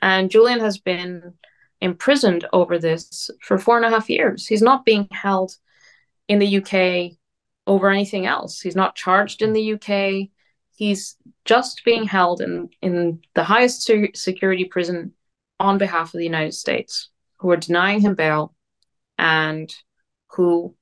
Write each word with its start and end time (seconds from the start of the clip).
And 0.00 0.30
Julian 0.30 0.60
has 0.60 0.78
been 0.78 1.34
imprisoned 1.80 2.46
over 2.52 2.78
this 2.78 3.30
for 3.42 3.58
four 3.58 3.76
and 3.76 3.86
a 3.86 3.90
half 3.90 4.10
years. 4.10 4.46
He's 4.46 4.62
not 4.62 4.84
being 4.84 5.08
held 5.10 5.56
in 6.28 6.38
the 6.38 6.58
UK 6.58 7.18
over 7.66 7.90
anything 7.90 8.26
else. 8.26 8.60
He's 8.60 8.76
not 8.76 8.94
charged 8.94 9.42
in 9.42 9.52
the 9.52 9.74
UK. 9.74 10.28
He's 10.74 11.16
just 11.44 11.84
being 11.84 12.04
held 12.04 12.40
in, 12.40 12.70
in 12.82 13.20
the 13.34 13.44
highest 13.44 13.90
security 14.14 14.64
prison 14.64 15.12
on 15.60 15.78
behalf 15.78 16.14
of 16.14 16.18
the 16.18 16.24
United 16.24 16.54
States, 16.54 17.08
who 17.38 17.50
are 17.50 17.56
denying 17.56 18.00
him 18.00 18.14
bail 18.14 18.54
and 19.18 19.74
who 20.28 20.74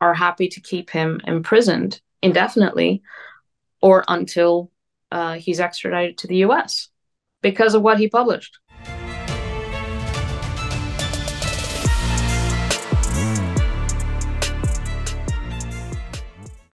are 0.00 0.14
happy 0.14 0.48
to 0.48 0.60
keep 0.60 0.90
him 0.90 1.20
imprisoned 1.26 2.00
indefinitely 2.22 3.02
or 3.82 4.04
until 4.08 4.70
uh, 5.12 5.34
he's 5.34 5.60
extradited 5.60 6.18
to 6.18 6.26
the 6.26 6.36
US 6.36 6.88
because 7.44 7.74
of 7.74 7.82
what 7.82 7.98
he 7.98 8.08
published. 8.08 8.58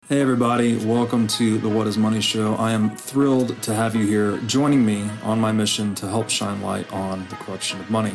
Hey, 0.09 0.21
everybody, 0.21 0.77
welcome 0.87 1.27
to 1.27 1.59
the 1.59 1.69
What 1.69 1.89
is 1.89 1.99
Money 1.99 2.21
Show. 2.21 2.55
I 2.55 2.71
am 2.71 2.97
thrilled 2.97 3.61
to 3.63 3.75
have 3.75 3.97
you 3.97 4.07
here 4.07 4.39
joining 4.47 4.85
me 4.87 5.11
on 5.25 5.41
my 5.41 5.51
mission 5.51 5.95
to 5.97 6.09
help 6.09 6.31
shine 6.31 6.63
light 6.63 6.91
on 6.93 7.27
the 7.29 7.37
corruption 7.37 7.81
of 7.81 7.91
money. 7.91 8.15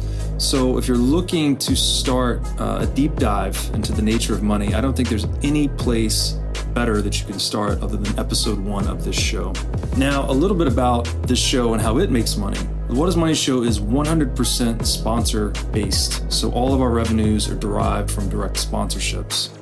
So, 0.41 0.79
if 0.79 0.87
you're 0.87 0.97
looking 0.97 1.55
to 1.57 1.75
start 1.75 2.41
uh, 2.59 2.79
a 2.81 2.87
deep 2.87 3.15
dive 3.17 3.55
into 3.75 3.91
the 3.91 4.01
nature 4.01 4.33
of 4.33 4.41
money, 4.41 4.73
I 4.73 4.81
don't 4.81 4.97
think 4.97 5.07
there's 5.07 5.27
any 5.43 5.67
place 5.67 6.31
better 6.73 6.99
that 7.03 7.19
you 7.19 7.27
can 7.27 7.37
start 7.37 7.79
other 7.83 7.95
than 7.95 8.17
episode 8.17 8.57
one 8.57 8.87
of 8.87 9.05
this 9.05 9.15
show. 9.15 9.53
Now, 9.97 10.27
a 10.29 10.33
little 10.33 10.57
bit 10.57 10.65
about 10.65 11.05
this 11.27 11.37
show 11.37 11.73
and 11.73 11.81
how 11.81 11.99
it 11.99 12.09
makes 12.09 12.37
money. 12.37 12.57
The 12.87 12.95
What 12.95 13.07
is 13.07 13.15
Money 13.15 13.35
show 13.35 13.61
is 13.61 13.79
100% 13.79 14.83
sponsor 14.83 15.49
based. 15.71 16.29
So, 16.33 16.51
all 16.53 16.73
of 16.73 16.81
our 16.81 16.89
revenues 16.89 17.47
are 17.47 17.55
derived 17.55 18.09
from 18.09 18.27
direct 18.27 18.55
sponsorships. 18.55 19.55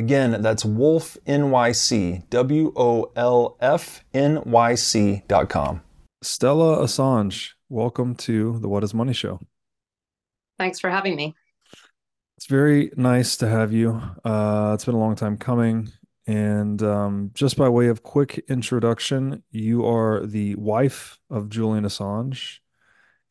Again, 0.00 0.40
that's 0.40 0.64
Wolf 0.64 1.18
NYC, 1.26 2.30
W 2.30 2.72
O 2.74 3.12
L 3.16 3.58
F 3.60 4.02
N 4.14 4.42
Y 4.46 4.74
C 4.74 5.22
dot 5.28 5.50
com. 5.50 5.82
Stella 6.22 6.78
Assange, 6.78 7.50
welcome 7.68 8.14
to 8.14 8.58
the 8.60 8.68
What 8.70 8.82
is 8.82 8.94
Money 8.94 9.12
Show. 9.12 9.40
Thanks 10.58 10.80
for 10.80 10.88
having 10.88 11.16
me. 11.16 11.34
It's 12.38 12.46
very 12.46 12.90
nice 12.96 13.36
to 13.36 13.48
have 13.50 13.74
you. 13.74 14.00
Uh, 14.24 14.72
it's 14.74 14.86
been 14.86 14.94
a 14.94 14.98
long 14.98 15.16
time 15.16 15.36
coming. 15.36 15.92
And 16.26 16.82
um, 16.82 17.30
just 17.34 17.58
by 17.58 17.68
way 17.68 17.88
of 17.88 18.02
quick 18.02 18.42
introduction, 18.48 19.42
you 19.50 19.84
are 19.84 20.24
the 20.24 20.54
wife 20.54 21.18
of 21.28 21.50
Julian 21.50 21.84
Assange, 21.84 22.60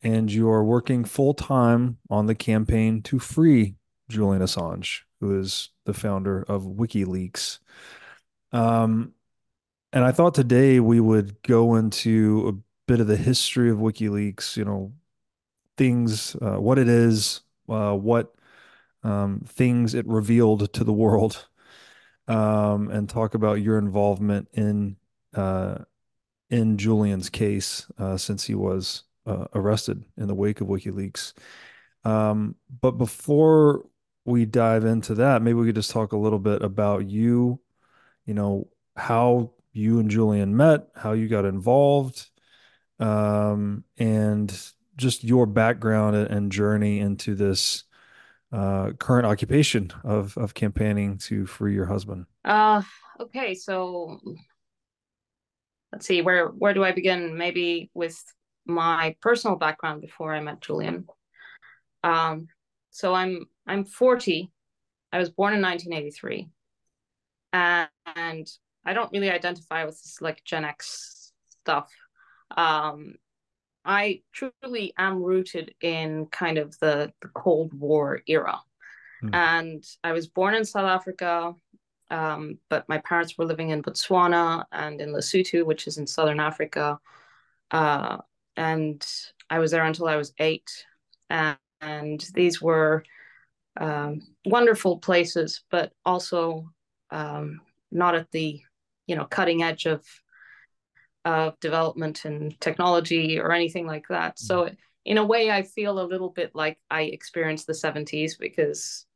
and 0.04 0.30
you 0.30 0.48
are 0.48 0.62
working 0.62 1.02
full 1.04 1.34
time 1.34 1.98
on 2.08 2.26
the 2.26 2.36
campaign 2.36 3.02
to 3.02 3.18
free 3.18 3.74
Julian 4.08 4.40
Assange 4.40 5.00
who 5.20 5.38
is 5.38 5.70
the 5.84 5.94
founder 5.94 6.42
of 6.42 6.62
WikiLeaks. 6.64 7.58
Um, 8.52 9.12
and 9.92 10.04
I 10.04 10.12
thought 10.12 10.34
today 10.34 10.80
we 10.80 11.00
would 11.00 11.42
go 11.42 11.76
into 11.76 12.48
a 12.48 12.88
bit 12.90 13.00
of 13.00 13.06
the 13.06 13.16
history 13.16 13.70
of 13.70 13.78
WikiLeaks, 13.78 14.56
you 14.56 14.64
know, 14.64 14.92
things, 15.76 16.34
uh, 16.36 16.56
what 16.56 16.78
it 16.78 16.88
is, 16.88 17.42
uh, 17.68 17.94
what 17.94 18.34
um, 19.02 19.42
things 19.46 19.94
it 19.94 20.06
revealed 20.06 20.72
to 20.72 20.84
the 20.84 20.92
world, 20.92 21.46
um, 22.28 22.90
and 22.90 23.08
talk 23.08 23.34
about 23.34 23.60
your 23.60 23.78
involvement 23.78 24.48
in 24.52 24.96
uh, 25.34 25.78
in 26.50 26.76
Julian's 26.76 27.30
case 27.30 27.86
uh, 27.98 28.16
since 28.16 28.44
he 28.44 28.54
was 28.54 29.04
uh, 29.26 29.46
arrested 29.54 30.04
in 30.16 30.26
the 30.26 30.34
wake 30.34 30.60
of 30.60 30.66
WikiLeaks. 30.66 31.32
Um, 32.04 32.56
but 32.80 32.92
before 32.92 33.86
we 34.30 34.44
dive 34.44 34.84
into 34.84 35.14
that, 35.16 35.42
maybe 35.42 35.54
we 35.54 35.66
could 35.66 35.74
just 35.74 35.90
talk 35.90 36.12
a 36.12 36.18
little 36.18 36.38
bit 36.38 36.62
about 36.62 37.08
you, 37.08 37.60
you 38.24 38.34
know, 38.34 38.68
how 38.96 39.52
you 39.72 39.98
and 39.98 40.10
Julian 40.10 40.56
met, 40.56 40.88
how 40.94 41.12
you 41.12 41.28
got 41.28 41.44
involved, 41.44 42.28
um, 42.98 43.84
and 43.98 44.52
just 44.96 45.24
your 45.24 45.46
background 45.46 46.16
and 46.16 46.52
journey 46.52 47.00
into 47.00 47.34
this 47.34 47.84
uh, 48.52 48.90
current 48.98 49.26
occupation 49.26 49.92
of 50.04 50.36
of 50.36 50.54
campaigning 50.54 51.18
to 51.18 51.46
free 51.46 51.74
your 51.74 51.86
husband. 51.86 52.26
Uh, 52.44 52.82
okay, 53.20 53.54
so 53.54 54.20
let's 55.92 56.06
see 56.06 56.22
where 56.22 56.48
where 56.48 56.74
do 56.74 56.84
I 56.84 56.92
begin? 56.92 57.36
Maybe 57.36 57.90
with 57.94 58.22
my 58.66 59.16
personal 59.20 59.56
background 59.56 60.00
before 60.00 60.34
I 60.34 60.40
met 60.40 60.60
Julian. 60.60 61.06
Um, 62.02 62.48
so 62.90 63.14
I'm 63.14 63.46
I'm 63.70 63.84
40. 63.84 64.50
I 65.12 65.18
was 65.18 65.30
born 65.30 65.54
in 65.54 65.62
1983. 65.62 66.48
And, 67.52 67.88
and 68.16 68.50
I 68.84 68.92
don't 68.92 69.12
really 69.12 69.30
identify 69.30 69.84
with 69.84 69.94
this 70.02 70.18
like 70.20 70.42
Gen 70.44 70.64
X 70.64 71.32
stuff. 71.62 71.92
Um, 72.56 73.14
I 73.84 74.22
truly 74.32 74.92
am 74.98 75.22
rooted 75.22 75.74
in 75.80 76.26
kind 76.26 76.58
of 76.58 76.76
the, 76.80 77.12
the 77.22 77.28
Cold 77.28 77.72
War 77.72 78.22
era. 78.26 78.60
Mm. 79.22 79.34
And 79.34 79.84
I 80.02 80.12
was 80.12 80.26
born 80.26 80.54
in 80.54 80.64
South 80.64 80.88
Africa, 80.88 81.54
um, 82.10 82.58
but 82.70 82.88
my 82.88 82.98
parents 82.98 83.38
were 83.38 83.44
living 83.44 83.70
in 83.70 83.84
Botswana 83.84 84.64
and 84.72 85.00
in 85.00 85.12
Lesotho, 85.12 85.64
which 85.64 85.86
is 85.86 85.96
in 85.96 86.08
Southern 86.08 86.40
Africa. 86.40 86.98
Uh, 87.70 88.18
and 88.56 89.06
I 89.48 89.60
was 89.60 89.70
there 89.70 89.84
until 89.84 90.08
I 90.08 90.16
was 90.16 90.32
eight. 90.40 90.68
And, 91.30 91.56
and 91.80 92.26
these 92.34 92.60
were 92.60 93.04
um, 93.78 94.20
wonderful 94.44 94.98
places, 94.98 95.62
but 95.70 95.92
also 96.04 96.70
um, 97.10 97.60
not 97.90 98.14
at 98.14 98.30
the 98.30 98.60
you 99.06 99.16
know 99.16 99.24
cutting 99.24 99.62
edge 99.62 99.86
of 99.86 100.04
of 101.24 101.58
development 101.60 102.24
and 102.24 102.58
technology 102.60 103.38
or 103.38 103.52
anything 103.52 103.86
like 103.86 104.06
that. 104.08 104.36
Mm-hmm. 104.36 104.46
So 104.46 104.70
in 105.04 105.18
a 105.18 105.24
way, 105.24 105.50
I 105.50 105.62
feel 105.62 106.00
a 106.00 106.06
little 106.06 106.30
bit 106.30 106.52
like 106.54 106.78
I 106.90 107.02
experienced 107.02 107.66
the 107.66 107.72
70s 107.72 108.38
because 108.38 109.06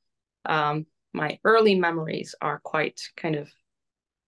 um, 0.45 0.87
my 1.13 1.39
early 1.45 1.75
memories 1.75 2.35
are 2.41 2.61
quite 2.61 3.01
kind 3.17 3.37
of 3.37 3.49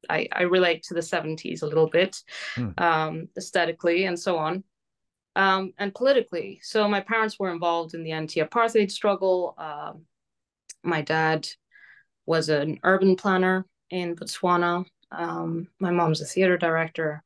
I, 0.09 0.29
I 0.33 0.43
relate 0.43 0.85
to 0.85 0.95
the 0.95 1.01
70s 1.01 1.63
a 1.63 1.67
little 1.67 1.89
bit, 1.89 2.23
mm. 2.55 2.79
um, 2.81 3.29
aesthetically 3.37 4.05
and 4.05 4.19
so 4.19 4.39
on. 4.39 4.63
Um, 5.35 5.73
and 5.79 5.95
politically. 5.95 6.61
So 6.63 6.89
my 6.89 7.01
parents 7.01 7.39
were 7.39 7.51
involved 7.51 7.95
in 7.95 8.03
the 8.03 8.13
anti-apartheid 8.13 8.91
struggle. 8.91 9.55
Uh, 9.59 9.95
my 10.87 11.03
dad 11.03 11.49
was 12.27 12.49
an 12.49 12.79
urban 12.83 13.17
planner 13.17 13.67
in 13.91 14.17
Botswana. 14.17 14.85
Um, 15.13 15.69
my 15.79 15.91
mom's 15.91 16.21
a 16.21 16.25
theater 16.25 16.57
director. 16.57 17.23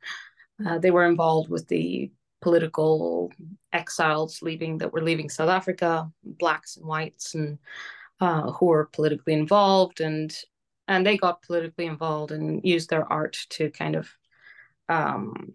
Uh, 0.64 0.78
they 0.78 0.90
were 0.90 1.06
involved 1.06 1.48
with 1.48 1.66
the 1.68 2.10
political 2.42 3.30
exiles 3.72 4.42
leaving 4.42 4.78
that 4.78 4.92
were 4.92 5.02
leaving 5.02 5.28
South 5.28 5.48
Africa, 5.48 6.10
blacks 6.22 6.76
and 6.76 6.86
whites, 6.86 7.34
and 7.34 7.58
uh, 8.20 8.50
who 8.52 8.66
were 8.66 8.86
politically 8.92 9.32
involved, 9.32 10.00
and 10.00 10.34
and 10.88 11.06
they 11.06 11.16
got 11.16 11.42
politically 11.42 11.86
involved 11.86 12.32
and 12.32 12.60
used 12.64 12.90
their 12.90 13.10
art 13.10 13.36
to 13.50 13.70
kind 13.70 13.96
of 13.96 14.08
um, 14.88 15.54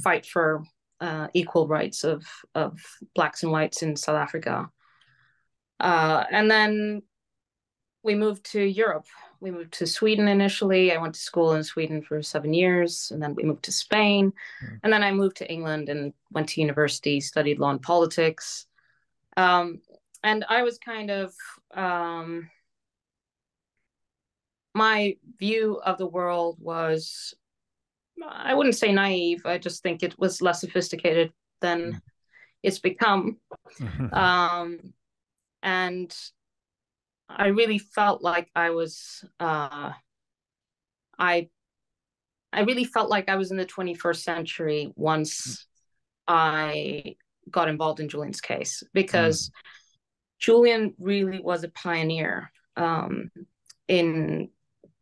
fight 0.00 0.24
for 0.24 0.62
uh, 1.00 1.28
equal 1.34 1.68
rights 1.68 2.04
of 2.04 2.24
of 2.54 2.78
blacks 3.14 3.42
and 3.42 3.52
whites 3.52 3.82
in 3.82 3.96
South 3.96 4.16
Africa. 4.16 4.70
Uh, 5.78 6.24
and 6.30 6.50
then 6.50 7.02
we 8.06 8.14
moved 8.14 8.44
to 8.52 8.62
Europe. 8.62 9.06
We 9.40 9.50
moved 9.50 9.72
to 9.74 9.86
Sweden 9.86 10.28
initially. 10.28 10.92
I 10.92 10.96
went 10.96 11.14
to 11.14 11.20
school 11.20 11.52
in 11.52 11.62
Sweden 11.62 12.00
for 12.00 12.22
seven 12.22 12.54
years, 12.54 13.10
and 13.10 13.22
then 13.22 13.34
we 13.34 13.42
moved 13.42 13.64
to 13.64 13.72
Spain. 13.72 14.32
Mm. 14.64 14.80
And 14.82 14.92
then 14.92 15.02
I 15.02 15.12
moved 15.12 15.36
to 15.38 15.52
England 15.52 15.90
and 15.90 16.14
went 16.32 16.48
to 16.50 16.60
university, 16.62 17.20
studied 17.20 17.58
law 17.58 17.70
and 17.70 17.82
politics. 17.82 18.66
Um, 19.36 19.82
and 20.22 20.44
I 20.48 20.62
was 20.62 20.78
kind 20.78 21.10
of 21.10 21.34
um, 21.74 22.48
my 24.72 25.16
view 25.38 25.80
of 25.84 25.98
the 25.98 26.06
world 26.06 26.56
was 26.60 27.34
I 28.26 28.54
wouldn't 28.54 28.76
say 28.76 28.92
naive. 28.92 29.44
I 29.44 29.58
just 29.58 29.82
think 29.82 30.02
it 30.02 30.18
was 30.18 30.40
less 30.40 30.60
sophisticated 30.60 31.32
than 31.60 31.92
mm. 31.92 32.00
it's 32.62 32.78
become. 32.78 33.38
um, 34.12 34.78
and 35.62 36.16
I 37.28 37.48
really 37.48 37.78
felt 37.78 38.22
like 38.22 38.50
I 38.54 38.70
was 38.70 39.24
uh, 39.40 39.92
I 41.18 41.48
I 42.52 42.60
really 42.60 42.84
felt 42.84 43.10
like 43.10 43.28
I 43.28 43.36
was 43.36 43.50
in 43.50 43.56
the 43.56 43.66
21st 43.66 44.22
century 44.22 44.92
once 44.96 45.66
I 46.26 47.16
got 47.50 47.68
involved 47.68 48.00
in 48.00 48.08
Julian's 48.08 48.40
case 48.40 48.82
because 48.92 49.48
mm. 49.48 49.52
Julian 50.38 50.94
really 50.98 51.40
was 51.40 51.64
a 51.64 51.68
pioneer 51.68 52.50
um, 52.76 53.30
in 53.88 54.50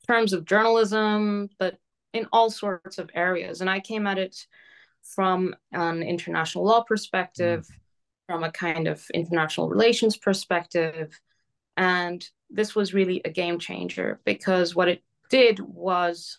terms 0.07 0.33
of 0.33 0.45
journalism, 0.45 1.49
but 1.59 1.77
in 2.13 2.27
all 2.33 2.51
sorts 2.51 2.99
of 2.99 3.11
areas. 3.15 3.61
And 3.61 3.71
I 3.71 3.81
came 3.81 4.07
at 4.07 4.19
it 4.19 4.47
from 5.03 5.55
an 5.73 6.03
international 6.03 6.65
law 6.65 6.83
perspective, 6.83 7.67
mm. 7.67 7.75
from 8.27 8.45
a 8.45 8.53
kind 8.53 8.89
of 8.89 9.05
international 9.13 9.69
relations 9.69 10.17
perspective, 10.17 11.19
and 11.77 12.27
this 12.51 12.75
was 12.75 12.95
really 12.95 13.21
a 13.25 13.31
game 13.31 13.59
changer 13.59 14.21
because 14.25 14.75
what 14.75 14.89
it 14.89 15.03
did 15.29 15.61
was 15.61 16.39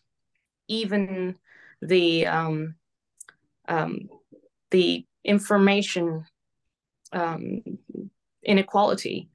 even 0.67 1.35
the 1.81 2.25
um, 2.27 2.75
um, 3.67 4.09
the 4.71 5.05
information 5.23 6.25
um, 7.11 7.61
inequality 8.43 9.29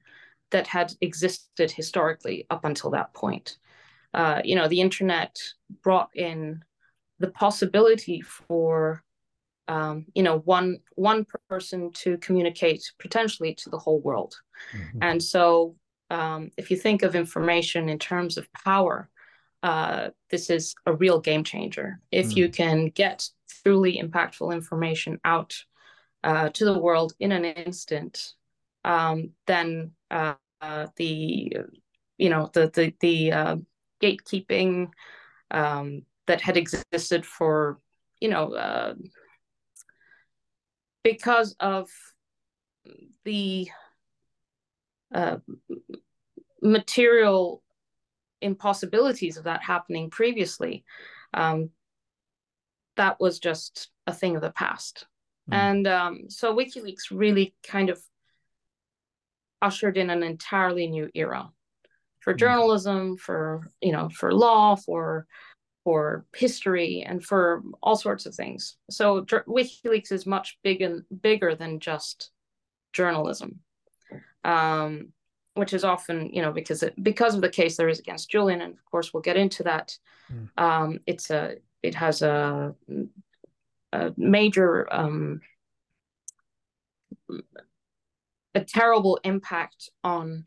that 0.51 0.67
had 0.67 0.93
existed 1.01 1.71
historically 1.71 2.45
up 2.49 2.65
until 2.65 2.91
that 2.91 3.13
point. 3.13 3.57
Uh, 4.13 4.41
you 4.43 4.55
know, 4.55 4.67
the 4.67 4.81
internet 4.81 5.37
brought 5.83 6.09
in 6.15 6.63
the 7.19 7.29
possibility 7.29 8.21
for 8.21 9.03
um, 9.67 10.05
you 10.15 10.23
know 10.23 10.39
one 10.39 10.79
one 10.95 11.25
person 11.47 11.91
to 11.93 12.17
communicate 12.17 12.91
potentially 12.99 13.55
to 13.55 13.69
the 13.69 13.77
whole 13.77 14.01
world, 14.01 14.35
mm-hmm. 14.75 14.99
and 15.01 15.23
so 15.23 15.75
um, 16.11 16.51
if 16.57 16.69
you 16.69 16.75
think 16.75 17.03
of 17.03 17.15
information 17.15 17.87
in 17.87 17.97
terms 17.97 18.37
of 18.37 18.51
power, 18.51 19.09
uh, 19.63 20.09
this 20.29 20.49
is 20.49 20.75
a 20.85 20.93
real 20.93 21.21
game 21.21 21.45
changer. 21.45 22.01
If 22.11 22.27
mm. 22.27 22.35
you 22.35 22.49
can 22.49 22.87
get 22.87 23.29
truly 23.63 23.97
impactful 23.97 24.53
information 24.53 25.21
out 25.23 25.55
uh, 26.21 26.49
to 26.49 26.65
the 26.65 26.77
world 26.77 27.13
in 27.21 27.31
an 27.31 27.45
instant, 27.45 28.33
um, 28.83 29.29
then 29.47 29.91
uh, 30.09 30.33
the 30.97 31.53
you 32.17 32.29
know 32.29 32.49
the 32.53 32.69
the 32.73 32.93
the 32.99 33.31
uh, 33.31 33.55
gatekeeping 34.03 34.89
um, 35.49 36.01
that 36.27 36.41
had 36.41 36.57
existed 36.57 37.25
for 37.25 37.79
you 38.19 38.27
know 38.27 38.51
uh, 38.53 38.95
because 41.05 41.55
of 41.61 41.89
the 43.23 43.69
uh, 45.13 45.37
material 46.61 47.61
impossibilities 48.41 49.37
of 49.37 49.45
that 49.45 49.63
happening 49.63 50.09
previously, 50.09 50.83
um, 51.33 51.69
that 52.97 53.19
was 53.19 53.39
just 53.39 53.89
a 54.07 54.13
thing 54.13 54.35
of 54.35 54.41
the 54.41 54.51
past. 54.51 55.05
Mm. 55.49 55.55
And 55.55 55.87
um, 55.87 56.19
so 56.29 56.55
WikiLeaks 56.55 57.11
really 57.11 57.55
kind 57.63 57.89
of 57.89 58.01
ushered 59.61 59.97
in 59.97 60.09
an 60.09 60.23
entirely 60.23 60.87
new 60.87 61.09
era 61.13 61.49
for 62.19 62.33
hmm. 62.33 62.37
journalism, 62.37 63.17
for 63.17 63.67
you 63.81 63.91
know, 63.91 64.09
for 64.09 64.33
law, 64.33 64.75
for 64.75 65.27
for 65.83 66.25
history, 66.35 67.03
and 67.07 67.23
for 67.23 67.63
all 67.81 67.95
sorts 67.95 68.25
of 68.25 68.35
things. 68.35 68.77
So 68.89 69.23
WikiLeaks 69.23 70.11
is 70.11 70.25
much 70.25 70.57
big 70.63 70.81
and 70.81 71.03
bigger 71.21 71.55
than 71.55 71.79
just 71.79 72.31
journalism 72.93 73.59
um, 74.43 75.09
which 75.53 75.73
is 75.73 75.83
often, 75.83 76.29
you 76.33 76.41
know, 76.41 76.51
because 76.51 76.83
it, 76.83 77.01
because 77.01 77.35
of 77.35 77.41
the 77.41 77.49
case 77.49 77.77
there 77.77 77.89
is 77.89 77.99
against 77.99 78.29
Julian, 78.29 78.61
and 78.61 78.73
of 78.73 78.85
course 78.85 79.13
we'll 79.13 79.21
get 79.21 79.37
into 79.37 79.63
that. 79.63 79.97
Mm. 80.31 80.49
Um, 80.61 80.99
it's 81.05 81.29
a 81.29 81.55
it 81.83 81.95
has 81.95 82.21
a, 82.21 82.75
a 83.91 84.13
major 84.17 84.91
um, 84.93 85.41
a 88.55 88.61
terrible 88.61 89.19
impact 89.23 89.89
on 90.03 90.45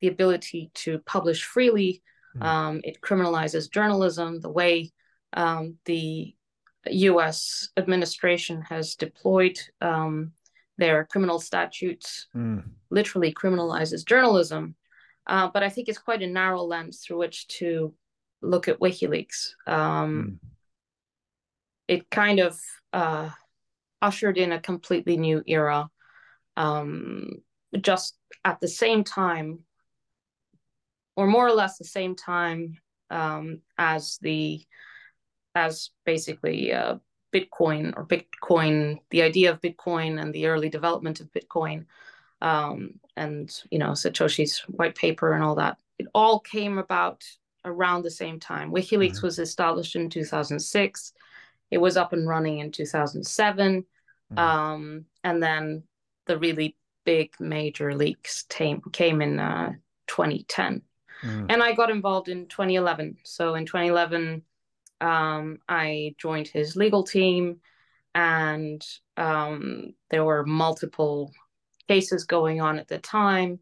the 0.00 0.08
ability 0.08 0.70
to 0.74 0.98
publish 1.00 1.44
freely. 1.44 2.02
Mm. 2.36 2.44
Um, 2.44 2.80
it 2.84 3.00
criminalizes 3.00 3.70
journalism. 3.70 4.40
The 4.40 4.50
way 4.50 4.92
um, 5.32 5.76
the 5.84 6.34
U.S. 6.90 7.68
administration 7.76 8.62
has 8.62 8.94
deployed 8.94 9.58
um, 9.80 10.32
their 10.78 11.04
criminal 11.04 11.38
statutes 11.38 12.28
mm. 12.34 12.62
literally 12.90 13.34
criminalizes 13.34 14.06
journalism. 14.06 14.74
Uh, 15.26 15.50
but 15.52 15.62
I 15.62 15.68
think 15.68 15.88
it's 15.88 15.98
quite 15.98 16.22
a 16.22 16.26
narrow 16.26 16.62
lens 16.62 17.00
through 17.00 17.18
which 17.18 17.46
to 17.58 17.94
look 18.40 18.68
at 18.68 18.78
WikiLeaks. 18.78 19.50
Um, 19.66 20.40
mm. 20.40 20.48
It 21.88 22.10
kind 22.10 22.40
of 22.40 22.58
uh, 22.92 23.30
ushered 24.00 24.38
in 24.38 24.52
a 24.52 24.60
completely 24.60 25.16
new 25.16 25.42
era. 25.46 25.88
Um, 26.56 27.42
just 27.80 28.16
at 28.44 28.60
the 28.60 28.68
same 28.68 29.04
time, 29.04 29.60
or 31.16 31.26
more 31.26 31.46
or 31.46 31.52
less 31.52 31.78
the 31.78 31.84
same 31.84 32.14
time 32.14 32.78
um, 33.10 33.60
as 33.76 34.18
the 34.22 34.64
as 35.54 35.90
basically 36.04 36.72
uh, 36.72 36.96
Bitcoin 37.32 37.94
or 37.96 38.06
Bitcoin, 38.06 38.98
the 39.10 39.22
idea 39.22 39.50
of 39.50 39.60
Bitcoin 39.60 40.20
and 40.20 40.32
the 40.32 40.46
early 40.46 40.68
development 40.68 41.20
of 41.20 41.32
Bitcoin, 41.32 41.84
um, 42.40 42.94
and 43.16 43.62
you 43.70 43.78
know 43.78 43.90
Satoshi's 43.90 44.60
white 44.60 44.94
paper 44.94 45.32
and 45.32 45.44
all 45.44 45.56
that. 45.56 45.76
It 45.98 46.06
all 46.14 46.40
came 46.40 46.78
about 46.78 47.24
around 47.64 48.02
the 48.02 48.10
same 48.10 48.40
time. 48.40 48.72
WikiLeaks 48.72 49.16
mm-hmm. 49.16 49.26
was 49.26 49.38
established 49.38 49.96
in 49.96 50.08
2006. 50.08 51.12
It 51.70 51.78
was 51.78 51.96
up 51.96 52.12
and 52.12 52.26
running 52.26 52.60
in 52.60 52.72
2007, 52.72 53.82
mm-hmm. 53.82 54.38
um, 54.38 55.04
and 55.24 55.42
then 55.42 55.82
the 56.26 56.38
really 56.38 56.76
big 57.04 57.32
major 57.40 57.94
leaks 57.94 58.42
came 58.48 58.80
came 58.92 59.20
in 59.20 59.38
uh, 59.38 59.72
2010. 60.06 60.82
Mm-hmm. 61.22 61.46
And 61.48 61.62
I 61.62 61.74
got 61.74 61.90
involved 61.90 62.28
in 62.28 62.46
2011. 62.46 63.18
So 63.24 63.54
in 63.54 63.66
2011, 63.66 64.42
um, 65.00 65.58
I 65.68 66.14
joined 66.18 66.48
his 66.48 66.76
legal 66.76 67.04
team, 67.04 67.60
and 68.14 68.84
um, 69.16 69.94
there 70.10 70.24
were 70.24 70.44
multiple 70.44 71.32
cases 71.88 72.24
going 72.24 72.60
on 72.60 72.78
at 72.78 72.88
the 72.88 72.98
time. 72.98 73.60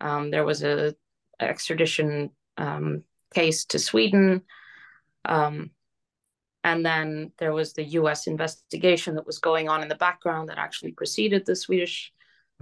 Um, 0.00 0.30
there 0.30 0.44
was 0.44 0.62
a 0.62 0.94
extradition 1.40 2.30
um, 2.56 3.02
case 3.34 3.64
to 3.66 3.78
Sweden, 3.78 4.42
um, 5.24 5.70
and 6.64 6.84
then 6.84 7.32
there 7.38 7.52
was 7.52 7.72
the 7.72 7.84
U.S. 7.84 8.26
investigation 8.26 9.14
that 9.14 9.26
was 9.26 9.38
going 9.38 9.68
on 9.68 9.82
in 9.82 9.88
the 9.88 9.94
background 9.94 10.48
that 10.48 10.58
actually 10.58 10.92
preceded 10.92 11.46
the 11.46 11.56
Swedish 11.56 12.12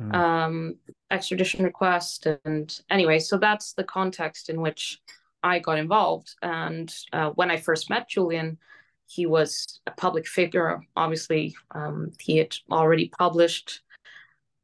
mm. 0.01 0.77
extradition 1.11 1.65
request. 1.65 2.27
And 2.45 2.79
anyway, 2.91 3.19
so 3.19 3.39
that's 3.39 3.73
the 3.73 3.85
context 3.85 4.51
in 4.51 4.61
which 4.61 5.01
I 5.43 5.59
got 5.59 5.79
involved. 5.79 6.35
And 6.43 6.93
uh, 7.13 7.31
when 7.31 7.51
I 7.51 7.57
first 7.57 7.91
met 7.91 8.09
Julian, 8.09 8.59
he 9.07 9.27
was 9.27 9.81
a 9.87 9.93
public 9.93 10.27
figure. 10.27 10.81
Obviously, 10.97 11.57
um, 11.71 12.13
he 12.21 12.39
had 12.39 12.55
already 12.71 13.11
published 13.19 13.83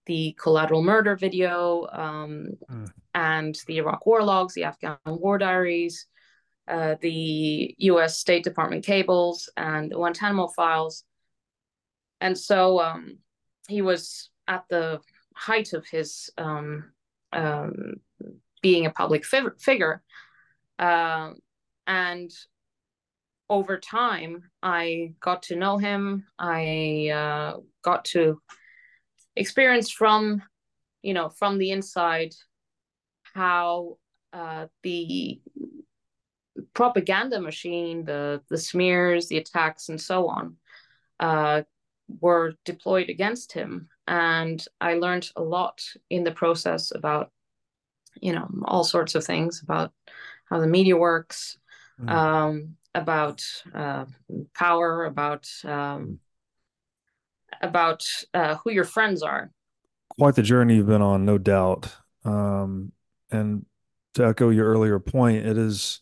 the 0.07 0.37
collateral 0.41 0.83
murder 0.83 1.15
video 1.15 1.87
um, 1.93 2.49
mm. 2.69 2.91
and 3.15 3.57
the 3.67 3.79
Iraq 3.79 4.05
war 4.05 4.23
logs, 4.23 4.55
the 4.55 4.65
Afghan 4.65 4.99
war 5.07 5.39
diaries, 5.39 6.07
uh, 6.67 6.97
the 7.01 7.75
US 7.79 8.19
State 8.19 8.43
Department 8.43 8.85
cables, 8.85 9.49
and 9.57 9.91
the 9.91 9.95
Guantanamo 9.95 10.49
files. 10.49 11.05
And 12.21 12.37
so 12.37 12.81
um, 12.81 13.19
he 13.69 13.83
was 13.83 14.31
at 14.49 14.65
the 14.69 15.01
height 15.35 15.73
of 15.73 15.87
his 15.87 16.31
um, 16.37 16.93
um 17.33 17.95
being 18.61 18.87
a 18.87 18.91
public 18.91 19.25
fi- 19.25 19.57
figure. 19.59 20.03
Uh, 20.83 21.35
and 21.87 22.31
over 23.49 23.79
time, 23.79 24.43
I 24.63 25.15
got 25.21 25.45
to 25.45 25.57
know 25.57 25.79
him. 25.79 26.27
I 26.39 27.11
uh, 27.15 27.61
got 27.85 28.05
to 28.07 28.41
experience 29.37 29.93
from, 29.93 30.43
you 31.03 31.15
know, 31.15 31.29
from 31.29 31.59
the 31.59 31.71
inside 31.71 32.35
how 33.35 33.99
uh, 34.33 34.67
the 34.83 35.41
propaganda 36.75 37.41
machine, 37.41 38.05
the 38.05 38.43
the 38.49 38.59
smears, 38.59 39.29
the 39.29 39.39
attacks, 39.39 39.89
and 39.89 40.01
so 40.01 40.29
on, 40.29 40.57
uh, 41.21 41.63
were 42.21 42.55
deployed 42.65 43.09
against 43.09 43.53
him. 43.53 43.89
And 44.09 44.65
I 44.81 44.95
learned 44.95 45.31
a 45.37 45.43
lot 45.43 45.81
in 46.11 46.25
the 46.25 46.33
process 46.33 46.91
about, 46.93 47.31
you 48.21 48.33
know, 48.33 48.49
all 48.65 48.83
sorts 48.83 49.15
of 49.15 49.25
things 49.25 49.63
about 49.63 49.93
how 50.53 50.61
the 50.61 50.67
media 50.67 50.95
works, 50.95 51.57
mm. 51.99 52.11
um, 52.11 52.77
about 52.95 53.43
uh, 53.75 54.05
power, 54.55 55.07
about 55.07 55.49
um, 55.65 56.19
about 57.63 58.05
uh, 58.35 58.57
who 58.57 58.71
your 58.71 58.85
friends 58.85 59.23
are. 59.23 59.51
Quite 60.19 60.35
the 60.35 60.43
journey 60.43 60.77
you've 60.77 60.87
been 60.87 61.01
on, 61.01 61.25
no 61.25 61.39
doubt. 61.39 61.91
Um, 62.25 62.93
and 63.31 63.65
to 64.15 64.27
echo 64.27 64.51
your 64.51 64.67
earlier 64.67 64.99
point, 64.99 65.47
it 65.47 65.57
is, 65.57 66.01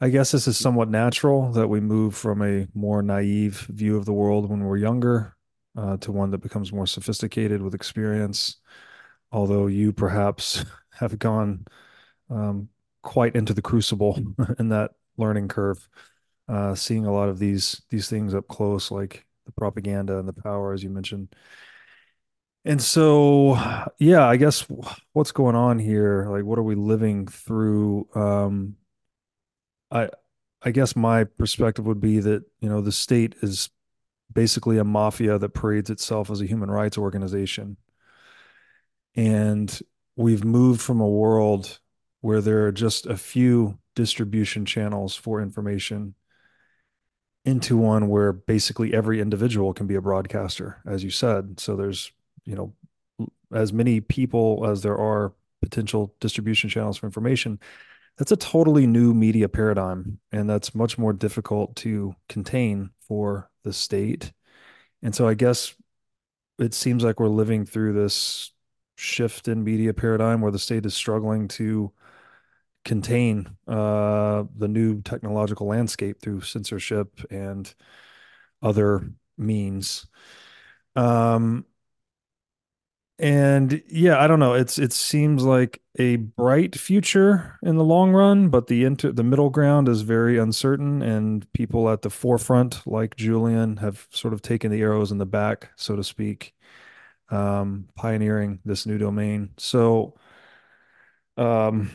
I 0.00 0.08
guess, 0.08 0.30
this 0.30 0.46
is 0.46 0.56
somewhat 0.56 0.88
natural 0.88 1.50
that 1.52 1.66
we 1.66 1.80
move 1.80 2.14
from 2.14 2.42
a 2.42 2.68
more 2.74 3.02
naive 3.02 3.66
view 3.70 3.96
of 3.96 4.04
the 4.04 4.12
world 4.12 4.48
when 4.48 4.60
we're 4.60 4.76
younger 4.76 5.34
uh, 5.76 5.96
to 5.96 6.12
one 6.12 6.30
that 6.30 6.38
becomes 6.38 6.72
more 6.72 6.86
sophisticated 6.86 7.60
with 7.60 7.74
experience. 7.74 8.58
Although 9.32 9.66
you 9.66 9.92
perhaps 9.92 10.64
have 10.90 11.18
gone 11.18 11.66
um, 12.30 12.68
quite 13.08 13.34
into 13.34 13.54
the 13.54 13.62
crucible 13.62 14.20
in 14.58 14.68
that 14.68 14.90
learning 15.16 15.48
curve, 15.48 15.88
uh, 16.46 16.74
seeing 16.74 17.06
a 17.06 17.12
lot 17.12 17.30
of 17.30 17.38
these 17.38 17.80
these 17.88 18.08
things 18.10 18.34
up 18.34 18.46
close, 18.48 18.90
like 18.90 19.24
the 19.46 19.52
propaganda 19.52 20.18
and 20.18 20.28
the 20.28 20.32
power, 20.34 20.74
as 20.74 20.82
you 20.84 20.90
mentioned. 20.90 21.34
And 22.66 22.82
so, 22.82 23.56
yeah, 23.98 24.26
I 24.28 24.36
guess 24.36 24.66
what's 25.14 25.32
going 25.32 25.56
on 25.56 25.78
here? 25.78 26.26
Like, 26.28 26.44
what 26.44 26.58
are 26.58 26.62
we 26.62 26.74
living 26.74 27.26
through? 27.26 28.06
Um, 28.14 28.76
I, 29.90 30.10
I 30.60 30.70
guess 30.70 30.94
my 30.94 31.24
perspective 31.24 31.86
would 31.86 32.00
be 32.00 32.20
that 32.20 32.44
you 32.60 32.68
know 32.68 32.82
the 32.82 32.92
state 32.92 33.36
is 33.40 33.70
basically 34.30 34.76
a 34.76 34.84
mafia 34.84 35.38
that 35.38 35.54
parades 35.54 35.88
itself 35.88 36.30
as 36.30 36.42
a 36.42 36.46
human 36.46 36.70
rights 36.70 36.98
organization, 36.98 37.78
and 39.16 39.80
we've 40.14 40.44
moved 40.44 40.82
from 40.82 41.00
a 41.00 41.08
world 41.08 41.80
where 42.20 42.40
there 42.40 42.66
are 42.66 42.72
just 42.72 43.06
a 43.06 43.16
few 43.16 43.78
distribution 43.94 44.64
channels 44.64 45.14
for 45.14 45.40
information 45.40 46.14
into 47.44 47.76
one 47.76 48.08
where 48.08 48.32
basically 48.32 48.92
every 48.92 49.20
individual 49.20 49.72
can 49.72 49.86
be 49.86 49.94
a 49.94 50.02
broadcaster, 50.02 50.80
as 50.86 51.02
you 51.02 51.10
said. 51.10 51.58
So 51.58 51.76
there's, 51.76 52.12
you 52.44 52.54
know, 52.54 52.74
as 53.52 53.72
many 53.72 54.00
people 54.00 54.66
as 54.66 54.82
there 54.82 54.98
are 54.98 55.32
potential 55.62 56.14
distribution 56.20 56.68
channels 56.70 56.98
for 56.98 57.06
information. 57.06 57.58
That's 58.16 58.32
a 58.32 58.36
totally 58.36 58.86
new 58.86 59.14
media 59.14 59.48
paradigm, 59.48 60.18
and 60.32 60.50
that's 60.50 60.74
much 60.74 60.98
more 60.98 61.12
difficult 61.12 61.76
to 61.76 62.14
contain 62.28 62.90
for 63.00 63.48
the 63.64 63.72
state. 63.72 64.32
And 65.02 65.14
so 65.14 65.28
I 65.28 65.34
guess 65.34 65.74
it 66.58 66.74
seems 66.74 67.04
like 67.04 67.20
we're 67.20 67.28
living 67.28 67.64
through 67.64 67.92
this 67.92 68.52
shift 68.96 69.46
in 69.46 69.62
media 69.62 69.94
paradigm 69.94 70.40
where 70.40 70.50
the 70.50 70.58
state 70.58 70.84
is 70.84 70.94
struggling 70.94 71.46
to 71.46 71.92
contain 72.88 73.48
uh, 73.68 74.44
the 74.56 74.66
new 74.66 75.02
technological 75.02 75.68
landscape 75.68 76.20
through 76.20 76.40
censorship 76.40 77.20
and 77.30 77.72
other 78.62 79.12
means. 79.36 80.06
Um, 80.96 81.66
and 83.20 83.82
yeah, 83.88 84.20
I 84.20 84.28
don't 84.28 84.38
know. 84.38 84.54
It's 84.54 84.78
it 84.78 84.92
seems 84.92 85.42
like 85.42 85.82
a 85.98 86.16
bright 86.16 86.78
future 86.78 87.58
in 87.62 87.76
the 87.76 87.84
long 87.84 88.12
run, 88.12 88.48
but 88.48 88.68
the 88.68 88.84
inter 88.84 89.10
the 89.10 89.24
middle 89.24 89.50
ground 89.50 89.88
is 89.88 90.02
very 90.02 90.38
uncertain, 90.38 91.02
and 91.02 91.52
people 91.52 91.90
at 91.90 92.02
the 92.02 92.10
forefront, 92.10 92.86
like 92.86 93.16
Julian, 93.16 93.76
have 93.78 94.06
sort 94.10 94.34
of 94.34 94.42
taken 94.42 94.70
the 94.70 94.80
arrows 94.82 95.10
in 95.10 95.18
the 95.18 95.26
back, 95.26 95.70
so 95.76 95.96
to 95.96 96.04
speak, 96.04 96.54
um, 97.30 97.88
pioneering 97.96 98.60
this 98.64 98.86
new 98.86 98.98
domain. 98.98 99.50
So, 99.58 100.14
um, 101.36 101.90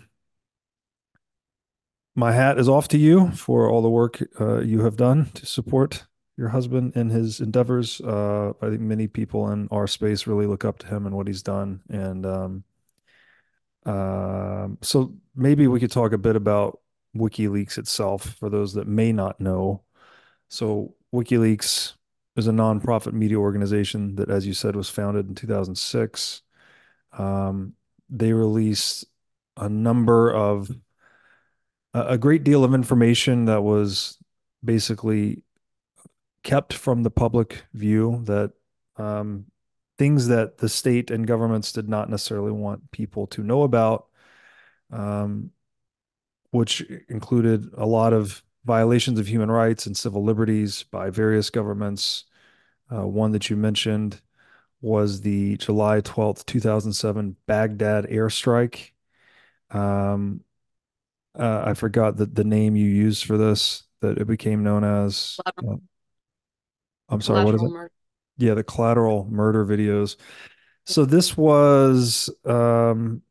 my 2.15 2.31
hat 2.31 2.59
is 2.59 2.69
off 2.69 2.87
to 2.89 2.97
you 2.97 3.31
for 3.31 3.69
all 3.69 3.81
the 3.81 3.89
work 3.89 4.23
uh, 4.39 4.59
you 4.61 4.81
have 4.81 4.95
done 4.95 5.25
to 5.33 5.45
support 5.45 6.05
your 6.37 6.49
husband 6.49 6.95
in 6.95 7.09
his 7.09 7.39
endeavors. 7.39 8.01
Uh, 8.01 8.53
I 8.61 8.69
think 8.69 8.81
many 8.81 9.07
people 9.07 9.51
in 9.51 9.67
our 9.71 9.87
space 9.87 10.27
really 10.27 10.47
look 10.47 10.65
up 10.65 10.79
to 10.79 10.87
him 10.87 11.05
and 11.05 11.15
what 11.15 11.27
he's 11.27 11.43
done. 11.43 11.81
And 11.89 12.25
um, 12.25 12.63
uh, 13.85 14.69
so 14.81 15.13
maybe 15.35 15.67
we 15.67 15.79
could 15.79 15.91
talk 15.91 16.11
a 16.11 16.17
bit 16.17 16.35
about 16.35 16.79
WikiLeaks 17.15 17.77
itself 17.77 18.35
for 18.39 18.49
those 18.49 18.73
that 18.73 18.87
may 18.87 19.11
not 19.11 19.39
know. 19.39 19.83
So 20.49 20.95
WikiLeaks 21.13 21.93
is 22.35 22.47
a 22.47 22.51
nonprofit 22.51 23.13
media 23.13 23.37
organization 23.37 24.15
that, 24.15 24.29
as 24.29 24.47
you 24.47 24.53
said, 24.53 24.75
was 24.75 24.89
founded 24.89 25.27
in 25.27 25.35
2006. 25.35 26.41
Um, 27.17 27.73
they 28.09 28.33
released 28.33 29.05
a 29.57 29.69
number 29.69 30.33
of 30.33 30.71
a 31.93 32.17
great 32.17 32.43
deal 32.43 32.63
of 32.63 32.73
information 32.73 33.45
that 33.45 33.61
was 33.61 34.17
basically 34.63 35.43
kept 36.43 36.73
from 36.73 37.03
the 37.03 37.11
public 37.11 37.63
view 37.73 38.21
that 38.25 38.51
um, 38.97 39.45
things 39.97 40.27
that 40.27 40.57
the 40.57 40.69
state 40.69 41.11
and 41.11 41.27
governments 41.27 41.71
did 41.71 41.87
not 41.87 42.09
necessarily 42.09 42.51
want 42.51 42.91
people 42.91 43.27
to 43.27 43.43
know 43.43 43.63
about, 43.63 44.07
um, 44.91 45.51
which 46.51 46.81
included 47.09 47.69
a 47.77 47.85
lot 47.85 48.13
of 48.13 48.43
violations 48.65 49.19
of 49.19 49.27
human 49.27 49.51
rights 49.51 49.85
and 49.85 49.95
civil 49.95 50.23
liberties 50.23 50.83
by 50.83 51.09
various 51.09 51.49
governments. 51.49 52.25
Uh, 52.91 53.07
one 53.07 53.31
that 53.31 53.49
you 53.49 53.55
mentioned 53.55 54.21
was 54.81 55.21
the 55.21 55.57
July 55.57 56.01
12th, 56.01 56.45
2007 56.45 57.35
Baghdad 57.47 58.05
airstrike. 58.05 58.91
Um, 59.71 60.41
uh, 61.37 61.63
I 61.65 61.73
forgot 61.73 62.17
the, 62.17 62.25
the 62.25 62.43
name 62.43 62.75
you 62.75 62.87
used 62.87 63.25
for 63.25 63.37
this 63.37 63.83
that 64.01 64.17
it 64.17 64.27
became 64.27 64.63
known 64.63 64.83
as. 64.83 65.39
Uh, 65.45 65.75
I'm 67.09 67.21
sorry, 67.21 67.43
what 67.43 67.55
is 67.55 67.61
it? 67.61 67.69
Murder. 67.69 67.91
Yeah, 68.37 68.53
the 68.53 68.63
collateral 68.63 69.27
murder 69.29 69.65
videos. 69.65 70.15
So 70.85 71.05
this 71.05 71.37
was 71.37 72.29
um, 72.45 73.21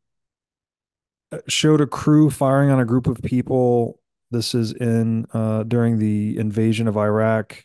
uh, 1.30 1.38
showed 1.48 1.80
a 1.80 1.86
crew 1.86 2.30
firing 2.30 2.70
on 2.70 2.80
a 2.80 2.84
group 2.84 3.06
of 3.06 3.20
people. 3.22 4.00
This 4.30 4.54
is 4.54 4.72
in 4.72 5.26
uh, 5.32 5.64
during 5.64 5.98
the 5.98 6.38
invasion 6.38 6.88
of 6.88 6.96
Iraq, 6.96 7.64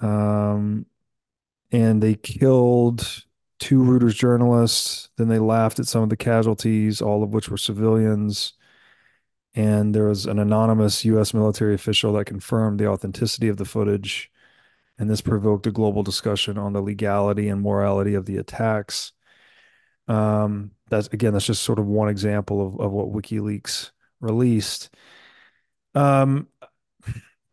um, 0.00 0.86
and 1.70 2.02
they 2.02 2.14
killed 2.14 3.24
two 3.58 3.80
Reuters 3.80 4.14
journalists. 4.14 5.10
Then 5.16 5.28
they 5.28 5.38
laughed 5.38 5.78
at 5.78 5.86
some 5.86 6.02
of 6.02 6.08
the 6.08 6.16
casualties, 6.16 7.02
all 7.02 7.22
of 7.22 7.30
which 7.30 7.48
were 7.48 7.58
civilians 7.58 8.54
and 9.56 9.94
there 9.94 10.04
was 10.04 10.26
an 10.26 10.38
anonymous 10.38 11.04
U.S. 11.06 11.32
military 11.32 11.74
official 11.74 12.12
that 12.12 12.26
confirmed 12.26 12.78
the 12.78 12.86
authenticity 12.86 13.48
of 13.48 13.56
the 13.56 13.64
footage, 13.64 14.30
and 14.98 15.08
this 15.08 15.22
provoked 15.22 15.66
a 15.66 15.72
global 15.72 16.02
discussion 16.02 16.58
on 16.58 16.74
the 16.74 16.82
legality 16.82 17.48
and 17.48 17.62
morality 17.62 18.14
of 18.14 18.26
the 18.26 18.36
attacks. 18.36 19.12
Um, 20.08 20.72
that's 20.88 21.08
again, 21.08 21.32
that's 21.32 21.46
just 21.46 21.62
sort 21.62 21.78
of 21.78 21.86
one 21.86 22.08
example 22.08 22.64
of 22.66 22.80
of 22.80 22.92
what 22.92 23.10
WikiLeaks 23.10 23.90
released. 24.20 24.94
Um, 25.94 26.48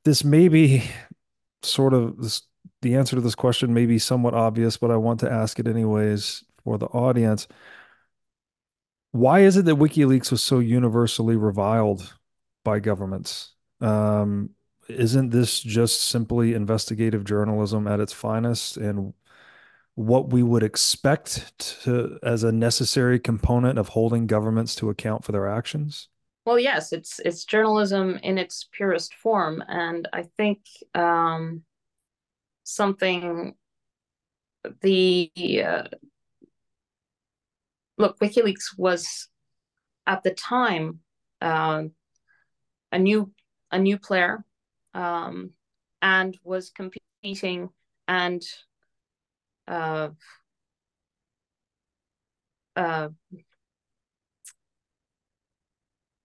this 0.03 0.25
may 0.25 0.50
be 0.50 0.83
sort 1.63 1.93
of 1.93 2.17
this, 2.22 2.41
the 2.81 2.95
answer 2.95 3.15
to 3.15 3.22
this 3.22 3.36
question 3.36 3.74
may 3.74 3.86
be 3.86 3.98
somewhat 3.98 4.33
obvious, 4.33 4.75
but 4.75 4.91
I 4.91 4.98
want 4.98 5.22
to 5.22 5.31
ask 5.31 5.57
it 5.57 5.67
anyways 5.67 6.43
for 6.63 6.77
the 6.77 6.88
audience 6.88 7.48
why 9.13 9.39
is 9.39 9.55
it 9.58 9.65
that 9.65 9.75
WikiLeaks 9.75 10.29
was 10.29 10.43
so 10.43 10.60
universally 10.60 11.38
reviled 11.38 12.13
by 12.63 12.79
governments. 12.79 13.53
Um, 13.82 14.51
isn't 14.89 15.29
this 15.29 15.60
just 15.60 16.03
simply 16.03 16.53
investigative 16.53 17.24
journalism 17.24 17.88
at 17.88 18.00
its 18.00 18.13
finest 18.13 18.77
and 18.77 19.13
what 19.96 20.32
we 20.32 20.41
would 20.41 20.63
expect 20.63 21.58
to 21.84 22.17
as 22.24 22.43
a 22.43 22.51
necessary 22.51 23.20
component 23.20 23.77
of 23.77 23.89
holding 23.89 24.25
governments 24.25 24.75
to 24.75 24.89
account 24.89 25.24
for 25.24 25.32
their 25.32 25.48
actions? 25.48 26.08
Well, 26.46 26.60
yes, 26.60 26.91
it's 26.91 27.20
it's 27.20 27.46
journalism 27.46 28.20
in 28.22 28.38
its 28.38 28.67
purest 28.74 29.13
form, 29.13 29.63
and 29.67 30.10
I 30.12 30.24
think 30.36 30.60
um, 30.93 31.63
something 32.63 33.55
the 34.82 35.32
uh, 35.65 35.84
look 37.97 38.19
WikiLeaks 38.19 38.77
was 38.77 39.27
at 40.05 40.23
the 40.23 40.31
time 40.31 41.00
uh, 41.41 41.83
a 42.91 43.00
new 43.00 43.31
a 43.71 43.79
new 43.79 43.97
player 43.97 44.43
um, 44.93 45.51
and 46.01 46.38
was 46.43 46.69
competing 46.69 47.69
and 48.07 48.43
uh, 49.67 50.09
uh, 52.75 53.09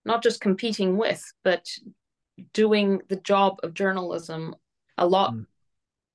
not 0.05 0.23
just 0.23 0.41
competing 0.41 0.97
with, 0.97 1.23
but 1.45 1.67
doing 2.53 3.01
the 3.09 3.17
job 3.17 3.59
of 3.63 3.75
journalism 3.75 4.55
a 4.97 5.07
lot 5.07 5.33
mm. 5.33 5.47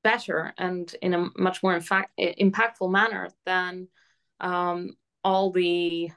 better 0.04 0.54
and 0.58 0.96
in 1.02 1.14
a 1.14 1.28
much 1.38 1.64
more 1.64 1.76
in 1.76 1.82
fact, 1.82 2.12
impactful 2.20 2.92
manner 2.92 3.30
than 3.46 3.88
um, 4.40 4.96
all 5.24 5.52
the 5.52 6.12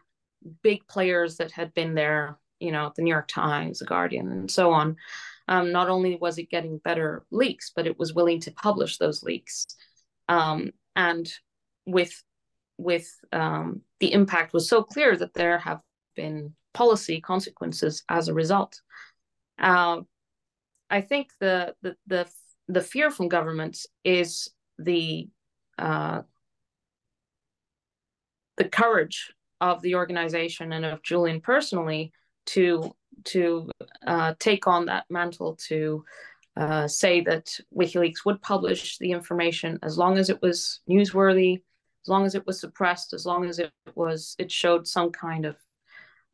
big 0.62 0.86
players 0.86 1.36
that 1.36 1.52
had 1.52 1.74
been 1.74 1.94
there, 1.94 2.38
you 2.60 2.72
know, 2.72 2.92
the 2.94 3.02
New 3.02 3.10
York 3.10 3.28
Times, 3.28 3.78
the 3.78 3.84
Guardian, 3.84 4.30
and 4.32 4.50
so 4.50 4.72
on. 4.72 4.96
Um, 5.48 5.72
not 5.72 5.88
only 5.88 6.16
was 6.16 6.38
it 6.38 6.50
getting 6.50 6.78
better 6.78 7.24
leaks, 7.30 7.70
but 7.74 7.86
it 7.86 7.98
was 7.98 8.14
willing 8.14 8.40
to 8.40 8.50
publish 8.50 8.98
those 8.98 9.22
leaks. 9.22 9.66
Um, 10.28 10.72
and 10.96 11.30
with 11.86 12.22
with 12.78 13.08
um, 13.32 13.82
the 14.00 14.12
impact 14.12 14.52
was 14.52 14.68
so 14.68 14.82
clear 14.82 15.16
that 15.16 15.34
there 15.34 15.58
have 15.58 15.80
been 16.14 16.54
policy 16.74 17.20
consequences 17.20 18.02
as 18.08 18.28
a 18.28 18.34
result. 18.34 18.80
Uh, 19.58 20.00
I 20.90 21.00
think 21.00 21.30
the, 21.40 21.74
the 21.82 21.96
the 22.06 22.28
the 22.68 22.82
fear 22.82 23.10
from 23.10 23.28
governments 23.28 23.86
is 24.04 24.50
the 24.78 25.28
uh, 25.78 26.22
the 28.56 28.68
courage 28.68 29.32
of 29.60 29.82
the 29.82 29.94
organization 29.94 30.72
and 30.72 30.84
of 30.84 31.02
Julian 31.02 31.40
personally 31.40 32.12
to 32.46 32.94
to 33.24 33.70
uh, 34.06 34.34
take 34.38 34.66
on 34.66 34.86
that 34.86 35.04
mantle 35.08 35.56
to 35.68 36.04
uh, 36.56 36.86
say 36.86 37.20
that 37.22 37.48
WikiLeaks 37.76 38.24
would 38.24 38.40
publish 38.40 38.98
the 38.98 39.10
information 39.10 39.78
as 39.82 39.98
long 39.98 40.18
as 40.18 40.30
it 40.30 40.40
was 40.42 40.80
newsworthy, 40.88 41.62
as 42.04 42.08
long 42.08 42.24
as 42.24 42.34
it 42.34 42.46
was 42.46 42.60
suppressed, 42.60 43.12
as 43.12 43.26
long 43.26 43.46
as 43.46 43.58
it 43.58 43.70
was 43.94 44.36
it 44.38 44.50
showed 44.50 44.86
some 44.86 45.10
kind 45.10 45.44
of 45.44 45.56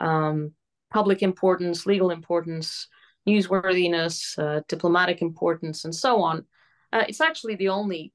um, 0.01 0.53
public 0.93 1.23
importance, 1.23 1.87
legal 1.87 2.11
importance, 2.11 2.89
newsworthiness, 3.29 4.39
uh, 4.39 4.61
diplomatic 4.69 5.23
importance, 5.23 5.85
and 5.85 5.95
so 5.95 6.21
on. 6.21 6.45
Uh, 6.93 7.05
it's 7.09 7.21
actually 7.21 7.55
the 7.55 7.69
only 7.69 8.13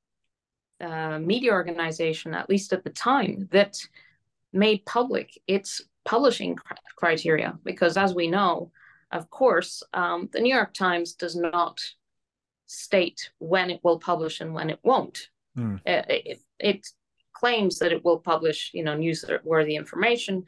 uh, 0.81 1.19
media 1.19 1.51
organization, 1.51 2.33
at 2.33 2.49
least 2.49 2.73
at 2.73 2.83
the 2.83 2.89
time, 2.89 3.47
that 3.51 3.77
made 4.53 4.85
public 4.85 5.39
its 5.47 5.81
publishing 6.05 6.57
criteria. 6.95 7.57
Because 7.63 7.97
as 7.97 8.13
we 8.13 8.27
know, 8.27 8.71
of 9.11 9.29
course, 9.29 9.83
um, 9.93 10.29
the 10.31 10.39
New 10.39 10.53
York 10.53 10.73
Times 10.73 11.13
does 11.13 11.35
not 11.35 11.79
state 12.65 13.31
when 13.39 13.69
it 13.69 13.79
will 13.83 13.99
publish 13.99 14.41
and 14.41 14.53
when 14.53 14.69
it 14.69 14.79
won't. 14.83 15.29
Mm. 15.57 15.79
It, 15.85 16.05
it, 16.09 16.39
it, 16.59 16.87
claims 17.33 17.77
that 17.77 17.91
it 17.91 18.03
will 18.03 18.17
publish, 18.17 18.71
you 18.73 18.83
know, 18.83 18.97
newsworthy 18.97 19.75
information. 19.75 20.43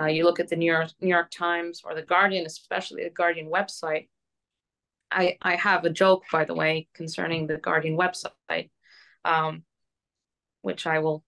Uh, 0.00 0.06
you 0.06 0.24
look 0.24 0.40
at 0.40 0.48
the 0.48 0.56
New 0.56 0.72
York 0.72 0.88
New 0.98 1.10
York 1.10 1.30
Times 1.30 1.82
or 1.84 1.94
the 1.94 2.00
Guardian, 2.00 2.46
especially 2.46 3.04
the 3.04 3.10
Guardian 3.10 3.50
website. 3.50 4.08
I 5.10 5.36
I 5.42 5.56
have 5.56 5.84
a 5.84 5.90
joke, 5.90 6.24
by 6.32 6.46
the 6.46 6.54
way, 6.54 6.88
concerning 6.94 7.46
the 7.46 7.58
Guardian 7.58 7.94
website, 7.94 8.70
um, 9.24 9.64
which 10.62 10.86
I 10.86 10.98
will 10.98 11.24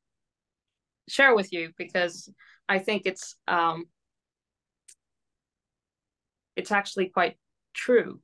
share 1.08 1.34
with 1.34 1.52
you 1.52 1.72
because 1.76 2.28
I 2.68 2.78
think 2.78 3.02
it's 3.06 3.36
um, 3.48 3.86
it's 6.56 6.72
actually 6.72 7.08
quite 7.08 7.36
true. 7.74 8.20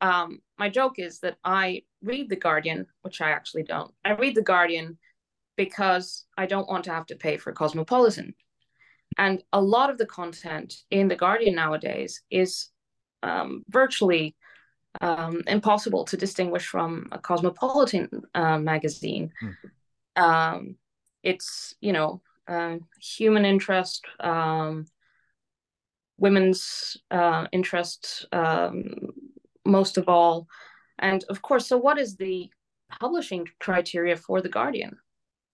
Um, 0.00 0.40
my 0.58 0.68
joke 0.68 0.98
is 0.98 1.20
that 1.20 1.36
I 1.44 1.82
read 2.02 2.28
The 2.28 2.36
Guardian, 2.36 2.86
which 3.02 3.20
I 3.20 3.30
actually 3.30 3.64
don't. 3.64 3.92
I 4.04 4.12
read 4.12 4.34
The 4.34 4.42
Guardian 4.42 4.98
because 5.56 6.26
I 6.36 6.46
don't 6.46 6.68
want 6.68 6.84
to 6.84 6.92
have 6.92 7.06
to 7.06 7.16
pay 7.16 7.36
for 7.36 7.52
Cosmopolitan. 7.52 8.34
And 9.16 9.42
a 9.52 9.60
lot 9.60 9.90
of 9.90 9.98
the 9.98 10.06
content 10.06 10.74
in 10.90 11.08
The 11.08 11.16
Guardian 11.16 11.56
nowadays 11.56 12.22
is 12.30 12.70
um, 13.24 13.64
virtually 13.68 14.36
um, 15.00 15.42
impossible 15.46 16.04
to 16.04 16.16
distinguish 16.16 16.66
from 16.66 17.08
a 17.10 17.18
Cosmopolitan 17.18 18.08
uh, 18.34 18.58
magazine. 18.58 19.32
Mm. 19.42 19.54
It's, 21.22 21.74
you 21.80 21.92
know, 21.92 22.20
uh, 22.46 22.76
human 23.00 23.44
interest, 23.44 24.04
um, 24.20 24.86
women's 26.16 26.96
uh, 27.10 27.46
interests 27.52 28.26
um, 28.32 29.10
most 29.64 29.98
of 29.98 30.08
all. 30.08 30.46
And 30.98 31.24
of 31.28 31.42
course, 31.42 31.66
so 31.66 31.76
what 31.76 31.98
is 31.98 32.16
the 32.16 32.50
publishing 33.00 33.46
criteria 33.60 34.16
for 34.16 34.40
The 34.40 34.48
Guardian? 34.48 34.96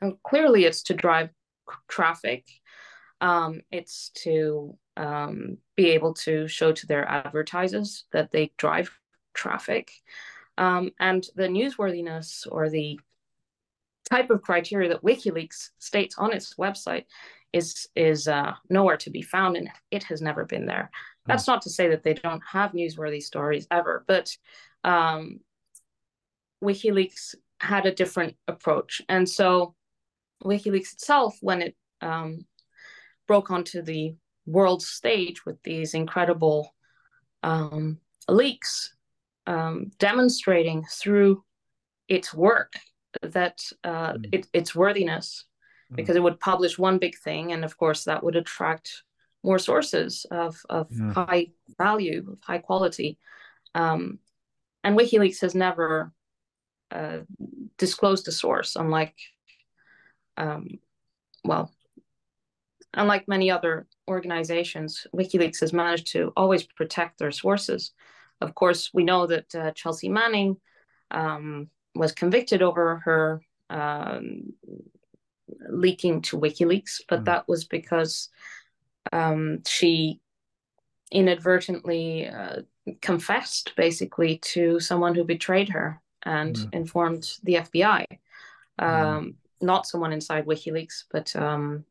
And 0.00 0.14
clearly, 0.22 0.64
it's 0.64 0.82
to 0.84 0.94
drive 0.94 1.30
traffic, 1.88 2.46
um, 3.20 3.60
it's 3.70 4.10
to 4.22 4.76
um, 4.96 5.58
be 5.76 5.90
able 5.90 6.14
to 6.14 6.46
show 6.46 6.72
to 6.72 6.86
their 6.86 7.04
advertisers 7.08 8.04
that 8.12 8.30
they 8.30 8.52
drive 8.56 8.90
traffic. 9.34 9.90
Um, 10.56 10.92
and 11.00 11.26
the 11.34 11.48
newsworthiness 11.48 12.46
or 12.50 12.70
the 12.70 13.00
type 14.10 14.30
of 14.30 14.42
criteria 14.42 14.88
that 14.90 15.02
WikiLeaks 15.02 15.70
states 15.78 16.16
on 16.18 16.32
its 16.32 16.54
website 16.54 17.04
is 17.52 17.88
is 17.94 18.28
uh, 18.28 18.52
nowhere 18.68 18.96
to 18.98 19.10
be 19.10 19.22
found, 19.22 19.56
and 19.56 19.68
it 19.90 20.02
has 20.04 20.20
never 20.20 20.44
been 20.44 20.66
there. 20.66 20.90
Hmm. 21.24 21.32
That's 21.32 21.46
not 21.46 21.62
to 21.62 21.70
say 21.70 21.88
that 21.88 22.02
they 22.02 22.14
don't 22.14 22.42
have 22.50 22.72
newsworthy 22.72 23.22
stories 23.22 23.66
ever, 23.70 24.04
but 24.06 24.36
um, 24.82 25.40
WikiLeaks 26.62 27.34
had 27.60 27.86
a 27.86 27.94
different 27.94 28.36
approach, 28.48 29.00
and 29.08 29.28
so 29.28 29.74
WikiLeaks 30.44 30.92
itself, 30.94 31.36
when 31.40 31.62
it 31.62 31.76
um, 32.00 32.44
broke 33.26 33.50
onto 33.50 33.82
the 33.82 34.16
world 34.46 34.82
stage 34.82 35.46
with 35.46 35.62
these 35.62 35.94
incredible 35.94 36.74
um, 37.42 37.98
leaks, 38.28 38.94
um, 39.46 39.90
demonstrating 39.98 40.84
through 40.90 41.42
its 42.08 42.34
work 42.34 42.74
that 43.22 43.62
uh, 43.84 44.14
mm. 44.14 44.28
it, 44.32 44.46
its 44.52 44.74
worthiness 44.74 45.44
Mm. 45.92 45.96
because 45.96 46.16
it 46.16 46.22
would 46.22 46.40
publish 46.40 46.78
one 46.78 46.98
big 46.98 47.16
thing 47.16 47.52
and 47.52 47.64
of 47.64 47.76
course 47.76 48.04
that 48.04 48.22
would 48.22 48.36
attract 48.36 49.02
more 49.42 49.58
sources 49.58 50.24
of, 50.30 50.60
of 50.70 50.88
yeah. 50.90 51.12
high 51.12 51.48
value 51.78 52.24
of 52.32 52.38
high 52.40 52.58
quality 52.58 53.18
um, 53.74 54.18
and 54.82 54.96
wikileaks 54.96 55.40
has 55.40 55.54
never 55.54 56.12
uh, 56.90 57.18
disclosed 57.78 58.26
a 58.28 58.32
source 58.32 58.76
unlike 58.76 59.14
um, 60.36 60.78
well 61.44 61.70
unlike 62.94 63.28
many 63.28 63.50
other 63.50 63.86
organizations 64.08 65.06
wikileaks 65.14 65.60
has 65.60 65.72
managed 65.72 66.06
to 66.06 66.32
always 66.36 66.62
protect 66.62 67.18
their 67.18 67.32
sources 67.32 67.92
of 68.40 68.54
course 68.54 68.90
we 68.94 69.04
know 69.04 69.26
that 69.26 69.54
uh, 69.54 69.70
chelsea 69.72 70.08
manning 70.08 70.56
um, 71.10 71.68
was 71.94 72.12
convicted 72.12 72.62
over 72.62 72.96
her 73.04 73.42
um, 73.70 74.52
leaking 75.68 76.22
to 76.22 76.38
WikiLeaks, 76.38 77.00
but 77.08 77.20
mm. 77.20 77.24
that 77.26 77.48
was 77.48 77.64
because 77.64 78.28
um, 79.12 79.62
she 79.66 80.20
inadvertently 81.10 82.28
uh, 82.28 82.62
confessed 83.00 83.72
basically 83.76 84.38
to 84.38 84.80
someone 84.80 85.14
who 85.14 85.24
betrayed 85.24 85.68
her 85.68 86.00
and 86.24 86.56
mm. 86.56 86.74
informed 86.74 87.30
the 87.42 87.54
FBI. 87.54 88.04
Hmm. 88.78 88.84
Um, 88.84 89.24
mm. 89.24 89.34
Not 89.60 89.86
someone 89.86 90.12
inside 90.12 90.46
WikiLeaks, 90.46 91.04
but 91.10 91.34
um, 91.36 91.84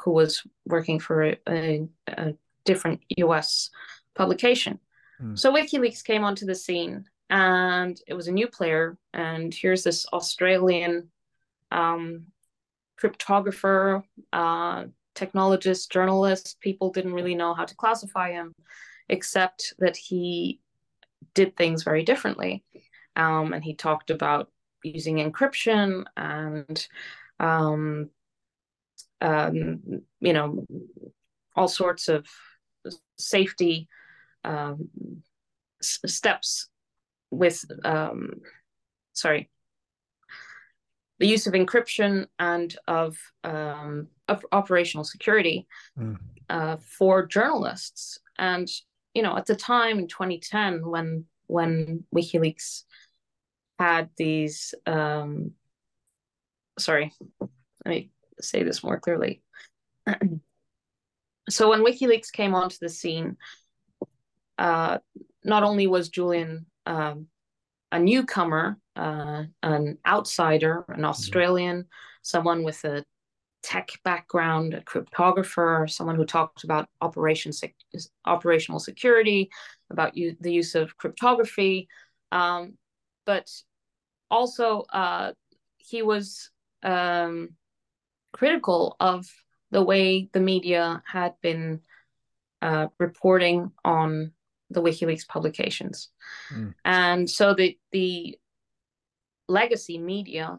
who 0.00 0.12
was 0.12 0.42
working 0.64 1.00
for 1.00 1.24
a, 1.24 1.36
a, 1.48 1.88
a 2.08 2.34
different 2.64 3.00
US 3.18 3.70
publication. 4.14 4.78
Hmm. 5.18 5.34
So 5.34 5.52
WikiLeaks 5.52 6.04
came 6.04 6.24
onto 6.24 6.46
the 6.46 6.54
scene 6.54 7.04
and 7.30 7.98
it 8.06 8.14
was 8.14 8.28
a 8.28 8.32
new 8.32 8.48
player. 8.48 8.98
And 9.14 9.54
here's 9.54 9.84
this 9.84 10.04
Australian 10.12 11.10
um, 11.70 12.26
cryptographer, 13.00 14.02
uh, 14.32 14.84
technologist, 15.14 15.90
journalist. 15.90 16.58
People 16.60 16.90
didn't 16.90 17.14
really 17.14 17.34
know 17.34 17.54
how 17.54 17.64
to 17.64 17.74
classify 17.74 18.32
him. 18.32 18.52
except 19.10 19.74
that 19.78 19.96
he 19.96 20.60
did 21.34 21.56
things 21.56 21.82
very 21.82 22.04
differently. 22.04 22.64
Um, 23.16 23.52
and 23.52 23.62
he 23.62 23.74
talked 23.74 24.10
about 24.10 24.50
using 24.82 25.16
encryption 25.16 26.04
and, 26.16 26.86
um, 27.38 28.08
um, 29.20 30.02
you 30.20 30.32
know, 30.32 30.66
all 31.54 31.68
sorts 31.68 32.08
of 32.08 32.26
safety 33.18 33.88
um, 34.44 34.88
steps 35.82 36.68
with, 37.30 37.64
um, 37.84 38.40
sorry, 39.12 39.50
the 41.18 41.26
use 41.26 41.46
of 41.46 41.52
encryption 41.52 42.26
and 42.38 42.74
of, 42.88 43.18
um, 43.44 44.08
of 44.28 44.44
operational 44.52 45.04
security 45.04 45.66
mm. 45.98 46.16
uh, 46.48 46.76
for 46.78 47.26
journalists. 47.26 48.18
And 48.38 48.68
you 49.14 49.22
know, 49.22 49.36
at 49.36 49.46
the 49.46 49.56
time 49.56 49.98
in 49.98 50.06
2010 50.06 50.86
when 50.86 51.24
when 51.46 52.04
WikiLeaks 52.14 52.84
had 53.78 54.10
these 54.16 54.74
um, 54.86 55.52
sorry, 56.78 57.12
let 57.40 57.50
me 57.86 58.10
say 58.40 58.62
this 58.62 58.84
more 58.84 59.00
clearly. 59.00 59.42
so 61.48 61.70
when 61.70 61.84
WikiLeaks 61.84 62.30
came 62.32 62.54
onto 62.54 62.76
the 62.80 62.88
scene, 62.88 63.36
uh, 64.58 64.98
not 65.44 65.64
only 65.64 65.86
was 65.86 66.08
Julian 66.08 66.66
um, 66.86 67.26
a 67.92 67.98
newcomer, 67.98 68.78
uh, 68.96 69.44
an 69.62 69.98
outsider, 70.06 70.84
an 70.88 70.96
mm-hmm. 70.96 71.04
Australian, 71.06 71.86
someone 72.22 72.62
with 72.64 72.84
a 72.84 73.04
tech 73.62 73.90
background, 74.04 74.74
a 74.74 74.80
cryptographer, 74.80 75.88
someone 75.90 76.16
who 76.16 76.24
talked 76.24 76.64
about 76.64 76.88
operation 77.00 77.52
sec- 77.52 77.74
operational 78.24 78.78
security, 78.78 79.50
about 79.90 80.16
u- 80.16 80.36
the 80.40 80.52
use 80.52 80.74
of 80.74 80.96
cryptography, 80.96 81.88
um, 82.32 82.74
but 83.26 83.50
also 84.30 84.82
uh, 84.92 85.32
he 85.76 86.02
was 86.02 86.50
um, 86.82 87.50
critical 88.32 88.96
of 89.00 89.26
the 89.70 89.82
way 89.82 90.28
the 90.32 90.40
media 90.40 91.02
had 91.06 91.34
been 91.42 91.80
uh, 92.62 92.88
reporting 92.98 93.70
on 93.84 94.32
the 94.70 94.82
WikiLeaks 94.82 95.26
publications, 95.26 96.10
mm. 96.52 96.74
and 96.84 97.28
so 97.28 97.54
the 97.54 97.78
the 97.92 98.38
legacy 99.48 99.98
media 99.98 100.58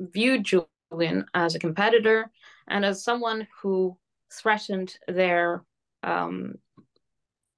viewed 0.00 0.44
Julian 0.44 1.24
as 1.34 1.54
a 1.54 1.58
competitor 1.58 2.30
and 2.68 2.84
as 2.84 3.02
someone 3.02 3.48
who 3.62 3.96
threatened 4.32 4.94
their 5.08 5.64
um, 6.02 6.54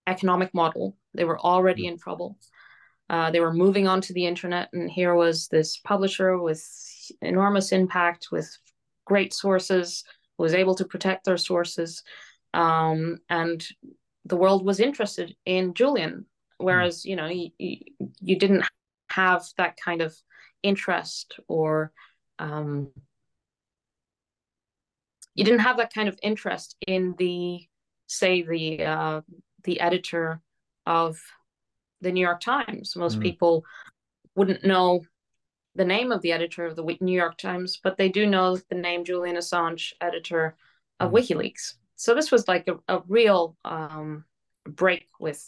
economic 0.07 0.55
model. 0.55 0.97
They 1.15 1.25
were 1.25 1.39
already 1.39 1.87
in 1.87 1.99
trouble. 1.99 2.39
Uh, 3.09 3.31
they 3.31 3.41
were 3.41 3.53
moving 3.53 3.89
on 3.89 4.01
to 4.03 4.13
the 4.13 4.27
internet, 4.27 4.69
and 4.73 4.89
here 4.89 5.15
was 5.15 5.49
this 5.49 5.79
publisher 5.79 6.39
with 6.39 6.65
enormous 7.21 7.73
impact, 7.73 8.29
with 8.31 8.57
great 9.05 9.35
sources, 9.35 10.05
who 10.37 10.45
was 10.45 10.55
able 10.55 10.77
to 10.77 10.85
protect 10.85 11.25
their 11.25 11.37
sources, 11.37 12.05
um, 12.55 13.19
and 13.29 13.67
the 14.31 14.37
world 14.37 14.65
was 14.65 14.81
interested 14.81 15.37
in 15.45 15.75
Julian. 15.75 16.25
Whereas, 16.57 17.05
you 17.05 17.17
know, 17.17 17.27
you, 17.27 17.51
you 17.59 18.39
didn't 18.39 18.65
have 19.11 19.45
that 19.57 19.77
kind 19.77 20.03
of 20.03 20.15
interest 20.63 21.39
or 21.49 21.93
um, 22.39 22.91
you 25.35 25.45
didn't 25.45 25.61
have 25.61 25.79
that 25.79 25.93
kind 25.93 26.09
of 26.09 26.19
interest 26.23 26.77
in 26.87 27.15
the 27.19 27.67
say 28.07 28.43
the 28.43 28.85
uh, 28.85 29.21
the 29.65 29.81
editor 29.81 30.41
of 30.87 31.19
the 32.01 32.13
New 32.13 32.21
York 32.21 32.41
Times. 32.41 32.97
Most 32.97 33.19
mm. 33.19 33.23
people 33.23 33.65
wouldn't 34.35 34.65
know 34.65 35.03
the 35.77 35.85
name 35.85 36.13
of 36.13 36.21
the 36.23 36.33
editor 36.33 36.67
of 36.67 36.77
the 36.77 36.97
New 37.01 37.17
York 37.17 37.39
Times, 37.39 37.79
but 37.83 37.97
they 37.97 38.09
do 38.09 38.27
know 38.27 38.57
the 38.57 38.75
name 38.75 39.05
Julian 39.05 39.37
Assange, 39.37 39.93
editor 40.01 40.57
of 40.99 41.11
mm. 41.11 41.15
WikiLeaks. 41.15 41.75
So 42.01 42.15
this 42.15 42.31
was 42.31 42.49
like 42.49 42.67
a, 42.67 42.97
a 42.97 43.03
real 43.09 43.57
um, 43.65 44.25
break 44.65 45.09
with 45.19 45.47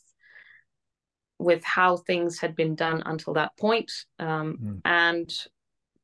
with 1.38 1.64
how 1.64 1.96
things 1.96 2.38
had 2.38 2.54
been 2.54 2.74
done 2.74 3.02
until 3.06 3.32
that 3.34 3.56
point. 3.56 3.90
Um, 4.18 4.58
mm. 4.62 4.80
and 4.84 5.32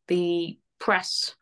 the 0.08 0.58
press 0.80 1.36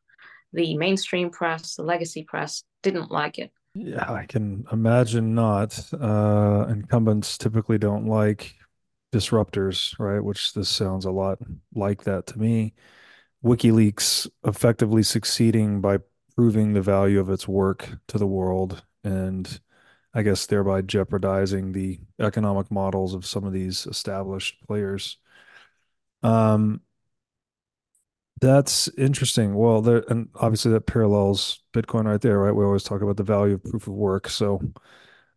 the 0.52 0.76
mainstream 0.76 1.30
press, 1.30 1.76
the 1.76 1.82
legacy 1.82 2.24
press 2.24 2.64
didn't 2.82 3.10
like 3.10 3.38
it. 3.38 3.52
Yeah, 3.74 4.10
I 4.10 4.24
can 4.26 4.64
imagine 4.72 5.34
not. 5.34 5.78
Uh, 5.92 6.66
incumbents 6.68 7.36
typically 7.38 7.78
don't 7.78 8.06
like 8.06 8.54
disruptors, 9.12 9.96
right? 9.98 10.20
Which 10.20 10.54
this 10.54 10.68
sounds 10.68 11.04
a 11.04 11.10
lot 11.10 11.38
like 11.74 12.04
that 12.04 12.26
to 12.28 12.38
me. 12.38 12.74
WikiLeaks 13.44 14.28
effectively 14.44 15.02
succeeding 15.02 15.80
by 15.80 15.98
proving 16.34 16.72
the 16.72 16.82
value 16.82 17.20
of 17.20 17.30
its 17.30 17.46
work 17.46 17.88
to 18.08 18.18
the 18.18 18.26
world 18.26 18.82
and 19.06 19.60
I 20.12 20.22
guess 20.22 20.46
thereby 20.46 20.82
jeopardizing 20.82 21.72
the 21.72 22.00
economic 22.18 22.70
models 22.70 23.14
of 23.14 23.24
some 23.24 23.44
of 23.44 23.52
these 23.52 23.86
established 23.86 24.56
players. 24.66 25.18
Um, 26.22 26.80
that's 28.40 28.88
interesting. 28.98 29.54
Well, 29.54 29.80
there 29.80 30.04
and 30.08 30.28
obviously 30.34 30.72
that 30.72 30.86
parallels 30.86 31.60
Bitcoin 31.72 32.04
right 32.04 32.20
there, 32.20 32.38
right? 32.38 32.54
We 32.54 32.64
always 32.64 32.82
talk 32.82 33.00
about 33.00 33.16
the 33.16 33.22
value 33.22 33.54
of 33.54 33.64
proof 33.64 33.86
of 33.86 33.94
work. 33.94 34.28
So, 34.28 34.60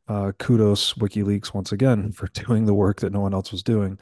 uh, 0.08 0.32
kudos 0.40 0.96
WikiLeaks 0.96 1.54
once 1.54 1.72
again 1.72 2.12
for 2.14 2.28
doing 2.28 2.66
the 2.66 2.74
work 2.74 3.02
that 3.02 3.14
no 3.14 3.22
one 3.22 3.34
else 3.34 3.52
was 3.52 3.64
doing. 3.64 4.00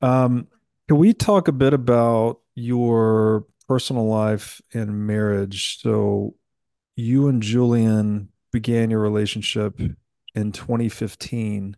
Um, 0.00 0.48
can 0.88 0.96
we 0.96 1.12
talk 1.12 1.48
a 1.48 1.52
bit 1.52 1.74
about 1.74 2.40
your 2.54 3.46
personal 3.68 4.06
life 4.06 4.62
and 4.72 5.06
marriage? 5.06 5.80
So, 5.80 6.34
you 6.96 7.28
and 7.28 7.42
Julian 7.42 8.30
began 8.58 8.90
your 8.90 8.98
relationship 8.98 9.78
in 10.34 10.50
2015 10.50 11.76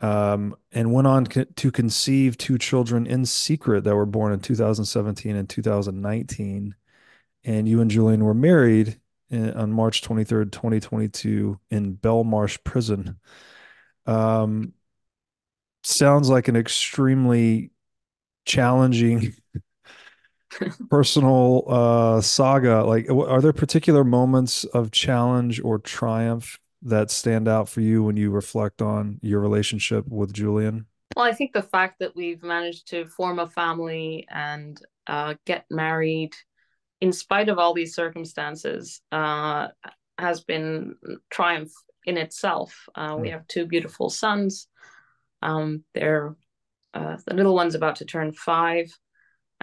um, 0.00 0.56
and 0.72 0.90
went 0.90 1.06
on 1.06 1.26
to 1.26 1.70
conceive 1.70 2.38
two 2.38 2.56
children 2.56 3.06
in 3.06 3.26
secret 3.26 3.84
that 3.84 3.94
were 3.94 4.06
born 4.06 4.32
in 4.32 4.40
2017 4.40 5.36
and 5.36 5.46
2019. 5.46 6.74
And 7.44 7.68
you 7.68 7.82
and 7.82 7.90
Julian 7.90 8.24
were 8.24 8.32
married 8.32 8.98
in, 9.28 9.52
on 9.52 9.70
March 9.70 10.00
23rd, 10.00 10.50
2022, 10.50 11.60
in 11.70 11.94
Belmarsh 11.94 12.64
Prison. 12.64 13.20
Um, 14.06 14.72
sounds 15.82 16.30
like 16.30 16.48
an 16.48 16.56
extremely 16.56 17.70
challenging 18.46 19.34
personal 20.90 21.64
uh, 21.68 22.20
saga. 22.20 22.84
Like, 22.84 23.10
are 23.10 23.40
there 23.40 23.52
particular 23.52 24.04
moments 24.04 24.64
of 24.64 24.90
challenge 24.90 25.60
or 25.62 25.78
triumph 25.78 26.58
that 26.82 27.10
stand 27.10 27.48
out 27.48 27.68
for 27.68 27.80
you 27.80 28.02
when 28.02 28.16
you 28.16 28.30
reflect 28.30 28.82
on 28.82 29.18
your 29.22 29.40
relationship 29.40 30.06
with 30.08 30.32
Julian? 30.32 30.86
Well, 31.16 31.24
I 31.24 31.32
think 31.32 31.52
the 31.52 31.62
fact 31.62 32.00
that 32.00 32.16
we've 32.16 32.42
managed 32.42 32.88
to 32.88 33.06
form 33.06 33.38
a 33.38 33.48
family 33.48 34.26
and 34.30 34.80
uh, 35.06 35.34
get 35.46 35.64
married 35.70 36.32
in 37.00 37.12
spite 37.12 37.48
of 37.48 37.58
all 37.58 37.74
these 37.74 37.94
circumstances 37.94 39.00
uh, 39.12 39.68
has 40.18 40.42
been 40.42 40.96
triumph 41.30 41.72
in 42.06 42.16
itself. 42.16 42.88
Uh. 42.94 43.16
We 43.20 43.28
hmm. 43.28 43.34
have 43.34 43.46
two 43.46 43.66
beautiful 43.66 44.10
sons. 44.10 44.68
Um, 45.42 45.84
they're 45.94 46.36
uh, 46.94 47.16
the 47.26 47.34
little 47.34 47.54
one's 47.54 47.74
about 47.74 47.96
to 47.96 48.04
turn 48.04 48.32
five, 48.32 48.86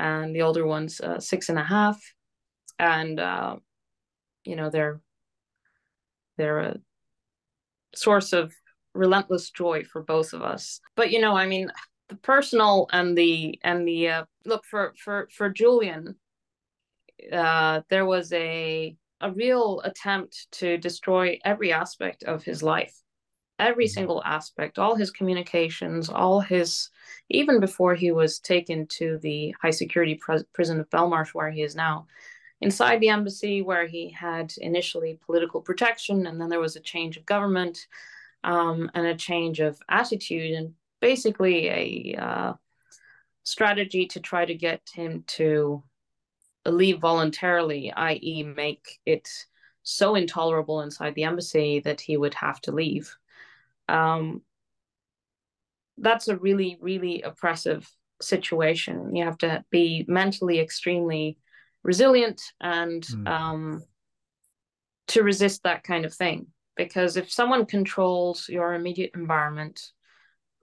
and 0.01 0.35
the 0.35 0.41
older 0.41 0.65
one's 0.65 0.99
uh, 0.99 1.19
six 1.19 1.49
and 1.49 1.59
a 1.59 1.63
half. 1.63 2.01
And 2.79 3.19
uh, 3.19 3.57
you 4.43 4.55
know 4.55 4.69
they're 4.69 4.99
they're 6.37 6.59
a 6.59 6.77
source 7.93 8.33
of 8.33 8.53
relentless 8.93 9.51
joy 9.51 9.83
for 9.83 10.01
both 10.01 10.33
of 10.33 10.41
us. 10.41 10.81
But 10.95 11.11
you 11.11 11.21
know, 11.21 11.35
I 11.37 11.45
mean, 11.45 11.71
the 12.09 12.15
personal 12.15 12.87
and 12.91 13.15
the 13.15 13.59
and 13.63 13.87
the 13.87 14.09
uh, 14.09 14.25
look 14.45 14.65
for 14.65 14.93
for 14.97 15.29
for 15.31 15.49
Julian, 15.49 16.15
uh, 17.31 17.81
there 17.89 18.05
was 18.05 18.33
a 18.33 18.95
a 19.21 19.31
real 19.31 19.81
attempt 19.83 20.47
to 20.51 20.77
destroy 20.77 21.37
every 21.45 21.71
aspect 21.71 22.23
of 22.23 22.43
his 22.43 22.63
life, 22.63 22.95
every 23.61 23.87
single 23.87 24.21
aspect, 24.25 24.79
all 24.79 24.95
his 24.95 25.11
communications, 25.11 26.09
all 26.09 26.41
his 26.41 26.89
even 27.29 27.61
before 27.61 27.95
he 27.95 28.11
was 28.11 28.39
taken 28.39 28.85
to 28.87 29.17
the 29.19 29.55
high 29.61 29.69
security 29.69 30.15
pr- 30.15 30.43
prison 30.53 30.79
of 30.79 30.89
Belmarsh, 30.89 31.33
where 31.33 31.49
he 31.49 31.61
is 31.61 31.75
now 31.75 32.07
inside 32.61 32.99
the 32.99 33.09
embassy 33.09 33.61
where 33.61 33.87
he 33.87 34.09
had 34.09 34.53
initially 34.57 35.19
political 35.25 35.61
protection 35.61 36.27
and 36.27 36.39
then 36.39 36.49
there 36.49 36.59
was 36.59 36.75
a 36.75 36.81
change 36.81 37.17
of 37.17 37.25
government 37.25 37.87
um, 38.43 38.89
and 38.93 39.07
a 39.07 39.15
change 39.15 39.59
of 39.59 39.79
attitude 39.89 40.53
and 40.53 40.73
basically 40.99 41.67
a 41.67 42.15
uh, 42.21 42.53
strategy 43.43 44.05
to 44.05 44.19
try 44.19 44.45
to 44.45 44.53
get 44.53 44.81
him 44.93 45.23
to 45.25 45.83
leave 46.67 46.99
voluntarily 46.99 47.91
i.e 47.93 48.43
make 48.43 48.99
it 49.07 49.27
so 49.81 50.13
intolerable 50.13 50.81
inside 50.81 51.15
the 51.15 51.23
embassy 51.23 51.79
that 51.79 51.99
he 51.99 52.15
would 52.15 52.35
have 52.35 52.61
to 52.61 52.71
leave 52.71 53.15
um, 53.87 54.41
that's 55.97 56.27
a 56.27 56.37
really, 56.37 56.77
really 56.81 57.21
oppressive 57.21 57.89
situation. 58.21 59.15
You 59.15 59.25
have 59.25 59.37
to 59.39 59.63
be 59.71 60.05
mentally 60.07 60.59
extremely 60.59 61.37
resilient 61.83 62.41
and 62.59 63.03
mm. 63.03 63.27
um, 63.27 63.83
to 65.07 65.23
resist 65.23 65.63
that 65.63 65.83
kind 65.83 66.05
of 66.05 66.13
thing. 66.13 66.47
Because 66.77 67.17
if 67.17 67.31
someone 67.31 67.65
controls 67.65 68.47
your 68.47 68.73
immediate 68.73 69.11
environment, 69.13 69.91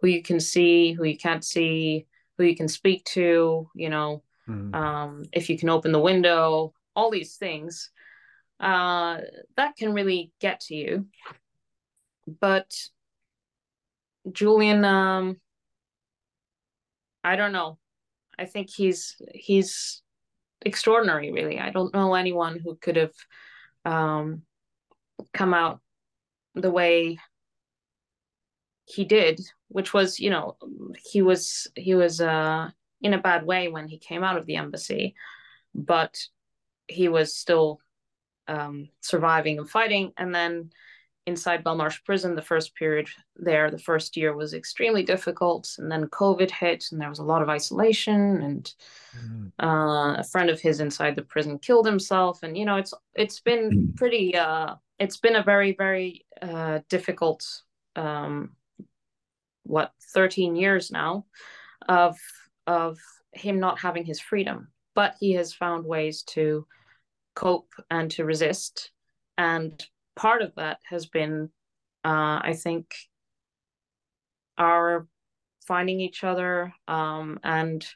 who 0.01 0.09
you 0.09 0.23
can 0.23 0.41
see, 0.41 0.93
who 0.93 1.05
you 1.05 1.19
can't 1.19 1.45
see, 1.45 2.07
who 2.37 2.45
you 2.45 2.57
can 2.57 2.69
speak 2.69 3.05
to, 3.05 3.69
you 3.75 3.91
know, 3.91 4.23
mm. 4.49 4.75
um, 4.75 5.25
if 5.33 5.51
you 5.51 5.59
can 5.59 5.69
open 5.69 5.93
the 5.93 5.99
window, 5.99 6.73
all 6.97 7.11
these 7.11 7.37
things, 7.37 7.91
uh, 8.61 9.19
that 9.57 9.77
can 9.77 9.93
really 9.93 10.33
get 10.41 10.61
to 10.61 10.75
you. 10.75 11.07
But 12.41 12.75
Julian, 14.33 14.85
um, 14.85 15.37
I 17.25 17.37
don't 17.37 17.53
know. 17.53 17.79
I 18.39 18.47
think 18.47 18.71
he's 18.71 19.21
he's 19.35 20.03
extraordinary, 20.65 21.33
really. 21.33 21.59
I 21.59 21.71
don't 21.71 21.93
know 21.93 22.15
anyone 22.15 22.59
who 22.59 22.77
could 22.77 22.97
have 22.97 23.15
um, 23.85 24.43
come 25.33 25.55
out 25.55 25.81
the 26.55 26.71
way 26.71 27.19
he 28.85 29.05
did, 29.05 29.41
which 29.69 29.93
was, 29.93 30.19
you 30.19 30.31
know, 30.31 30.57
he 31.05 31.23
was 31.23 31.67
he 31.75 31.95
was 31.95 32.21
uh, 32.21 32.71
in 33.03 33.15
a 33.15 33.19
bad 33.19 33.45
way 33.45 33.69
when 33.69 33.89
he 33.89 33.99
came 33.99 34.25
out 34.25 34.39
of 34.39 34.47
the 34.47 34.57
embassy, 34.57 35.15
but 35.75 36.19
he 36.87 37.09
was 37.09 37.35
still 37.35 37.81
um, 38.47 38.89
surviving 39.01 39.59
and 39.59 39.69
fighting. 39.69 40.13
And 40.17 40.35
then 40.35 40.71
inside 41.29 41.63
Belmarsh 41.63 42.05
prison, 42.05 42.35
the 42.35 42.43
first 42.43 42.75
period 42.75 43.09
there, 43.37 43.71
the 43.71 43.79
first 43.79 44.17
year 44.17 44.35
was 44.35 44.55
extremely 44.55 45.03
difficult. 45.03 45.77
And 45.79 45.91
then 45.91 46.09
COVID 46.09 46.51
hit, 46.51 46.87
and 46.91 47.01
there 47.01 47.09
was 47.09 47.21
a 47.21 47.25
lot 47.25 47.43
of 47.43 47.49
isolation. 47.49 48.43
And 48.43 48.75
mm. 49.17 49.53
uh, 49.63 50.21
a 50.21 50.25
friend 50.25 50.51
of 50.51 50.61
his 50.61 50.81
inside 50.81 51.15
the 51.15 51.23
prison 51.23 51.59
killed 51.59 51.87
himself. 51.87 52.43
And 52.43 52.57
you 52.57 52.65
know, 52.65 52.77
it's 52.77 52.95
it's 53.15 53.41
been 53.41 53.71
mm. 53.71 53.97
pretty. 53.97 54.37
Uh, 54.37 54.75
it's 54.99 55.19
been 55.19 55.37
a 55.37 55.43
very 55.43 55.73
very 55.73 56.27
uh, 56.43 56.81
difficult. 56.89 57.45
Um, 57.95 58.57
what 59.65 59.93
13 60.15 60.57
years 60.57 60.91
now 60.91 61.27
of 61.89 62.17
of 62.67 62.99
him 63.33 63.61
not 63.61 63.79
having 63.79 64.05
his 64.05 64.19
freedom 64.19 64.69
but 64.95 65.15
he 65.21 65.33
has 65.33 65.53
found 65.53 65.85
ways 65.85 66.23
to 66.23 66.67
cope 67.35 67.73
and 67.91 68.11
to 68.11 68.25
resist 68.25 68.91
and 69.37 69.87
part 70.19 70.43
of 70.43 70.53
that 70.57 70.81
has 70.85 71.07
been, 71.07 71.49
uh, 72.05 72.43
I 72.43 72.59
think, 72.61 72.93
our 74.59 75.07
finding 75.67 76.01
each 76.01 76.25
other 76.25 76.75
um, 76.89 77.39
and 77.45 77.87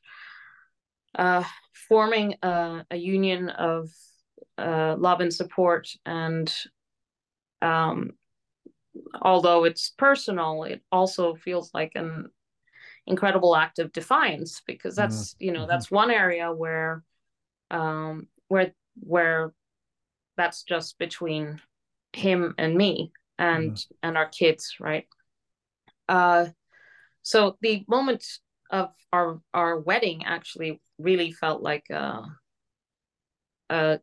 uh, 1.16 1.42
forming 1.88 2.36
a, 2.42 2.86
a, 2.90 2.96
union 2.96 3.48
of 3.48 3.90
uh, 4.56 4.94
love 4.96 5.20
and 5.20 5.34
support. 5.34 5.88
And 6.06 6.54
um, 7.60 8.12
although 9.20 9.64
it's 9.64 9.92
personal, 9.98 10.62
it 10.62 10.80
also 10.92 11.34
feels 11.34 11.74
like 11.74 11.92
an 11.96 12.30
incredible 13.06 13.56
act 13.56 13.80
of 13.80 13.92
defiance 13.92 14.62
because 14.64 14.94
that's 14.94 15.34
mm-hmm. 15.34 15.44
you 15.44 15.52
know 15.52 15.60
mm-hmm. 15.60 15.70
that's 15.70 15.90
one 15.90 16.10
area 16.10 16.52
where 16.52 17.02
um, 17.70 18.28
where 18.46 18.72
where 19.00 19.52
that's 20.36 20.62
just 20.62 20.98
between 20.98 21.60
him 22.12 22.54
and 22.58 22.76
me 22.76 23.12
and 23.38 23.72
mm. 23.72 23.86
and 24.02 24.16
our 24.16 24.28
kids 24.28 24.76
right 24.80 25.06
uh 26.08 26.46
so 27.22 27.56
the 27.60 27.84
moment 27.88 28.24
of 28.70 28.90
our 29.12 29.40
our 29.54 29.78
wedding 29.78 30.24
actually 30.24 30.80
really 30.98 31.32
felt 31.32 31.62
like 31.62 31.88
a 31.90 32.22
a, 33.70 34.00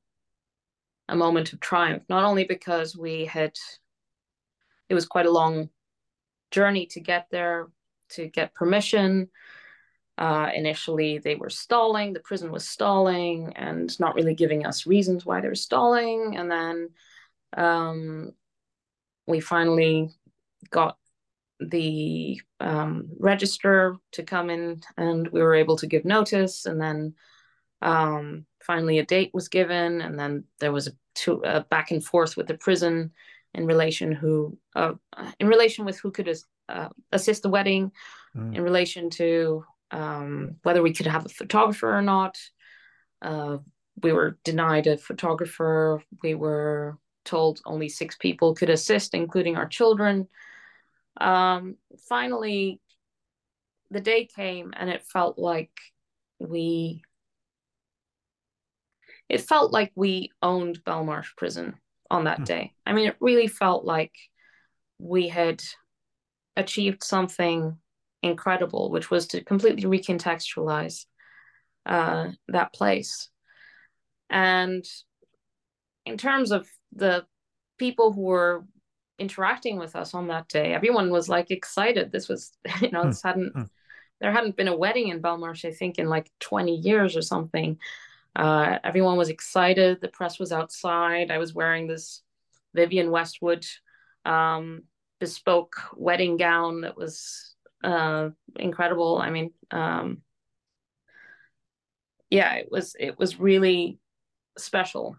a 1.08 1.16
moment 1.16 1.54
of 1.54 1.60
triumph 1.60 2.04
not 2.10 2.24
only 2.24 2.44
because 2.44 2.98
we 2.98 3.26
had 3.26 3.54
it 4.90 4.96
was 4.96 5.06
quite 5.06 5.28
a 5.28 5.32
long 5.32 5.70
journey 6.52 6.88
to 6.88 7.00
get 7.00 7.28
there 7.32 7.68
to 8.10 8.28
get 8.28 8.56
permission 8.56 9.30
uh, 10.20 10.50
initially, 10.54 11.18
they 11.18 11.36
were 11.36 11.50
stalling. 11.50 12.12
The 12.12 12.20
prison 12.20 12.52
was 12.52 12.68
stalling 12.68 13.54
and 13.56 13.98
not 14.02 14.16
really 14.16 14.36
giving 14.36 14.66
us 14.66 14.86
reasons 14.86 15.26
why 15.26 15.40
they 15.40 15.48
were 15.48 15.56
stalling. 15.56 16.36
And 16.36 16.52
then 16.52 16.90
um, 17.58 18.32
we 19.28 19.40
finally 19.40 20.10
got 20.70 20.98
the 21.60 22.40
um, 22.60 23.10
register 23.20 23.98
to 24.14 24.24
come 24.24 24.50
in 24.50 24.82
and 24.98 25.28
we 25.30 25.42
were 25.42 25.56
able 25.56 25.78
to 25.78 25.88
give 25.88 26.06
notice 26.06 26.66
and 26.66 26.82
then 26.82 27.14
um, 27.82 28.46
finally 28.62 29.00
a 29.00 29.06
date 29.06 29.32
was 29.34 29.48
given 29.48 30.02
and 30.02 30.18
then 30.18 30.44
there 30.60 30.72
was 30.72 30.88
a, 30.88 30.92
two, 31.16 31.42
a 31.44 31.62
back 31.62 31.92
and 31.92 32.04
forth 32.04 32.38
with 32.38 32.48
the 32.48 32.54
prison 32.54 33.12
in 33.54 33.66
relation 33.66 34.12
who 34.12 34.58
uh, 34.76 34.94
in 35.40 35.48
relation 35.48 35.86
with 35.86 36.00
who 36.00 36.12
could 36.12 36.30
uh, 36.70 36.90
assist 37.12 37.44
the 37.44 37.50
wedding 37.50 37.92
mm. 38.36 38.56
in 38.56 38.62
relation 38.62 39.10
to 39.10 39.64
um, 39.92 40.56
whether 40.64 40.82
we 40.82 40.94
could 40.94 41.08
have 41.08 41.26
a 41.26 41.30
photographer 41.30 41.98
or 41.98 42.02
not 42.02 42.38
uh, 43.22 43.58
we 44.02 44.14
were 44.14 44.38
denied 44.44 44.88
a 44.88 44.98
photographer 44.98 46.02
we 46.24 46.36
were 46.36 46.98
told 47.26 47.62
only 47.66 47.90
six 47.90 48.16
people 48.18 48.56
could 48.56 48.70
assist, 48.70 49.14
including 49.14 49.56
our 49.56 49.68
children. 49.68 50.28
Um, 51.20 51.76
finally, 52.08 52.80
the 53.92 54.00
day 54.00 54.26
came 54.26 54.74
and 54.76 54.90
it 54.90 55.04
felt 55.04 55.38
like 55.38 55.72
we 56.40 57.02
it 59.28 59.42
felt 59.42 59.72
like 59.72 59.92
we 59.96 60.32
owned 60.42 60.84
Belmarsh 60.84 61.36
prison 61.38 61.76
on 62.10 62.24
that 62.24 62.42
mm. 62.42 62.46
day. 62.46 62.74
I 62.86 62.94
mean, 62.94 63.08
it 63.08 63.18
really 63.20 63.48
felt 63.48 63.86
like 63.86 64.14
we 64.98 65.28
had 65.28 65.62
achieved 66.58 67.04
something 67.04 67.78
incredible, 68.24 68.90
which 68.90 69.12
was 69.12 69.28
to 69.28 69.44
completely 69.44 69.84
recontextualize 69.84 71.06
uh, 71.86 72.30
that 72.48 72.74
place. 72.74 73.30
And 74.30 74.86
in 76.06 76.18
terms 76.18 76.52
of 76.52 76.68
the 76.94 77.26
people 77.78 78.12
who 78.12 78.22
were 78.22 78.66
interacting 79.18 79.78
with 79.78 79.96
us 79.96 80.14
on 80.14 80.28
that 80.28 80.48
day, 80.48 80.74
everyone 80.74 81.10
was 81.10 81.30
like 81.30 81.52
excited. 81.52 82.12
This 82.12 82.28
was, 82.28 82.52
you 82.82 82.92
know, 82.92 83.06
this 83.06 83.22
hadn't, 83.22 83.54
mm. 83.56 83.70
there 84.22 84.32
hadn't 84.32 84.56
been 84.56 84.68
a 84.68 84.78
wedding 84.78 85.10
in 85.10 85.22
Belmarsh, 85.22 85.66
I 85.66 85.72
think, 85.72 86.00
in 86.00 86.08
like 86.08 86.32
20 86.40 86.76
years 86.76 87.16
or 87.16 87.22
something. 87.22 87.78
Uh, 88.36 88.78
everyone 88.84 89.18
was 89.18 89.30
excited. 89.30 90.00
The 90.02 90.08
press 90.08 90.40
was 90.40 90.52
outside. 90.52 91.32
I 91.32 91.40
was 91.40 91.54
wearing 91.54 91.88
this 91.88 92.22
Vivienne 92.74 93.12
Westwood 93.12 93.66
um, 94.26 94.84
bespoke 95.20 95.76
wedding 95.96 96.38
gown 96.38 96.82
that 96.82 96.96
was 96.96 97.56
uh, 97.84 98.30
incredible. 98.56 99.18
I 99.18 99.30
mean, 99.30 99.52
um, 99.72 100.22
yeah, 102.30 102.56
it 102.56 102.72
was 102.72 102.96
it 103.00 103.18
was 103.18 103.40
really 103.40 103.98
special 104.58 105.18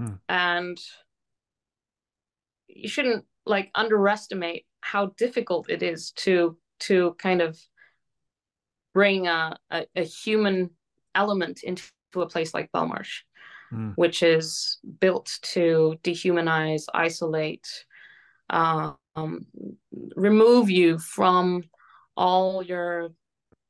Hmm. 0.00 0.14
And 0.30 0.78
you 2.68 2.88
shouldn't 2.88 3.26
like 3.44 3.70
underestimate 3.74 4.64
how 4.80 5.12
difficult 5.18 5.68
it 5.68 5.82
is 5.82 6.12
to 6.12 6.56
to 6.80 7.14
kind 7.18 7.42
of 7.42 7.58
bring 8.94 9.26
a, 9.26 9.56
a, 9.70 9.86
a 9.94 10.02
human 10.02 10.70
element 11.14 11.62
into 11.62 11.82
a 12.16 12.26
place 12.26 12.54
like 12.54 12.72
Belmarsh, 12.72 13.18
mm. 13.70 13.92
which 13.96 14.22
is 14.22 14.78
built 15.00 15.38
to 15.42 15.96
dehumanize, 16.02 16.84
isolate, 16.94 17.68
um, 18.48 18.96
remove 20.16 20.70
you 20.70 20.98
from 20.98 21.62
all 22.16 22.62
your 22.62 23.10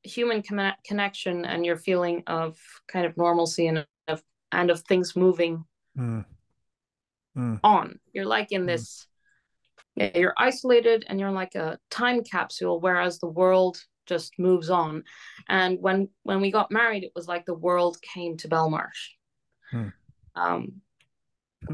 human 0.04 0.42
con- 0.42 0.74
connection 0.86 1.44
and 1.44 1.66
your 1.66 1.76
feeling 1.76 2.22
of 2.28 2.56
kind 2.86 3.04
of 3.04 3.16
normalcy 3.16 3.66
and 3.66 3.84
of 4.06 4.22
and 4.52 4.70
of 4.70 4.80
things 4.82 5.16
moving 5.16 5.64
mm. 5.98 6.24
Mm. 7.37 7.61
on. 7.62 7.98
You're 8.12 8.26
like 8.26 8.53
in 8.53 8.62
mm. 8.62 8.66
this, 8.66 9.07
yeah, 9.94 10.16
you're 10.16 10.35
isolated 10.37 11.05
and 11.09 11.20
you're 11.20 11.31
like 11.31 11.55
a 11.55 11.79
time 11.90 12.22
capsule, 12.22 12.81
whereas 12.81 13.18
the 13.18 13.29
world 13.29 13.79
just 14.07 14.38
moves 14.38 14.70
on. 14.70 15.05
And 15.48 15.79
when 15.81 16.09
when 16.24 16.40
we 16.40 16.50
got 16.50 16.70
married, 16.70 17.05
it 17.05 17.12
was 17.14 17.29
like 17.29 17.46
the 17.46 17.55
world 17.55 17.98
came 18.03 18.37
to 18.38 18.48
Belmarsh. 18.48 19.14
Mm. 19.72 19.92
Um, 20.35 20.81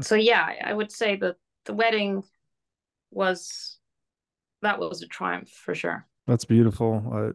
so 0.01 0.15
yeah, 0.15 0.47
I 0.63 0.73
would 0.73 0.91
say 0.91 1.15
that 1.17 1.35
the 1.65 1.73
wedding 1.73 2.23
was 3.11 3.77
that 4.61 4.79
was 4.79 5.01
a 5.01 5.07
triumph 5.07 5.49
for 5.49 5.75
sure. 5.75 6.05
That's 6.27 6.45
beautiful. 6.45 7.03
Uh, 7.11 7.31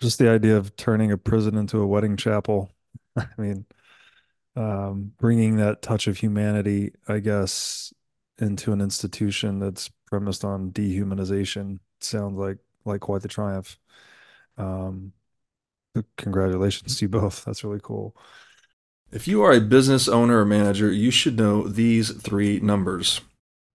just 0.00 0.18
the 0.18 0.30
idea 0.30 0.56
of 0.56 0.76
turning 0.76 1.12
a 1.12 1.18
prison 1.18 1.56
into 1.56 1.80
a 1.80 1.86
wedding 1.86 2.16
chapel. 2.16 2.70
I 3.16 3.28
mean, 3.38 3.64
um, 4.56 5.12
bringing 5.18 5.56
that 5.56 5.82
touch 5.82 6.06
of 6.06 6.18
humanity, 6.18 6.92
I 7.06 7.18
guess, 7.18 7.92
into 8.38 8.72
an 8.72 8.80
institution 8.80 9.58
that's 9.58 9.90
premised 10.06 10.44
on 10.44 10.70
dehumanization 10.72 11.78
sounds 12.00 12.38
like 12.38 12.58
like 12.84 13.00
quite 13.00 13.22
the 13.22 13.28
triumph. 13.28 13.78
Um, 14.56 15.12
congratulations 16.16 16.96
to 16.96 17.04
you 17.04 17.08
both. 17.08 17.44
That's 17.44 17.64
really 17.64 17.80
cool. 17.82 18.16
If 19.12 19.28
you 19.28 19.42
are 19.42 19.52
a 19.52 19.60
business 19.60 20.08
owner 20.08 20.40
or 20.40 20.44
manager, 20.44 20.90
you 20.90 21.10
should 21.10 21.36
know 21.36 21.68
these 21.68 22.10
three 22.10 22.60
numbers 22.60 23.20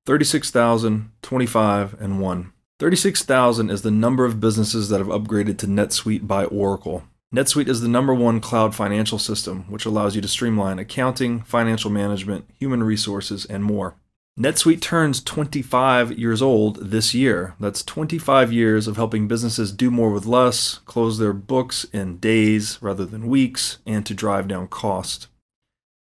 36,000, 0.06 1.12
25, 1.22 2.02
and 2.02 2.20
1. 2.20 2.54
36,000 2.80 3.70
is 3.70 3.84
the 3.84 3.91
number 3.91 4.26
of 4.26 4.39
businesses 4.39 4.89
that 4.89 4.98
have 4.98 5.08
upgraded 5.08 5.60
to 5.60 5.67
NetSuite 5.67 6.26
by 6.26 6.46
Oracle. 6.46 7.04
NetSuite 7.34 7.70
is 7.70 7.80
the 7.80 7.88
number 7.88 8.13
one 8.13 8.41
cloud 8.41 8.76
financial 8.76 9.17
system, 9.17 9.63
which 9.70 9.86
allows 9.86 10.15
you 10.15 10.22
to 10.22 10.28
streamline 10.28 10.80
accounting, 10.80 11.44
financial 11.44 11.89
management, 11.89 12.44
human 12.60 12.84
resources, 12.84 13.46
and 13.46 13.63
more. 13.63 13.96
NetSuite 14.38 14.82
turns 14.82 15.24
25 15.24 16.12
years 16.20 16.41
old 16.41 16.91
this 16.91 17.13
year. 17.13 17.56
That's 17.58 17.84
25 17.84 18.52
years 18.52 18.86
of 18.86 18.98
helping 18.98 19.30
businesses 19.30 19.72
do 19.72 19.89
more 19.89 20.12
with 20.12 20.26
less, 20.26 20.80
close 20.80 21.20
their 21.20 21.32
books 21.32 21.86
in 21.94 22.17
days 22.17 22.78
rather 22.82 23.06
than 23.06 23.28
weeks, 23.28 23.78
and 23.86 24.06
to 24.08 24.13
drive 24.13 24.50
down 24.50 24.67
cost. 24.67 25.28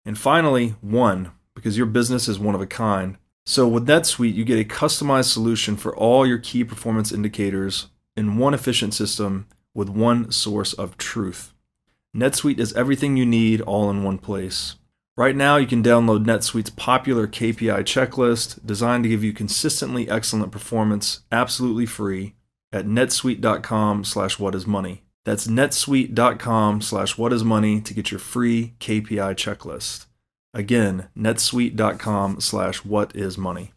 And 0.06 0.18
finally, 0.18 0.76
one, 0.82 1.32
because 1.54 1.78
your 1.78 1.86
business 1.86 2.28
is 2.28 2.40
one 2.40 2.56
of 2.56 2.62
a 2.62 2.68
kind. 2.68 3.18
So 3.46 3.68
with 3.68 3.88
NetSuite, 3.88 4.34
you 4.34 4.46
get 4.46 4.60
a 4.60 4.64
customized 4.64 5.32
solution 5.32 5.78
for 5.78 5.96
all 5.96 6.26
your 6.26 6.40
key 6.40 6.64
performance 6.64 7.12
indicators 7.12 7.90
in 8.16 8.38
one 8.40 8.56
efficient 8.56 8.96
system 8.96 9.46
with 9.80 9.90
one 9.90 10.30
source 10.30 10.74
of 10.74 10.98
truth. 10.98 11.54
NetSuite 12.14 12.60
is 12.60 12.74
everything 12.74 13.16
you 13.16 13.26
need 13.26 13.62
all 13.62 13.90
in 13.90 14.04
one 14.04 14.18
place. 14.18 14.76
Right 15.16 15.36
now, 15.36 15.56
you 15.56 15.68
can 15.68 15.82
download 15.82 16.26
NetSuite's 16.26 16.70
popular 16.72 17.28
KPI 17.28 17.80
checklist 17.84 18.66
designed 18.66 19.04
to 19.04 19.10
give 19.10 19.24
you 19.24 19.32
consistently 19.32 20.10
excellent 20.10 20.52
performance 20.52 21.22
absolutely 21.32 21.86
free 21.86 22.36
at 22.74 22.86
netsuite.com 22.86 24.04
slash 24.04 24.36
whatismoney. 24.38 25.00
That's 25.24 25.48
netsuite.com 25.48 26.82
slash 26.82 27.16
whatismoney 27.16 27.84
to 27.86 27.94
get 27.94 28.12
your 28.12 28.20
free 28.20 28.74
KPI 28.80 29.36
checklist. 29.36 30.08
Again, 30.54 31.08
netsuite.com 31.18 32.42
slash 32.42 32.82
whatismoney. 32.82 33.70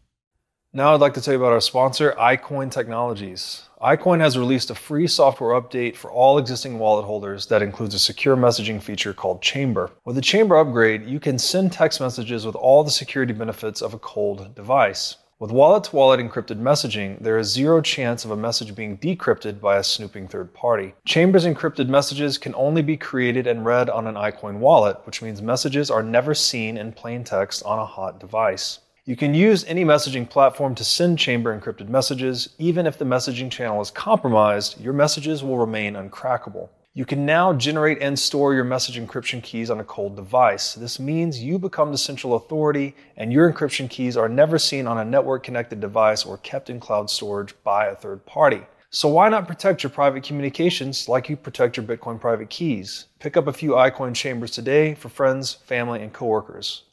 Now 0.73 0.93
I'd 0.93 1.01
like 1.01 1.13
to 1.13 1.21
tell 1.21 1.35
you 1.35 1.39
about 1.39 1.53
our 1.53 1.61
sponsor, 1.61 2.15
iCoin 2.17 2.71
Technologies 2.71 3.69
iCoin 3.83 4.21
has 4.21 4.37
released 4.37 4.69
a 4.69 4.75
free 4.75 5.07
software 5.07 5.59
update 5.59 5.97
for 5.97 6.09
all 6.09 6.37
existing 6.37 6.79
wallet 6.79 7.03
holders 7.03 7.47
that 7.47 7.61
includes 7.61 7.93
a 7.93 7.99
secure 7.99 8.37
messaging 8.37 8.81
feature 8.81 9.13
called 9.13 9.41
Chamber. 9.41 9.91
With 10.05 10.15
the 10.15 10.21
Chamber 10.21 10.55
upgrade, 10.55 11.05
you 11.05 11.19
can 11.19 11.37
send 11.37 11.73
text 11.73 11.99
messages 11.99 12.45
with 12.45 12.55
all 12.55 12.85
the 12.85 12.91
security 12.91 13.33
benefits 13.33 13.81
of 13.81 13.93
a 13.93 13.99
cold 13.99 14.55
device. 14.55 15.17
With 15.37 15.51
wallet 15.51 15.83
to 15.83 15.95
wallet 15.97 16.21
encrypted 16.21 16.61
messaging, 16.61 17.19
there 17.19 17.37
is 17.37 17.51
zero 17.51 17.81
chance 17.81 18.23
of 18.23 18.31
a 18.31 18.37
message 18.37 18.73
being 18.73 18.97
decrypted 18.99 19.59
by 19.59 19.75
a 19.75 19.83
snooping 19.83 20.29
third 20.29 20.53
party. 20.53 20.93
Chamber's 21.05 21.45
encrypted 21.45 21.89
messages 21.89 22.37
can 22.37 22.55
only 22.55 22.83
be 22.83 22.95
created 22.95 23.47
and 23.47 23.65
read 23.65 23.89
on 23.89 24.07
an 24.07 24.15
iCoin 24.15 24.59
wallet, 24.59 25.01
which 25.03 25.21
means 25.21 25.41
messages 25.41 25.91
are 25.91 26.01
never 26.01 26.33
seen 26.33 26.77
in 26.77 26.93
plain 26.93 27.25
text 27.25 27.61
on 27.63 27.79
a 27.79 27.85
hot 27.85 28.21
device. 28.21 28.79
You 29.05 29.17
can 29.17 29.33
use 29.33 29.65
any 29.65 29.83
messaging 29.83 30.29
platform 30.29 30.75
to 30.75 30.85
send 30.85 31.19
chamber 31.19 31.59
encrypted 31.59 31.89
messages. 31.89 32.47
Even 32.57 32.87
if 32.87 32.97
the 32.97 33.03
messaging 33.03 33.51
channel 33.51 33.81
is 33.81 33.91
compromised, 33.91 34.79
your 34.79 34.93
messages 34.93 35.43
will 35.43 35.57
remain 35.57 35.95
uncrackable. 35.95 36.69
You 36.93 37.03
can 37.03 37.25
now 37.25 37.51
generate 37.51 38.01
and 38.01 38.17
store 38.17 38.53
your 38.53 38.63
message 38.63 38.97
encryption 38.97 39.43
keys 39.43 39.69
on 39.69 39.81
a 39.81 39.83
cold 39.83 40.15
device. 40.15 40.73
This 40.75 41.01
means 41.01 41.43
you 41.43 41.59
become 41.59 41.91
the 41.91 41.97
central 41.97 42.35
authority 42.35 42.95
and 43.17 43.33
your 43.33 43.51
encryption 43.51 43.89
keys 43.89 44.15
are 44.15 44.29
never 44.29 44.57
seen 44.57 44.87
on 44.87 44.97
a 44.97 45.03
network 45.03 45.43
connected 45.43 45.81
device 45.81 46.23
or 46.23 46.37
kept 46.37 46.69
in 46.69 46.79
cloud 46.79 47.09
storage 47.09 47.53
by 47.65 47.87
a 47.87 47.95
third 47.97 48.25
party. 48.25 48.61
So 48.89 49.09
why 49.09 49.27
not 49.27 49.49
protect 49.49 49.83
your 49.83 49.89
private 49.89 50.23
communications 50.23 51.09
like 51.09 51.27
you 51.27 51.35
protect 51.35 51.75
your 51.75 51.85
Bitcoin 51.85 52.21
private 52.21 52.49
keys? 52.49 53.07
Pick 53.19 53.35
up 53.35 53.47
a 53.47 53.53
few 53.53 53.71
iCoin 53.71 54.15
chambers 54.15 54.51
today 54.51 54.93
for 54.93 55.09
friends, 55.09 55.51
family, 55.51 56.01
and 56.01 56.13
coworkers. 56.13 56.83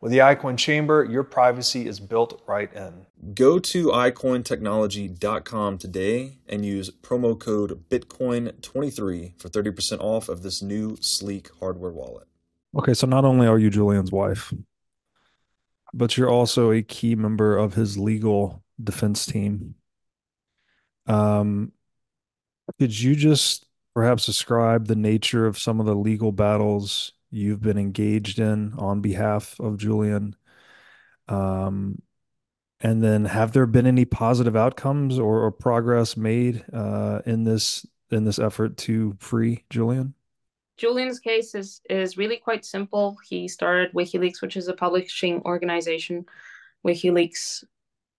With 0.00 0.12
the 0.12 0.18
iCoin 0.18 0.56
Chamber, 0.56 1.04
your 1.04 1.24
privacy 1.24 1.88
is 1.88 1.98
built 1.98 2.40
right 2.46 2.72
in. 2.72 3.06
Go 3.34 3.58
to 3.58 3.88
iCoinTechnology.com 3.88 5.78
today 5.78 6.38
and 6.48 6.64
use 6.64 6.88
promo 7.02 7.36
code 7.36 7.84
Bitcoin23 7.90 9.40
for 9.40 9.48
30% 9.48 10.00
off 10.00 10.28
of 10.28 10.42
this 10.42 10.62
new 10.62 10.96
sleek 11.00 11.50
hardware 11.58 11.90
wallet. 11.90 12.28
Okay, 12.76 12.94
so 12.94 13.08
not 13.08 13.24
only 13.24 13.48
are 13.48 13.58
you 13.58 13.70
Julian's 13.70 14.12
wife, 14.12 14.52
but 15.92 16.16
you're 16.16 16.30
also 16.30 16.70
a 16.70 16.82
key 16.82 17.16
member 17.16 17.56
of 17.56 17.74
his 17.74 17.98
legal 17.98 18.62
defense 18.82 19.26
team. 19.26 19.74
Um, 21.08 21.72
could 22.78 22.96
you 22.96 23.16
just 23.16 23.66
perhaps 23.94 24.26
describe 24.26 24.86
the 24.86 24.94
nature 24.94 25.44
of 25.44 25.58
some 25.58 25.80
of 25.80 25.86
the 25.86 25.96
legal 25.96 26.30
battles 26.30 27.14
you've 27.30 27.60
been 27.60 27.78
engaged 27.78 28.38
in 28.38 28.74
on 28.78 29.00
behalf 29.00 29.58
of 29.60 29.78
Julian? 29.78 30.36
Um, 31.28 32.02
and 32.80 33.02
then 33.02 33.24
have 33.24 33.52
there 33.52 33.66
been 33.66 33.86
any 33.86 34.04
positive 34.04 34.56
outcomes 34.56 35.18
or, 35.18 35.44
or 35.44 35.50
progress 35.50 36.16
made 36.16 36.64
uh, 36.72 37.20
in 37.26 37.44
this 37.44 37.84
in 38.10 38.24
this 38.24 38.38
effort 38.38 38.76
to 38.78 39.16
free 39.18 39.64
Julian? 39.68 40.14
Julian's 40.76 41.18
case 41.18 41.54
is 41.54 41.80
is 41.90 42.16
really 42.16 42.36
quite 42.36 42.64
simple. 42.64 43.16
He 43.28 43.48
started 43.48 43.92
WikiLeaks, 43.92 44.40
which 44.40 44.56
is 44.56 44.68
a 44.68 44.74
publishing 44.74 45.42
organization. 45.44 46.24
WikiLeaks 46.86 47.64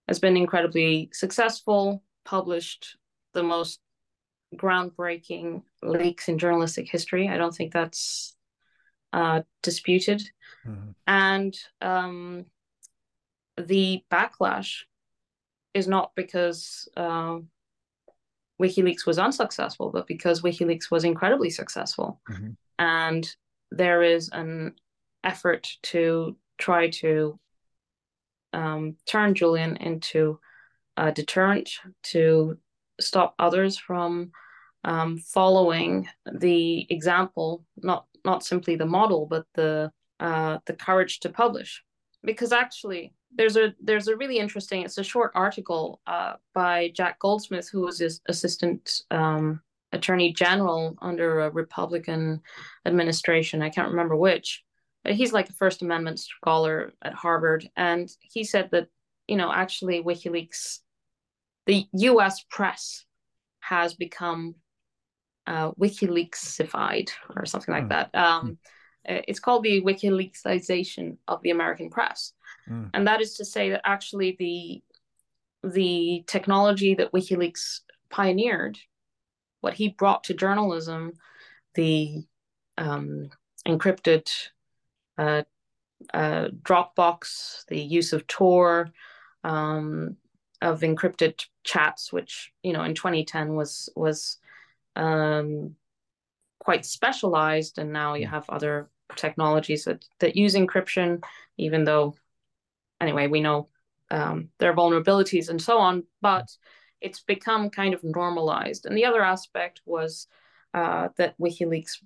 has 0.09 0.19
been 0.19 0.35
incredibly 0.35 1.09
successful, 1.13 2.03
published 2.25 2.97
the 3.33 3.43
most 3.43 3.79
groundbreaking 4.55 5.63
leaks 5.81 6.27
in 6.27 6.37
journalistic 6.37 6.89
history. 6.89 7.29
I 7.29 7.37
don't 7.37 7.55
think 7.55 7.71
that's 7.71 8.35
uh, 9.13 9.41
disputed. 9.63 10.21
Mm-hmm. 10.67 10.91
And 11.07 11.57
um, 11.81 12.45
the 13.57 14.03
backlash 14.11 14.83
is 15.73 15.87
not 15.87 16.11
because 16.15 16.87
uh, 16.97 17.39
WikiLeaks 18.61 19.05
was 19.05 19.19
unsuccessful, 19.19 19.91
but 19.91 20.07
because 20.07 20.41
WikiLeaks 20.41 20.91
was 20.91 21.03
incredibly 21.03 21.49
successful. 21.49 22.21
Mm-hmm. 22.29 22.49
And 22.77 23.35
there 23.71 24.03
is 24.03 24.29
an 24.29 24.75
effort 25.23 25.67
to 25.83 26.35
try 26.57 26.89
to 26.89 27.39
um, 28.53 28.95
turn 29.05 29.35
Julian 29.35 29.77
into 29.77 30.39
a 30.97 31.11
deterrent 31.11 31.69
to 32.03 32.57
stop 32.99 33.35
others 33.39 33.77
from 33.77 34.31
um, 34.83 35.17
following 35.17 36.07
the 36.31 36.87
example, 36.89 37.65
not 37.77 38.05
not 38.25 38.43
simply 38.43 38.75
the 38.75 38.85
model, 38.85 39.25
but 39.25 39.45
the 39.53 39.91
uh, 40.19 40.59
the 40.65 40.73
courage 40.73 41.19
to 41.21 41.29
publish. 41.29 41.83
Because 42.23 42.51
actually, 42.51 43.13
there's 43.35 43.57
a 43.57 43.73
there's 43.81 44.07
a 44.07 44.17
really 44.17 44.39
interesting. 44.39 44.83
It's 44.83 44.97
a 44.97 45.03
short 45.03 45.31
article 45.35 46.01
uh, 46.07 46.33
by 46.53 46.91
Jack 46.95 47.19
Goldsmith, 47.19 47.69
who 47.71 47.81
was 47.81 47.99
his 47.99 48.21
assistant 48.27 49.03
um, 49.11 49.61
attorney 49.91 50.33
general 50.33 50.95
under 51.01 51.41
a 51.41 51.49
Republican 51.49 52.41
administration. 52.85 53.61
I 53.61 53.69
can't 53.69 53.89
remember 53.89 54.15
which. 54.15 54.63
But 55.03 55.13
he's 55.13 55.31
like 55.31 55.49
a 55.49 55.53
First 55.53 55.81
Amendment 55.81 56.19
scholar 56.19 56.93
at 57.01 57.13
Harvard, 57.13 57.69
and 57.77 58.09
he 58.21 58.43
said 58.43 58.69
that 58.71 58.87
you 59.27 59.37
know 59.37 59.51
actually 59.51 60.03
WikiLeaks, 60.03 60.79
the 61.65 61.85
U.S. 61.93 62.43
press 62.49 63.05
has 63.61 63.93
become 63.93 64.55
uh, 65.49 65.71
WikiLeaksified 65.71 67.09
or 67.35 67.45
something 67.45 67.73
like 67.73 67.85
mm. 67.85 67.89
that. 67.89 68.15
Um, 68.15 68.59
mm. 69.07 69.23
It's 69.27 69.39
called 69.39 69.63
the 69.63 69.81
WikiLeaksization 69.81 71.17
of 71.27 71.41
the 71.41 71.49
American 71.49 71.89
press, 71.89 72.33
mm. 72.69 72.89
and 72.93 73.07
that 73.07 73.21
is 73.21 73.35
to 73.37 73.45
say 73.45 73.71
that 73.71 73.81
actually 73.83 74.35
the 74.37 74.83
the 75.63 76.23
technology 76.27 76.93
that 76.93 77.11
WikiLeaks 77.11 77.81
pioneered, 78.09 78.77
what 79.61 79.73
he 79.73 79.89
brought 79.89 80.23
to 80.25 80.33
journalism, 80.33 81.13
the 81.73 82.23
um, 82.77 83.29
encrypted 83.67 84.29
uh, 85.17 85.43
uh, 86.13 86.49
Dropbox, 86.61 87.65
the 87.67 87.81
use 87.81 88.13
of 88.13 88.27
Tor, 88.27 88.91
um, 89.43 90.15
of 90.61 90.81
encrypted 90.81 91.43
chats, 91.63 92.13
which 92.13 92.51
you 92.61 92.73
know 92.73 92.83
in 92.83 92.93
2010 92.93 93.55
was 93.55 93.89
was 93.95 94.37
um, 94.95 95.75
quite 96.59 96.85
specialized, 96.85 97.77
and 97.77 97.91
now 97.91 98.13
you 98.13 98.27
mm. 98.27 98.29
have 98.29 98.49
other 98.49 98.89
technologies 99.15 99.85
that 99.85 100.05
that 100.19 100.35
use 100.35 100.55
encryption, 100.55 101.23
even 101.57 101.83
though 101.83 102.15
anyway 103.01 103.27
we 103.27 103.41
know 103.41 103.69
um, 104.11 104.49
there 104.57 104.71
are 104.71 104.75
vulnerabilities 104.75 105.49
and 105.49 105.61
so 105.61 105.77
on, 105.77 106.03
but 106.21 106.49
it's 107.01 107.21
become 107.21 107.69
kind 107.69 107.93
of 107.93 108.03
normalized. 108.03 108.85
And 108.85 108.97
the 108.97 109.05
other 109.05 109.23
aspect 109.23 109.81
was 109.85 110.27
uh, 110.73 111.09
that 111.17 111.37
WikiLeaks 111.39 112.03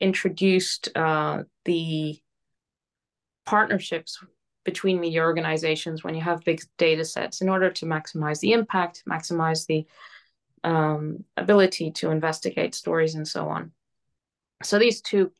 introduced 0.00 0.88
uh, 0.96 1.44
the 1.64 2.20
partnerships 3.46 4.18
between 4.64 5.00
media 5.00 5.22
organizations 5.22 6.04
when 6.04 6.14
you 6.14 6.20
have 6.20 6.44
big 6.44 6.60
data 6.78 7.04
sets 7.04 7.40
in 7.40 7.48
order 7.48 7.70
to 7.70 7.86
maximize 7.86 8.40
the 8.40 8.52
impact, 8.52 9.02
maximize 9.08 9.66
the 9.66 9.86
um, 10.64 11.24
ability 11.36 11.92
to 11.92 12.10
investigate 12.10 12.74
stories, 12.74 13.14
and 13.14 13.26
so 13.26 13.48
on. 13.48 13.72
So 14.62 14.78
these 14.78 15.00
two 15.00 15.32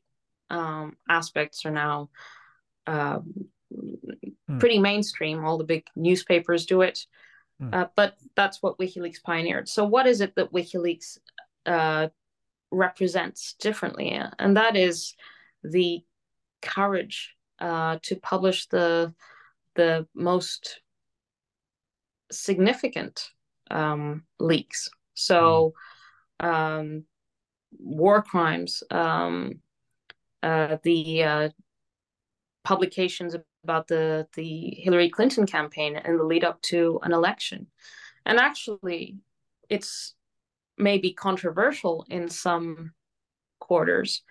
um, 0.51 0.97
aspects 1.09 1.64
are 1.64 1.70
now 1.70 2.11
mm. 2.89 4.61
pretty 4.61 4.79
mainstream. 4.79 5.45
All 5.45 5.59
the 5.59 5.64
big 5.64 5.87
newspapers 5.97 6.66
do 6.66 6.83
it, 6.83 7.07
mm. 7.61 7.73
uh, 7.73 7.89
but 7.97 8.16
that's 8.37 8.62
what 8.62 8.79
WikiLeaks 8.79 9.23
pioneered. 9.23 9.68
So, 9.68 9.85
what 9.85 10.07
is 10.07 10.20
it 10.20 10.35
that 10.37 10.53
WikiLeaks 10.53 11.18
uh, 11.66 12.09
represents 12.70 13.55
differently? 13.55 14.20
And 14.39 14.57
that 14.57 14.77
is 14.77 15.14
the 15.62 16.03
courage 16.61 17.35
uh, 17.59 17.99
to 18.03 18.16
publish 18.16 18.66
the 18.68 19.14
the 19.75 20.07
most 20.14 20.81
significant 22.31 23.31
um, 23.70 24.25
leaks. 24.39 24.91
So, 25.15 25.75
mm. 26.41 26.49
um, 26.49 27.05
war 27.79 28.23
crimes, 28.23 28.83
um, 28.91 29.61
uh, 30.43 30.77
the 30.83 31.23
uh, 31.23 31.49
publications 32.65 33.37
about 33.65 33.89
the 33.89 34.27
the 34.35 34.75
Hillary 34.79 35.09
Clinton 35.09 35.47
campaign 35.47 35.97
and 35.97 36.19
the 36.19 36.25
lead 36.25 36.45
up 36.45 36.61
to 36.63 37.01
an 37.03 37.13
election, 37.13 37.67
and 38.27 38.39
actually, 38.39 39.17
it's 39.69 40.15
maybe 40.79 41.13
controversial 41.13 42.05
in 42.09 42.29
some 42.29 42.93
quarters, 43.61 44.23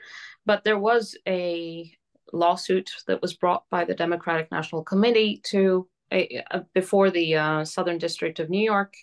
but 0.46 0.64
there 0.64 0.80
was 0.80 1.18
a 1.28 1.92
lawsuit 2.34 2.92
that 3.08 3.22
was 3.22 3.34
brought 3.34 3.64
by 3.70 3.86
the 3.86 3.94
Democratic 3.94 4.52
National 4.52 4.84
Committee 4.84 5.42
to 5.46 5.88
a, 6.12 6.44
a, 6.52 6.66
before 6.74 7.10
the 7.10 7.36
uh, 7.36 7.66
Southern 7.66 7.98
District 7.98 8.40
of 8.40 8.50
New 8.50 8.64
York, 8.64 8.94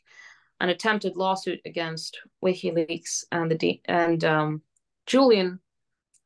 an 0.61 0.69
attempted 0.69 1.17
lawsuit 1.17 1.61
against 1.65 2.21
WikiLeaks 2.45 3.25
and 3.31 3.51
the 3.51 3.81
and 3.85 4.25
um, 4.25 4.63
Julian, 5.07 5.61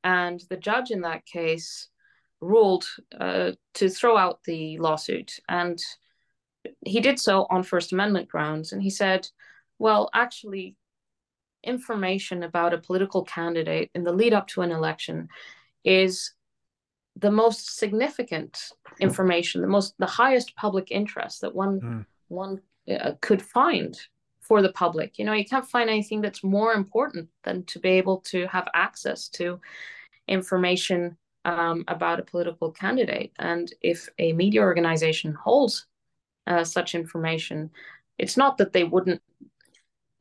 and 0.05 0.43
the 0.49 0.57
judge 0.57 0.91
in 0.91 1.03
that 1.03 1.27
case 1.27 1.89
ruled 2.41 2.85
uh, 3.19 3.53
to 3.75 3.89
throw 3.89 4.17
out 4.17 4.41
the 4.45 4.79
lawsuit, 4.79 5.39
and 5.49 5.81
he 6.85 7.01
did 7.01 7.19
so 7.19 7.47
on 7.51 7.63
First 7.63 7.93
Amendment 7.93 8.29
grounds, 8.29 8.73
and 8.73 8.83
he 8.83 8.91
said, 8.91 9.29
"Well, 9.79 10.11
actually." 10.15 10.77
Information 11.65 12.43
about 12.43 12.75
a 12.75 12.79
political 12.79 13.23
candidate 13.23 13.89
in 13.95 14.03
the 14.03 14.13
lead 14.13 14.35
up 14.35 14.49
to 14.49 14.63
an 14.63 14.73
election 14.73 15.29
is 15.85 16.33
the 17.17 17.31
most 17.31 17.77
significant 17.77 18.59
information, 19.01 19.61
the 19.61 19.69
most 19.69 19.95
the 19.99 20.07
highest 20.07 20.57
public 20.57 20.91
interest 20.91 21.43
that 21.43 21.55
one 21.55 21.81
mm. 21.81 22.07
one 22.29 22.61
uh, 22.91 23.13
could 23.21 23.43
find 23.43 23.97
for 24.53 24.61
the 24.61 24.73
public. 24.73 25.19
You 25.19 25.25
know, 25.25 25.33
you 25.33 25.47
can't 25.47 25.67
find 25.67 25.89
anything 25.89 26.21
that's 26.21 26.45
more 26.45 26.75
important 26.75 27.31
than 27.43 27.65
to 27.65 27.79
be 27.79 27.89
able 27.93 28.19
to 28.33 28.47
have 28.49 28.69
access 28.75 29.31
to 29.31 29.59
information 30.29 31.17
um, 31.47 31.85
about 31.89 32.21
a 32.21 32.25
political 32.25 32.71
candidate. 32.71 33.33
And 33.39 33.73
if 33.81 34.11
a 34.19 34.35
media 34.35 34.61
organization 34.61 35.33
holds 35.33 35.87
uh, 36.47 36.65
such 36.65 36.95
information, 36.95 37.71
it's 38.19 38.37
not 38.37 38.59
that 38.59 38.75
they 38.75 38.85
wouldn't 38.85 39.23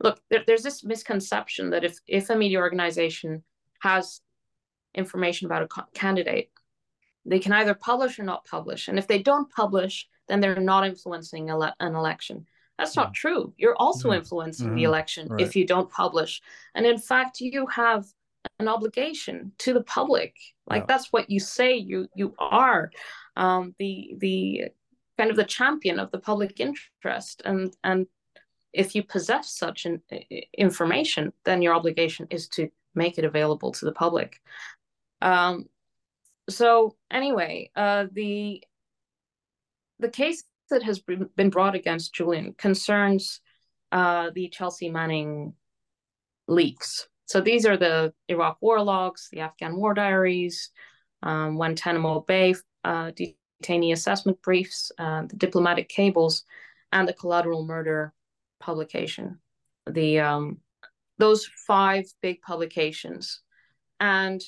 look. 0.01 0.21
There, 0.29 0.45
there's 0.47 0.63
this 0.63 0.81
misconception 0.81 1.71
that 1.71 1.83
if 1.83 1.97
if 2.07 2.29
a 2.29 2.35
media 2.37 2.59
organization 2.59 3.43
has 3.81 4.21
information 4.95 5.47
about 5.47 5.63
a 5.63 5.67
co- 5.67 5.91
candidate 5.93 6.51
they 7.25 7.39
can 7.39 7.51
either 7.51 7.73
publish 7.73 8.17
or 8.17 8.23
not 8.23 8.45
publish. 8.45 8.87
And 8.87 8.97
if 8.97 9.07
they 9.07 9.21
don't 9.21 9.51
publish, 9.51 10.07
then 10.27 10.39
they're 10.39 10.59
not 10.59 10.87
influencing 10.87 11.49
ele- 11.49 11.75
an 11.79 11.95
election. 11.95 12.47
That's 12.81 12.95
not 12.95 13.11
mm. 13.11 13.15
true. 13.15 13.53
You're 13.57 13.75
also 13.77 14.09
mm-hmm. 14.09 14.19
influencing 14.19 14.67
mm-hmm. 14.67 14.75
the 14.75 14.83
election 14.83 15.27
right. 15.27 15.41
if 15.41 15.55
you 15.55 15.65
don't 15.65 15.89
publish. 15.89 16.41
And 16.75 16.85
in 16.85 16.97
fact, 16.97 17.39
you 17.39 17.65
have 17.67 18.05
an 18.59 18.67
obligation 18.67 19.51
to 19.59 19.73
the 19.73 19.83
public. 19.83 20.35
Like 20.67 20.83
yeah. 20.83 20.85
that's 20.87 21.13
what 21.13 21.29
you 21.29 21.39
say 21.39 21.75
you 21.75 22.07
you 22.15 22.33
are. 22.39 22.91
Um, 23.37 23.75
the 23.79 24.15
the 24.17 24.63
kind 25.17 25.29
of 25.29 25.37
the 25.37 25.43
champion 25.43 25.99
of 25.99 26.11
the 26.11 26.19
public 26.19 26.59
interest 26.59 27.41
and 27.45 27.75
and 27.83 28.07
if 28.73 28.95
you 28.95 29.03
possess 29.03 29.51
such 29.51 29.85
an 29.85 30.01
information 30.57 31.31
then 31.43 31.61
your 31.61 31.75
obligation 31.75 32.25
is 32.31 32.47
to 32.47 32.69
make 32.95 33.19
it 33.19 33.25
available 33.25 33.71
to 33.71 33.85
the 33.85 33.91
public 33.91 34.41
um, 35.21 35.65
so 36.49 36.95
anyway, 37.09 37.69
uh, 37.75 38.05
the 38.11 38.63
the 39.99 40.09
case 40.09 40.43
that 40.71 40.83
has 40.83 40.99
been 40.99 41.49
brought 41.49 41.75
against 41.75 42.13
Julian 42.13 42.53
concerns 42.57 43.41
uh, 43.91 44.31
the 44.33 44.49
Chelsea 44.49 44.89
Manning 44.89 45.53
leaks. 46.47 47.07
So 47.25 47.39
these 47.39 47.65
are 47.65 47.77
the 47.77 48.13
Iraq 48.27 48.57
war 48.61 48.81
logs, 48.81 49.29
the 49.31 49.41
Afghan 49.41 49.77
war 49.77 49.93
diaries, 49.93 50.71
um, 51.23 51.55
Guantanamo 51.55 52.21
Bay 52.21 52.55
uh, 52.83 53.11
detainee 53.11 53.93
assessment 53.93 54.41
briefs, 54.41 54.91
uh, 54.97 55.23
the 55.27 55.35
diplomatic 55.35 55.87
cables, 55.87 56.43
and 56.91 57.07
the 57.07 57.13
collateral 57.13 57.65
murder 57.65 58.13
publication. 58.59 59.39
The 59.85 60.19
um, 60.19 60.57
those 61.17 61.45
five 61.67 62.05
big 62.21 62.41
publications, 62.41 63.41
and 63.99 64.41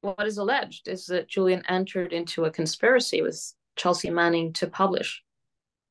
what 0.00 0.26
is 0.26 0.38
alleged 0.38 0.88
is 0.88 1.06
that 1.06 1.28
Julian 1.28 1.62
entered 1.68 2.12
into 2.12 2.44
a 2.44 2.50
conspiracy 2.50 3.22
with 3.22 3.54
Chelsea 3.76 4.10
Manning 4.10 4.52
to 4.54 4.66
publish 4.66 5.22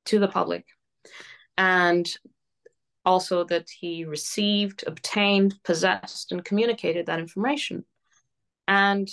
to 0.06 0.20
the 0.20 0.28
public. 0.28 0.66
And 1.58 2.08
also 3.06 3.44
that 3.46 3.70
he 3.70 4.06
received, 4.06 4.84
obtained, 4.88 5.56
possessed, 5.64 6.32
and 6.32 6.44
communicated 6.44 7.06
that 7.06 7.20
information. 7.20 7.86
And 8.68 9.10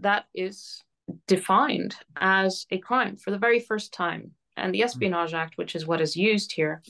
that 0.00 0.26
is 0.34 0.82
defined 1.26 1.96
as 2.16 2.66
a 2.70 2.78
crime 2.78 3.16
for 3.16 3.30
the 3.30 3.38
very 3.38 3.60
first 3.60 3.92
time. 3.92 4.32
And 4.56 4.72
the 4.72 4.82
Espionage 4.82 5.30
hmm. 5.30 5.36
Act, 5.36 5.58
which 5.58 5.74
is 5.74 5.86
what 5.86 6.00
is 6.00 6.16
used 6.16 6.52
here, 6.52 6.82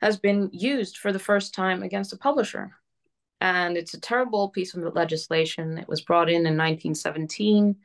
has 0.00 0.18
been 0.18 0.50
used 0.52 0.96
for 0.96 1.12
the 1.12 1.18
first 1.18 1.52
time 1.52 1.82
against 1.82 2.12
a 2.12 2.16
publisher 2.16 2.72
and 3.40 3.76
it's 3.76 3.94
a 3.94 4.00
terrible 4.00 4.50
piece 4.50 4.74
of 4.74 4.94
legislation. 4.94 5.78
It 5.78 5.88
was 5.88 6.02
brought 6.02 6.28
in 6.28 6.46
in 6.46 6.56
1917. 6.56 7.76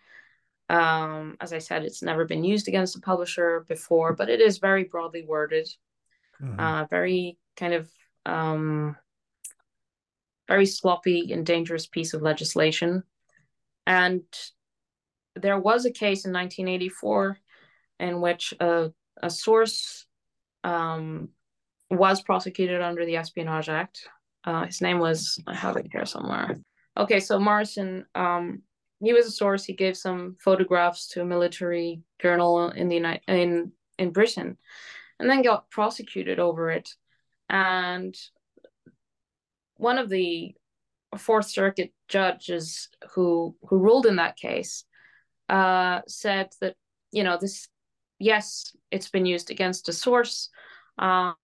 Um, 0.69 1.37
as 1.39 1.53
I 1.53 1.59
said, 1.59 1.83
it's 1.83 2.01
never 2.01 2.25
been 2.25 2.43
used 2.43 2.67
against 2.67 2.95
a 2.95 3.01
publisher 3.01 3.65
before, 3.67 4.13
but 4.13 4.29
it 4.29 4.41
is 4.41 4.57
very 4.57 4.83
broadly 4.83 5.23
worded, 5.27 5.67
mm-hmm. 6.41 6.59
uh, 6.59 6.85
very 6.85 7.37
kind 7.55 7.73
of 7.73 7.89
um, 8.25 8.95
very 10.47 10.65
sloppy 10.65 11.31
and 11.31 11.45
dangerous 11.45 11.85
piece 11.85 12.13
of 12.13 12.21
legislation. 12.21 13.03
And 13.85 14.23
there 15.35 15.59
was 15.59 15.85
a 15.85 15.91
case 15.91 16.25
in 16.25 16.33
1984 16.33 17.37
in 17.99 18.21
which 18.21 18.53
a, 18.59 18.91
a 19.21 19.29
source 19.29 20.05
um, 20.63 21.29
was 21.91 22.21
prosecuted 22.21 22.81
under 22.81 23.05
the 23.05 23.17
Espionage 23.17 23.69
Act 23.69 24.09
uh, 24.45 24.65
his 24.65 24.81
name 24.81 24.99
was 24.99 25.41
I 25.47 25.55
have 25.55 25.75
it 25.77 25.87
here 25.91 26.05
somewhere. 26.05 26.57
Okay, 26.97 27.19
so 27.19 27.39
Morison, 27.39 28.05
um, 28.13 28.61
he 29.05 29.13
was 29.13 29.27
a 29.27 29.31
source. 29.31 29.63
He 29.63 29.73
gave 29.73 29.97
some 29.97 30.35
photographs 30.43 31.07
to 31.09 31.21
a 31.21 31.25
military 31.25 32.01
journal 32.19 32.69
in 32.69 32.89
the 32.89 32.95
United 32.95 33.21
in 33.27 33.71
in 33.97 34.11
Britain, 34.11 34.57
and 35.19 35.29
then 35.29 35.41
got 35.41 35.69
prosecuted 35.69 36.39
over 36.39 36.69
it. 36.69 36.89
And 37.49 38.15
one 39.77 39.97
of 39.97 40.09
the 40.09 40.55
Fourth 41.17 41.47
Circuit 41.47 41.93
judges 42.07 42.89
who 43.13 43.55
who 43.67 43.77
ruled 43.77 44.05
in 44.05 44.17
that 44.17 44.37
case 44.37 44.85
uh, 45.49 46.01
said 46.07 46.49
that 46.61 46.75
you 47.11 47.23
know 47.23 47.37
this 47.39 47.67
yes 48.19 48.75
it's 48.91 49.09
been 49.09 49.25
used 49.25 49.51
against 49.51 49.89
a 49.89 49.93
source, 49.93 50.49
um, 50.97 51.35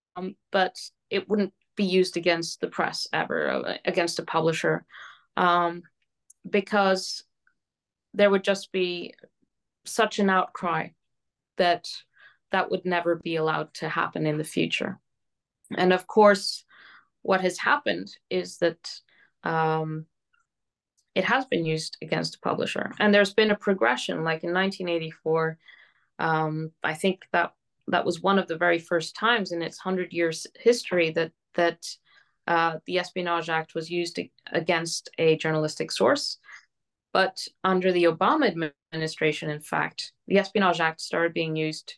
but 0.52 0.78
it 1.10 1.30
wouldn't 1.30 1.54
be 1.76 1.86
used 1.86 2.18
against 2.18 2.62
the 2.62 2.68
press 2.68 3.08
ever, 3.14 3.50
uh, 3.50 3.78
against 3.86 4.20
a 4.20 4.24
publisher, 4.24 4.86
um, 5.38 5.84
because 6.50 7.24
there 8.14 8.30
would 8.30 8.44
just 8.44 8.72
be 8.72 9.14
such 9.86 10.20
an 10.20 10.30
outcry 10.30 10.90
that 11.58 11.88
that 12.52 12.70
would 12.70 12.86
never 12.86 13.16
be 13.16 13.38
allowed 13.38 13.74
to 13.76 13.90
happen 13.90 14.26
in 14.26 14.38
the 14.38 14.44
future. 14.44 15.00
And 15.78 15.94
of 15.94 16.06
course, 16.08 16.66
what 17.22 17.42
has 17.42 17.58
happened 17.58 18.16
is 18.30 18.58
that 18.58 18.92
um, 19.44 20.06
it 21.16 21.24
has 21.24 21.46
been 21.46 21.66
used 21.66 21.98
against 22.02 22.36
a 22.36 22.40
publisher, 22.40 22.92
and 23.00 23.14
there's 23.14 23.34
been 23.34 23.52
a 23.52 23.56
progression. 23.56 24.24
Like 24.24 24.44
in 24.44 24.54
1984, 24.54 25.58
um, 26.20 26.72
I 26.84 26.94
think 26.94 27.22
that 27.32 27.54
that 27.88 28.06
was 28.06 28.22
one 28.22 28.40
of 28.40 28.48
the 28.48 28.58
very 28.58 28.80
first 28.80 29.16
times 29.16 29.52
in 29.52 29.62
its 29.62 29.78
hundred 29.78 30.14
years 30.14 30.48
history 30.56 31.12
that 31.12 31.32
that 31.56 31.88
uh, 32.48 32.78
the 32.86 33.00
Espionage 33.00 33.50
Act 33.50 33.76
was 33.76 33.90
used 33.90 34.20
against 34.52 35.10
a 35.18 35.38
journalistic 35.38 35.92
source. 35.92 36.38
But 37.14 37.46
under 37.64 37.92
the 37.92 38.06
Obama 38.06 38.72
administration, 38.94 39.50
in 39.50 39.60
fact, 39.60 40.14
the 40.28 40.38
Espionage 40.38 40.80
Act 40.80 41.02
started 41.02 41.34
being 41.34 41.56
used 41.56 41.96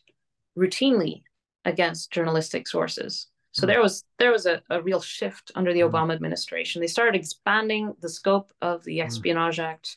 routinely 0.58 1.22
against 1.64 2.10
journalistic 2.10 2.66
sources. 2.66 3.28
So 3.52 3.64
mm. 3.64 3.68
there 3.68 3.80
was 3.80 4.04
there 4.18 4.32
was 4.32 4.46
a, 4.46 4.60
a 4.70 4.82
real 4.82 5.00
shift 5.00 5.52
under 5.54 5.72
the 5.72 5.80
mm. 5.80 5.90
Obama 5.90 6.14
administration. 6.14 6.80
They 6.80 6.88
started 6.88 7.14
expanding 7.14 7.94
the 8.00 8.08
scope 8.08 8.52
of 8.60 8.84
the 8.84 8.98
hmm. 8.98 9.06
Espionage. 9.06 9.60
Act, 9.60 9.96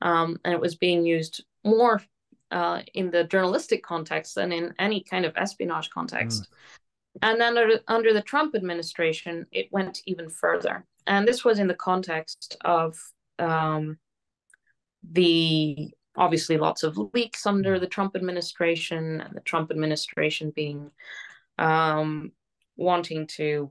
um, 0.00 0.38
and 0.44 0.54
it 0.54 0.60
was 0.60 0.74
being 0.74 1.04
used 1.04 1.44
more 1.64 2.00
uh, 2.50 2.80
in 2.94 3.10
the 3.10 3.24
journalistic 3.24 3.82
context 3.82 4.34
than 4.34 4.52
in 4.52 4.74
any 4.78 5.02
kind 5.02 5.24
of 5.24 5.36
espionage 5.36 5.90
context. 5.90 6.48
And 7.22 7.40
then 7.40 7.56
under, 7.56 7.80
under 7.88 8.12
the 8.12 8.22
Trump 8.22 8.54
administration, 8.54 9.46
it 9.50 9.72
went 9.72 10.02
even 10.06 10.28
further. 10.28 10.84
And 11.06 11.26
this 11.26 11.44
was 11.44 11.58
in 11.58 11.66
the 11.66 11.74
context 11.74 12.56
of 12.64 12.98
um, 13.38 13.98
the 15.12 15.90
obviously 16.16 16.56
lots 16.56 16.82
of 16.82 16.98
leaks 17.14 17.46
under 17.46 17.78
the 17.78 17.86
Trump 17.86 18.16
administration, 18.16 19.20
and 19.20 19.34
the 19.34 19.40
Trump 19.40 19.70
administration 19.70 20.52
being 20.54 20.90
um, 21.58 22.32
wanting 22.76 23.26
to 23.26 23.70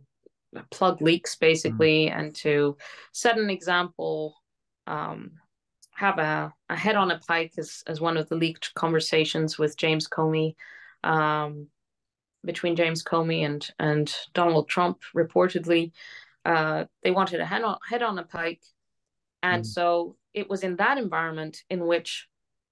plug 0.71 1.01
leaks 1.01 1.35
basically 1.35 2.05
mm. 2.05 2.17
and 2.17 2.33
to 2.33 2.77
set 3.11 3.37
an 3.37 3.49
example 3.49 4.35
um, 4.87 5.31
have 5.95 6.19
a, 6.19 6.53
a 6.69 6.75
head 6.75 6.95
on 6.95 7.11
a 7.11 7.19
pike 7.19 7.53
as, 7.57 7.81
as 7.87 8.01
one 8.01 8.17
of 8.17 8.27
the 8.29 8.35
leaked 8.35 8.73
conversations 8.75 9.57
with 9.57 9.77
James 9.77 10.07
Comey, 10.07 10.55
um, 11.03 11.67
between 12.43 12.75
James 12.75 13.03
Comey 13.03 13.45
and, 13.45 13.67
and 13.79 14.13
Donald 14.33 14.67
Trump, 14.67 14.99
reportedly. 15.15 15.91
Uh, 16.43 16.85
they 17.01 17.11
wanted 17.11 17.39
a 17.39 17.45
head 17.45 17.63
on, 17.63 17.77
head 17.89 18.03
on 18.03 18.19
a 18.19 18.23
pike. 18.23 18.61
And 19.45 19.63
mm. 19.63 19.67
so 19.67 20.15
it 20.33 20.49
was 20.49 20.63
in 20.63 20.75
that 20.77 20.97
environment 20.97 21.63
in 21.69 21.85
which 21.85 22.27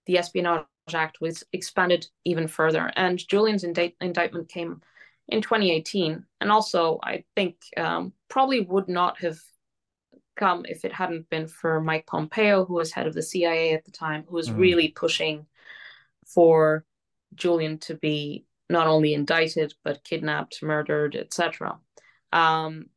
the 0.07 0.17
Espionage 0.17 0.65
Act 0.93 1.21
was 1.21 1.43
expanded 1.53 2.07
even 2.25 2.47
further. 2.47 2.91
And 2.95 3.25
Julian's 3.27 3.63
indict- 3.63 3.95
indictment 4.01 4.49
came 4.49 4.81
in 5.27 5.41
2018. 5.41 6.25
And 6.41 6.51
also, 6.51 6.99
I 7.03 7.23
think 7.35 7.57
um, 7.77 8.11
probably 8.27 8.61
would 8.61 8.89
not 8.89 9.19
have 9.19 9.37
come 10.35 10.65
if 10.67 10.83
it 10.83 10.91
hadn't 10.91 11.29
been 11.29 11.47
for 11.47 11.79
Mike 11.79 12.07
Pompeo, 12.07 12.65
who 12.65 12.73
was 12.73 12.91
head 12.91 13.07
of 13.07 13.13
the 13.13 13.21
CIA 13.21 13.73
at 13.73 13.85
the 13.85 13.91
time, 13.91 14.25
who 14.27 14.35
was 14.35 14.49
mm. 14.49 14.57
really 14.57 14.89
pushing 14.89 15.45
for 16.25 16.85
Julian 17.35 17.77
to 17.79 17.93
be 17.93 18.45
not 18.69 18.87
only 18.87 19.13
indicted 19.13 19.73
but 19.83 20.03
kidnapped, 20.03 20.63
murdered, 20.63 21.15
etc. 21.15 21.77
Um, 22.31 22.87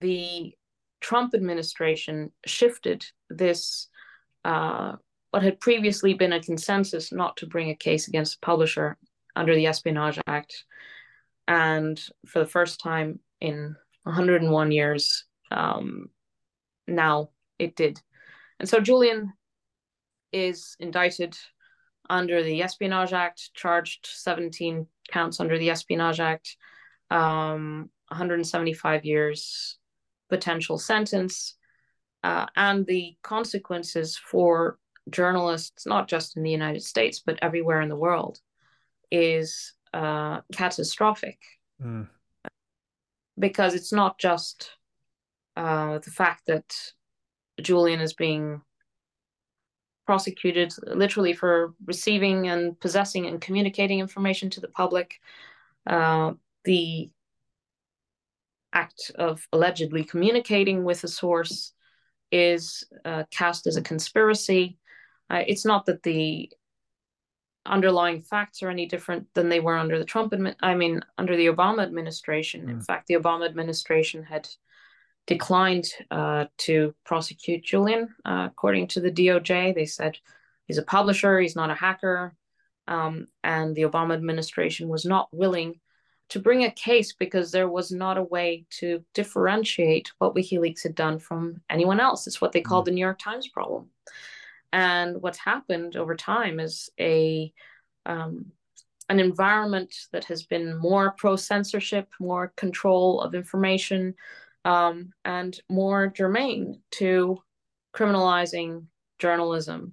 the 0.00 0.54
Trump 1.02 1.34
administration 1.34 2.30
shifted 2.46 3.04
this, 3.28 3.88
uh, 4.44 4.92
what 5.30 5.42
had 5.42 5.60
previously 5.60 6.14
been 6.14 6.32
a 6.32 6.40
consensus 6.40 7.12
not 7.12 7.36
to 7.38 7.46
bring 7.46 7.70
a 7.70 7.74
case 7.74 8.08
against 8.08 8.36
a 8.36 8.40
publisher 8.46 8.96
under 9.34 9.54
the 9.54 9.66
Espionage 9.66 10.18
Act, 10.26 10.64
and 11.48 12.00
for 12.26 12.38
the 12.38 12.46
first 12.46 12.80
time 12.80 13.18
in 13.40 13.74
101 14.04 14.70
years, 14.70 15.24
um, 15.50 16.08
now 16.86 17.30
it 17.58 17.74
did. 17.74 18.00
And 18.60 18.68
so 18.68 18.78
Julian 18.78 19.32
is 20.32 20.76
indicted 20.78 21.36
under 22.08 22.42
the 22.42 22.62
Espionage 22.62 23.12
Act, 23.12 23.50
charged 23.54 24.06
17 24.06 24.86
counts 25.10 25.40
under 25.40 25.58
the 25.58 25.70
Espionage 25.70 26.20
Act, 26.20 26.56
um, 27.10 27.90
175 28.08 29.04
years 29.04 29.78
potential 30.36 30.78
sentence, 30.78 31.56
uh, 32.24 32.46
and 32.56 32.86
the 32.86 33.16
consequences 33.22 34.18
for 34.30 34.78
journalists, 35.10 35.84
not 35.86 36.08
just 36.08 36.36
in 36.36 36.42
the 36.42 36.50
United 36.60 36.82
States, 36.82 37.22
but 37.26 37.38
everywhere 37.42 37.80
in 37.82 37.90
the 37.90 38.02
world, 38.06 38.38
is 39.10 39.74
uh, 39.92 40.40
catastrophic. 40.52 41.38
Mm. 41.84 42.08
Because 43.38 43.74
it's 43.74 43.92
not 43.92 44.18
just 44.18 44.70
uh, 45.56 45.98
the 45.98 46.10
fact 46.10 46.46
that 46.46 46.68
Julian 47.60 48.00
is 48.00 48.14
being 48.14 48.62
prosecuted 50.06 50.72
literally 50.86 51.34
for 51.34 51.74
receiving 51.86 52.48
and 52.48 52.78
possessing 52.80 53.26
and 53.26 53.40
communicating 53.40 54.00
information 54.00 54.50
to 54.50 54.60
the 54.60 54.68
public. 54.68 55.14
Uh, 55.86 56.32
the 56.64 57.10
act 58.72 59.10
of 59.16 59.46
allegedly 59.52 60.04
communicating 60.04 60.84
with 60.84 61.04
a 61.04 61.08
source 61.08 61.72
is 62.30 62.84
uh, 63.04 63.24
cast 63.30 63.66
as 63.66 63.76
a 63.76 63.82
conspiracy. 63.82 64.78
Uh, 65.30 65.42
it's 65.46 65.64
not 65.64 65.86
that 65.86 66.02
the 66.02 66.50
underlying 67.64 68.22
facts 68.22 68.62
are 68.62 68.70
any 68.70 68.86
different 68.86 69.26
than 69.34 69.48
they 69.48 69.60
were 69.60 69.76
under 69.76 69.98
the 69.98 70.04
Trump, 70.04 70.32
admi- 70.32 70.56
I 70.60 70.74
mean, 70.74 71.00
under 71.18 71.36
the 71.36 71.46
Obama 71.46 71.82
administration. 71.82 72.66
Mm. 72.66 72.70
In 72.70 72.80
fact, 72.80 73.06
the 73.06 73.14
Obama 73.14 73.46
administration 73.46 74.22
had 74.24 74.48
declined 75.26 75.86
uh, 76.10 76.46
to 76.58 76.94
prosecute 77.04 77.64
Julian. 77.64 78.08
Uh, 78.24 78.48
according 78.50 78.88
to 78.88 79.00
the 79.00 79.12
DOJ, 79.12 79.74
they 79.74 79.86
said 79.86 80.18
he's 80.66 80.78
a 80.78 80.82
publisher, 80.82 81.38
he's 81.38 81.56
not 81.56 81.70
a 81.70 81.74
hacker. 81.74 82.34
Um, 82.88 83.28
and 83.44 83.76
the 83.76 83.82
Obama 83.82 84.14
administration 84.14 84.88
was 84.88 85.04
not 85.04 85.28
willing 85.32 85.80
to 86.32 86.40
bring 86.40 86.64
a 86.64 86.70
case 86.70 87.12
because 87.12 87.50
there 87.50 87.68
was 87.68 87.92
not 87.92 88.16
a 88.16 88.22
way 88.22 88.64
to 88.70 89.04
differentiate 89.12 90.10
what 90.16 90.34
WikiLeaks 90.34 90.82
had 90.82 90.94
done 90.94 91.18
from 91.18 91.60
anyone 91.68 92.00
else. 92.00 92.26
It's 92.26 92.40
what 92.40 92.52
they 92.52 92.62
call 92.62 92.80
mm. 92.80 92.86
the 92.86 92.90
New 92.92 93.02
York 93.02 93.18
Times 93.18 93.48
problem. 93.48 93.90
And 94.72 95.20
what's 95.20 95.36
happened 95.36 95.94
over 95.94 96.16
time 96.16 96.58
is 96.58 96.88
a 96.98 97.52
um, 98.06 98.46
an 99.10 99.20
environment 99.20 99.94
that 100.12 100.24
has 100.24 100.44
been 100.44 100.74
more 100.78 101.12
pro 101.18 101.36
censorship, 101.36 102.08
more 102.18 102.54
control 102.56 103.20
of 103.20 103.34
information, 103.34 104.14
um, 104.64 105.12
and 105.26 105.60
more 105.68 106.06
germane 106.06 106.80
to 106.92 107.42
criminalizing 107.94 108.86
journalism. 109.18 109.92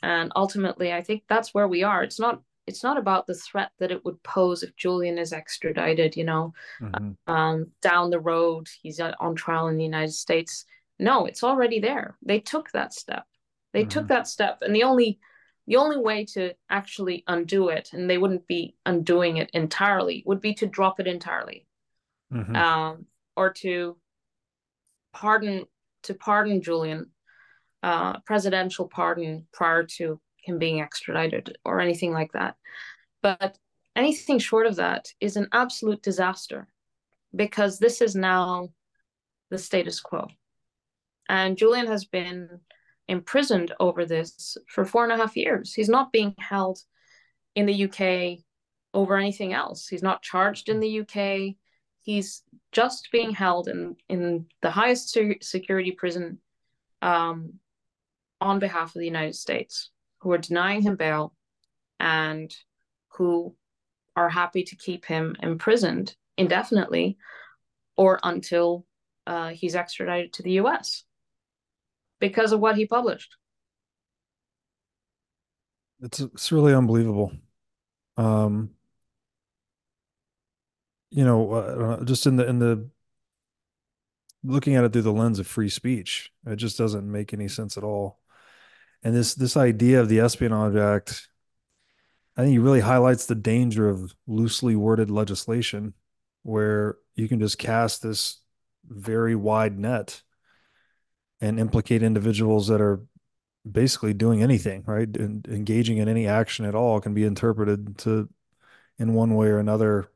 And 0.00 0.30
ultimately, 0.36 0.92
I 0.92 1.02
think 1.02 1.24
that's 1.28 1.52
where 1.52 1.66
we 1.66 1.82
are. 1.82 2.04
It's 2.04 2.20
not 2.20 2.40
it's 2.66 2.82
not 2.82 2.96
about 2.96 3.26
the 3.26 3.34
threat 3.34 3.70
that 3.78 3.90
it 3.90 4.04
would 4.04 4.22
pose 4.22 4.62
if 4.62 4.76
Julian 4.76 5.18
is 5.18 5.32
extradited, 5.32 6.16
you 6.16 6.24
know, 6.24 6.54
mm-hmm. 6.80 7.32
um, 7.32 7.66
down 7.80 8.10
the 8.10 8.20
road, 8.20 8.68
he's 8.82 9.00
on 9.00 9.34
trial 9.34 9.68
in 9.68 9.76
the 9.76 9.84
United 9.84 10.12
States. 10.12 10.64
No, 10.98 11.26
it's 11.26 11.42
already 11.42 11.80
there. 11.80 12.16
They 12.22 12.38
took 12.38 12.70
that 12.72 12.94
step. 12.94 13.24
They 13.72 13.80
mm-hmm. 13.80 13.88
took 13.88 14.08
that 14.08 14.28
step, 14.28 14.58
and 14.62 14.74
the 14.74 14.84
only 14.84 15.18
the 15.66 15.76
only 15.76 15.96
way 15.96 16.24
to 16.24 16.52
actually 16.68 17.24
undo 17.26 17.68
it, 17.68 17.90
and 17.92 18.10
they 18.10 18.18
wouldn't 18.18 18.46
be 18.46 18.76
undoing 18.84 19.36
it 19.36 19.50
entirely, 19.54 20.22
would 20.26 20.40
be 20.40 20.54
to 20.54 20.66
drop 20.66 21.00
it 21.00 21.06
entirely, 21.06 21.66
mm-hmm. 22.32 22.54
um, 22.54 23.06
or 23.36 23.52
to 23.52 23.96
pardon 25.12 25.64
to 26.04 26.14
pardon 26.14 26.62
Julian, 26.62 27.10
uh, 27.82 28.20
presidential 28.20 28.86
pardon 28.86 29.46
prior 29.52 29.84
to 29.84 30.20
him 30.42 30.58
being 30.58 30.80
extradited 30.80 31.56
or 31.64 31.80
anything 31.80 32.12
like 32.12 32.32
that. 32.32 32.56
But 33.22 33.56
anything 33.96 34.38
short 34.38 34.66
of 34.66 34.76
that 34.76 35.08
is 35.20 35.36
an 35.36 35.48
absolute 35.52 36.02
disaster 36.02 36.68
because 37.34 37.78
this 37.78 38.00
is 38.00 38.14
now 38.14 38.68
the 39.50 39.58
status 39.58 40.00
quo. 40.00 40.28
And 41.28 41.56
Julian 41.56 41.86
has 41.86 42.04
been 42.04 42.60
imprisoned 43.08 43.72
over 43.80 44.04
this 44.04 44.56
for 44.68 44.84
four 44.84 45.04
and 45.04 45.12
a 45.12 45.16
half 45.16 45.36
years. 45.36 45.72
He's 45.72 45.88
not 45.88 46.12
being 46.12 46.34
held 46.38 46.78
in 47.54 47.66
the 47.66 47.84
UK 47.84 48.44
over 48.94 49.16
anything 49.16 49.52
else. 49.52 49.88
He's 49.88 50.02
not 50.02 50.22
charged 50.22 50.68
in 50.68 50.80
the 50.80 51.00
UK. 51.00 51.54
He's 52.02 52.42
just 52.72 53.08
being 53.12 53.32
held 53.32 53.68
in, 53.68 53.96
in 54.08 54.46
the 54.60 54.70
highest 54.70 55.16
security 55.40 55.92
prison 55.92 56.38
um, 57.00 57.54
on 58.40 58.58
behalf 58.58 58.94
of 58.94 59.00
the 59.00 59.06
United 59.06 59.34
States, 59.34 59.90
who 60.22 60.32
are 60.32 60.38
denying 60.38 60.82
him 60.82 60.96
bail 60.96 61.34
and 61.98 62.54
who 63.16 63.54
are 64.14 64.28
happy 64.28 64.62
to 64.62 64.76
keep 64.76 65.04
him 65.04 65.36
imprisoned 65.42 66.14
indefinitely 66.38 67.16
or 67.96 68.20
until 68.22 68.86
uh, 69.26 69.48
he's 69.48 69.74
extradited 69.74 70.32
to 70.32 70.42
the 70.42 70.52
US 70.52 71.04
because 72.20 72.52
of 72.52 72.60
what 72.60 72.76
he 72.76 72.86
published. 72.86 73.36
It's 76.00 76.20
it's 76.20 76.50
really 76.50 76.74
unbelievable. 76.74 77.32
Um, 78.16 78.70
you 81.10 81.24
know, 81.24 81.52
uh, 81.52 82.04
just 82.04 82.26
in 82.26 82.36
the 82.36 82.48
in 82.48 82.58
the 82.58 82.88
looking 84.44 84.74
at 84.74 84.84
it 84.84 84.92
through 84.92 85.02
the 85.02 85.12
lens 85.12 85.38
of 85.38 85.46
free 85.46 85.68
speech, 85.68 86.32
it 86.46 86.56
just 86.56 86.78
doesn't 86.78 87.10
make 87.10 87.32
any 87.32 87.48
sense 87.48 87.76
at 87.76 87.84
all. 87.84 88.18
And 89.02 89.14
this 89.14 89.34
this 89.34 89.56
idea 89.56 90.00
of 90.00 90.08
the 90.08 90.20
Espionage 90.20 90.76
Act, 90.76 91.28
I 92.36 92.42
think, 92.42 92.56
it 92.56 92.60
really 92.60 92.80
highlights 92.80 93.26
the 93.26 93.34
danger 93.34 93.88
of 93.88 94.14
loosely 94.26 94.76
worded 94.76 95.10
legislation, 95.10 95.94
where 96.42 96.96
you 97.14 97.28
can 97.28 97.40
just 97.40 97.58
cast 97.58 98.02
this 98.02 98.40
very 98.86 99.34
wide 99.34 99.78
net 99.78 100.22
and 101.40 101.58
implicate 101.58 102.02
individuals 102.02 102.68
that 102.68 102.80
are 102.80 103.00
basically 103.70 104.14
doing 104.14 104.42
anything, 104.42 104.84
right? 104.86 105.16
And 105.16 105.46
engaging 105.48 105.98
in 105.98 106.08
any 106.08 106.26
action 106.26 106.64
at 106.64 106.74
all 106.74 107.00
can 107.00 107.14
be 107.14 107.24
interpreted 107.24 107.98
to, 107.98 108.28
in 108.98 109.14
one 109.14 109.34
way 109.34 109.48
or 109.48 109.58
another, 109.58 110.10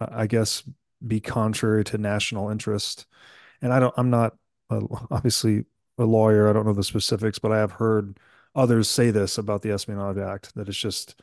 I 0.00 0.26
guess, 0.26 0.62
be 1.06 1.20
contrary 1.20 1.84
to 1.84 1.98
national 1.98 2.50
interest. 2.50 3.06
And 3.60 3.72
I 3.72 3.80
don't, 3.80 3.94
I'm 3.96 4.10
not 4.10 4.36
uh, 4.70 4.80
obviously 5.10 5.64
a 5.98 6.04
lawyer. 6.04 6.48
I 6.48 6.52
don't 6.52 6.66
know 6.66 6.72
the 6.72 6.84
specifics, 6.84 7.38
but 7.38 7.52
I 7.52 7.58
have 7.58 7.72
heard 7.72 8.18
others 8.54 8.88
say 8.88 9.10
this 9.10 9.38
about 9.38 9.62
the 9.62 9.72
Espionage 9.72 10.18
Act 10.18 10.54
that 10.54 10.68
it's 10.68 10.78
just 10.78 11.20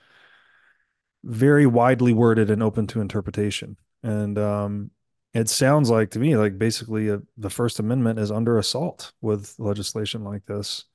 very 1.24 1.66
widely 1.66 2.14
worded 2.14 2.50
and 2.50 2.64
open 2.64 2.88
to 2.88 3.02
interpretation. 3.02 3.78
And 4.04 4.38
um, 4.38 4.92
it 5.34 5.50
sounds 5.50 5.90
like 5.90 6.12
to 6.12 6.20
me 6.20 6.36
like 6.36 6.58
basically 6.58 7.10
a, 7.10 7.22
the 7.38 7.50
First 7.50 7.80
Amendment 7.80 8.20
is 8.20 8.32
under 8.32 8.58
assault 8.58 9.14
with 9.22 9.56
legislation 9.60 10.24
like 10.24 10.46
this. 10.46 10.86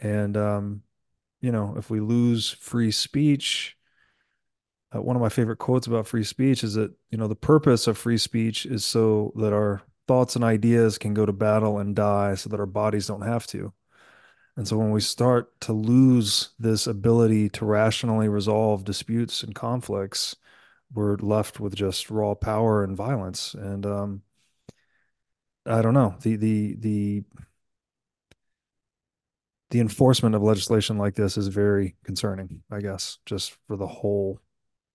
And 0.00 0.36
um, 0.36 0.82
you 1.40 1.52
know, 1.52 1.74
if 1.76 1.90
we 1.90 2.00
lose 2.00 2.50
free 2.50 2.90
speech, 2.90 3.76
uh, 4.94 5.00
one 5.00 5.16
of 5.16 5.22
my 5.22 5.28
favorite 5.28 5.58
quotes 5.58 5.86
about 5.86 6.06
free 6.06 6.24
speech 6.24 6.64
is 6.64 6.74
that 6.74 6.92
you 7.10 7.18
know 7.18 7.28
the 7.28 7.34
purpose 7.34 7.86
of 7.86 7.98
free 7.98 8.18
speech 8.18 8.66
is 8.66 8.84
so 8.84 9.32
that 9.36 9.52
our 9.52 9.82
thoughts 10.08 10.36
and 10.36 10.44
ideas 10.44 10.98
can 10.98 11.14
go 11.14 11.26
to 11.26 11.32
battle 11.32 11.78
and 11.78 11.96
die, 11.96 12.34
so 12.34 12.50
that 12.50 12.60
our 12.60 12.66
bodies 12.66 13.06
don't 13.06 13.22
have 13.22 13.46
to. 13.48 13.72
And 14.56 14.68
so 14.68 14.76
when 14.76 14.90
we 14.90 15.00
start 15.00 15.58
to 15.62 15.72
lose 15.72 16.50
this 16.58 16.86
ability 16.86 17.48
to 17.50 17.64
rationally 17.64 18.28
resolve 18.28 18.84
disputes 18.84 19.42
and 19.42 19.54
conflicts, 19.54 20.36
we're 20.92 21.16
left 21.16 21.58
with 21.60 21.74
just 21.74 22.10
raw 22.10 22.34
power 22.34 22.84
and 22.84 22.96
violence. 22.96 23.54
And 23.54 23.86
um, 23.86 24.22
I 25.64 25.80
don't 25.82 25.94
know 25.94 26.16
the 26.20 26.36
the 26.36 26.74
the 26.78 27.24
the 29.70 29.80
enforcement 29.80 30.34
of 30.34 30.42
legislation 30.42 30.98
like 30.98 31.14
this 31.14 31.38
is 31.38 31.48
very 31.48 31.96
concerning. 32.04 32.62
I 32.70 32.80
guess 32.80 33.18
just 33.24 33.56
for 33.66 33.76
the 33.76 33.86
whole 33.86 34.38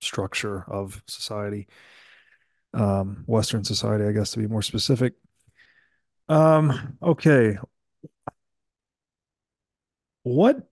structure 0.01 0.65
of 0.67 1.01
society, 1.07 1.67
um, 2.77 3.23
Western 3.25 3.63
society, 3.63 4.05
I 4.05 4.11
guess 4.11 4.31
to 4.31 4.39
be 4.39 4.47
more 4.47 4.61
specific. 4.61 5.13
Um, 6.29 6.97
okay, 7.01 7.57
what 10.23 10.67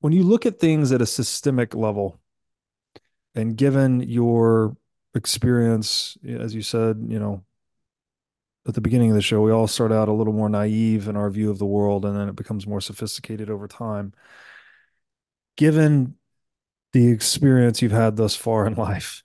when 0.00 0.12
you 0.12 0.24
look 0.24 0.44
at 0.44 0.58
things 0.58 0.92
at 0.92 1.00
a 1.00 1.06
systemic 1.06 1.74
level 1.74 2.20
and 3.34 3.56
given 3.56 4.00
your 4.00 4.76
experience 5.14 6.18
as 6.26 6.54
you 6.54 6.62
said 6.62 7.06
you 7.08 7.18
know 7.18 7.44
at 8.66 8.74
the 8.74 8.80
beginning 8.80 9.10
of 9.10 9.14
the 9.14 9.22
show 9.22 9.40
we 9.40 9.52
all 9.52 9.68
start 9.68 9.92
out 9.92 10.08
a 10.08 10.12
little 10.12 10.32
more 10.32 10.48
naive 10.48 11.06
in 11.06 11.16
our 11.16 11.30
view 11.30 11.48
of 11.48 11.58
the 11.58 11.64
world 11.64 12.04
and 12.04 12.18
then 12.18 12.28
it 12.28 12.34
becomes 12.34 12.66
more 12.66 12.80
sophisticated 12.80 13.48
over 13.48 13.68
time 13.68 14.12
given 15.56 16.16
the 16.92 17.06
experience 17.08 17.80
you've 17.80 17.92
had 17.92 18.16
thus 18.16 18.34
far 18.34 18.66
in 18.66 18.74
life 18.88 19.22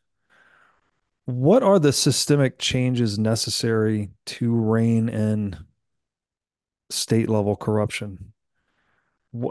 what 1.31 1.63
are 1.63 1.79
the 1.79 1.93
systemic 1.93 2.59
changes 2.59 3.19
necessary 3.19 4.09
to 4.25 4.53
rein 4.53 5.09
in 5.09 5.57
state 6.89 7.29
level 7.29 7.55
corruption 7.55 8.33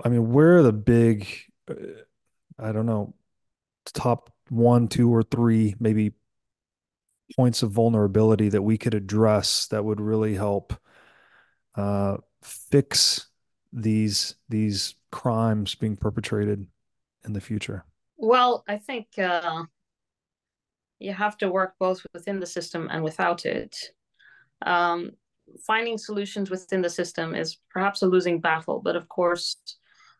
I 0.05 0.09
mean, 0.09 0.33
where 0.33 0.57
are 0.57 0.63
the 0.63 0.73
big, 0.73 1.29
uh, 1.71 1.75
I 2.59 2.73
don't 2.73 2.87
know, 2.87 3.15
top 3.87 4.33
one, 4.49 4.89
two, 4.89 5.15
or 5.15 5.23
three, 5.23 5.77
maybe 5.79 6.13
points 7.37 7.63
of 7.63 7.71
vulnerability 7.71 8.49
that 8.49 8.63
we 8.63 8.79
could 8.79 8.95
address 8.95 9.67
that 9.67 9.85
would 9.85 10.01
really 10.01 10.35
help 10.35 10.75
uh, 11.77 12.17
fix 12.43 13.27
these 13.73 14.35
these 14.49 14.95
crimes 15.13 15.75
being 15.75 15.97
perpetrated 15.97 16.67
in 17.25 17.33
the 17.35 17.41
future? 17.41 17.85
Well, 18.17 18.65
I 18.67 18.79
think 18.79 19.07
uh, 19.19 19.65
you 20.99 21.13
have 21.13 21.37
to 21.39 21.51
work 21.51 21.75
both 21.79 22.05
within 22.13 22.41
the 22.41 22.47
system 22.47 22.89
and 22.91 23.03
without 23.03 23.47
it. 23.47 23.77
Um, 24.65 25.13
finding 25.67 25.99
solutions 25.99 26.51
within 26.51 26.83
the 26.83 26.91
system 26.91 27.35
is 27.35 27.59
perhaps 27.71 28.03
a 28.03 28.07
losing 28.07 28.41
battle, 28.41 28.81
but 28.83 28.97
of 28.97 29.09
course, 29.09 29.57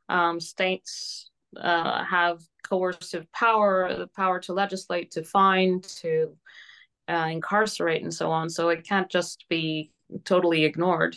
um, 0.09 0.41
states 0.41 1.31
uh, 1.57 2.05
have 2.05 2.41
coercive 2.63 3.31
power, 3.33 3.95
the 3.97 4.07
power 4.07 4.39
to 4.41 4.53
legislate, 4.53 5.11
to 5.13 5.23
fine, 5.23 5.81
to 6.01 6.37
uh, 7.09 7.29
incarcerate, 7.31 8.03
and 8.03 8.13
so 8.13 8.31
on. 8.31 8.49
So 8.49 8.69
it 8.69 8.87
can't 8.87 9.11
just 9.11 9.45
be 9.49 9.91
totally 10.25 10.65
ignored. 10.65 11.17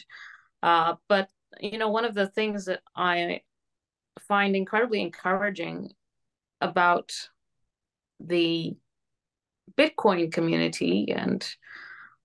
Uh, 0.63 0.95
but 1.07 1.29
you 1.59 1.77
know, 1.77 1.89
one 1.89 2.05
of 2.05 2.15
the 2.15 2.27
things 2.27 2.65
that 2.65 2.81
I 2.95 3.41
find 4.27 4.55
incredibly 4.55 5.01
encouraging 5.01 5.91
about 6.61 7.11
the 8.19 8.75
Bitcoin 9.77 10.31
community 10.31 11.11
and 11.11 11.45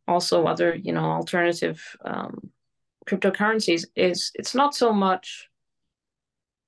also 0.09 0.47
other 0.47 0.75
you 0.75 0.93
know 0.93 1.05
alternative 1.05 1.83
um, 2.05 2.51
cryptocurrencies 3.09 3.87
is 3.95 4.31
it's 4.35 4.55
not 4.55 4.75
so 4.75 4.93
much 4.93 5.49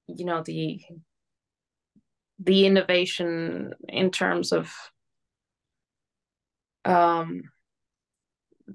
you 0.07 0.25
know 0.25 0.43
the 0.43 0.81
the 2.41 2.67
innovation 2.67 3.75
in 3.89 4.11
terms 4.11 4.53
of 4.53 4.73
um, 6.85 7.43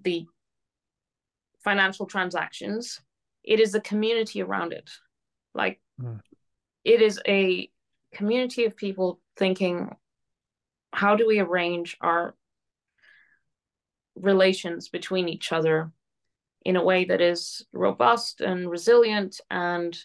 the 0.03 0.25
financial 1.63 2.05
transactions 2.05 2.99
it 3.43 3.59
is 3.59 3.71
the 3.71 3.81
community 3.81 4.41
around 4.41 4.73
it 4.73 4.89
like 5.53 5.79
mm. 6.01 6.19
it 6.83 7.01
is 7.01 7.21
a 7.27 7.69
community 8.13 8.65
of 8.65 8.75
people 8.75 9.19
thinking 9.37 9.95
how 10.93 11.15
do 11.15 11.27
we 11.27 11.39
arrange 11.39 11.97
our 12.01 12.35
relations 14.15 14.89
between 14.89 15.27
each 15.27 15.51
other 15.51 15.91
in 16.63 16.75
a 16.75 16.83
way 16.83 17.05
that 17.05 17.19
is 17.19 17.65
robust 17.73 18.41
and 18.41 18.69
resilient 18.69 19.41
and 19.49 19.97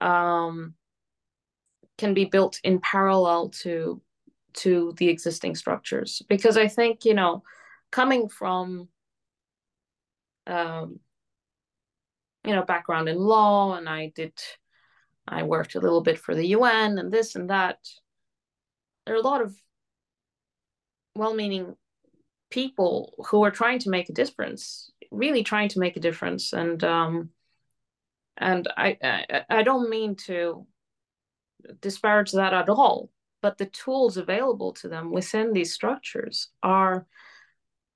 um, 0.00 0.74
can 1.98 2.12
be 2.12 2.26
built 2.26 2.60
in 2.62 2.78
parallel 2.80 3.48
to 3.48 4.00
to 4.52 4.94
the 4.98 5.08
existing 5.08 5.54
structures? 5.54 6.22
Because 6.28 6.56
i 6.56 6.68
think 6.68 7.04
you 7.04 7.14
know 7.14 7.42
coming 7.90 8.28
from 8.28 8.88
um, 10.46 11.00
you 12.44 12.54
know 12.54 12.62
background 12.62 13.08
in 13.08 13.18
law 13.18 13.74
and 13.74 13.88
i 13.88 14.12
did 14.14 14.32
i 15.26 15.42
worked 15.42 15.74
a 15.74 15.80
little 15.80 16.00
bit 16.00 16.18
for 16.18 16.34
the 16.34 16.54
un 16.54 16.98
and 16.98 17.12
this 17.12 17.34
and 17.34 17.50
that 17.50 17.78
there 19.04 19.16
are 19.16 19.18
a 19.18 19.22
lot 19.22 19.42
of 19.42 19.54
well-meaning 21.16 21.76
people 22.50 23.14
who 23.28 23.44
are 23.44 23.50
trying 23.50 23.78
to 23.80 23.90
make 23.90 24.08
a 24.08 24.12
difference, 24.14 24.90
really 25.10 25.42
trying 25.42 25.68
to 25.70 25.80
make 25.80 25.96
a 25.96 26.00
difference. 26.00 26.52
And 26.52 26.82
um, 26.84 27.30
and 28.36 28.68
I, 28.76 28.98
I 29.02 29.44
I 29.48 29.62
don't 29.62 29.90
mean 29.90 30.16
to 30.26 30.66
disparage 31.80 32.32
that 32.32 32.52
at 32.52 32.68
all, 32.68 33.10
but 33.42 33.58
the 33.58 33.66
tools 33.66 34.16
available 34.16 34.72
to 34.74 34.88
them 34.88 35.10
within 35.10 35.52
these 35.52 35.72
structures 35.72 36.48
are 36.62 37.06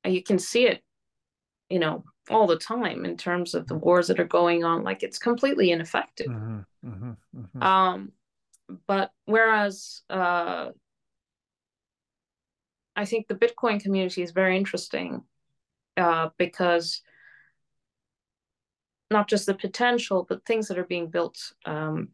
you 0.05 0.23
can 0.23 0.39
see 0.39 0.66
it, 0.66 0.83
you 1.68 1.79
know, 1.79 2.05
all 2.31 2.47
the 2.47 2.57
time 2.57 3.05
in 3.05 3.16
terms 3.16 3.55
of 3.55 3.66
the 3.66 3.75
wars 3.75 4.09
that 4.09 4.21
are 4.21 4.25
going 4.25 4.64
on. 4.64 4.83
Like 4.83 5.03
it's 5.03 5.18
completely 5.18 5.71
ineffective. 5.71 6.29
Mm-hmm, 6.29 6.89
mm-hmm, 6.89 7.11
mm-hmm. 7.37 7.62
Um, 7.62 8.12
but 8.87 9.11
whereas 9.27 10.03
uh, 10.09 10.71
I 12.97 13.05
think 13.05 13.28
the 13.28 13.34
Bitcoin 13.34 13.82
community 13.82 14.22
is 14.22 14.32
very 14.32 14.57
interesting 14.57 15.22
uh, 15.97 16.30
because 16.38 17.03
not 19.11 19.28
just 19.28 19.47
the 19.47 19.55
potential, 19.55 20.24
but 20.28 20.45
things 20.45 20.68
that 20.68 20.78
are 20.78 20.84
being 20.84 21.09
built 21.09 21.53
um, 21.64 22.09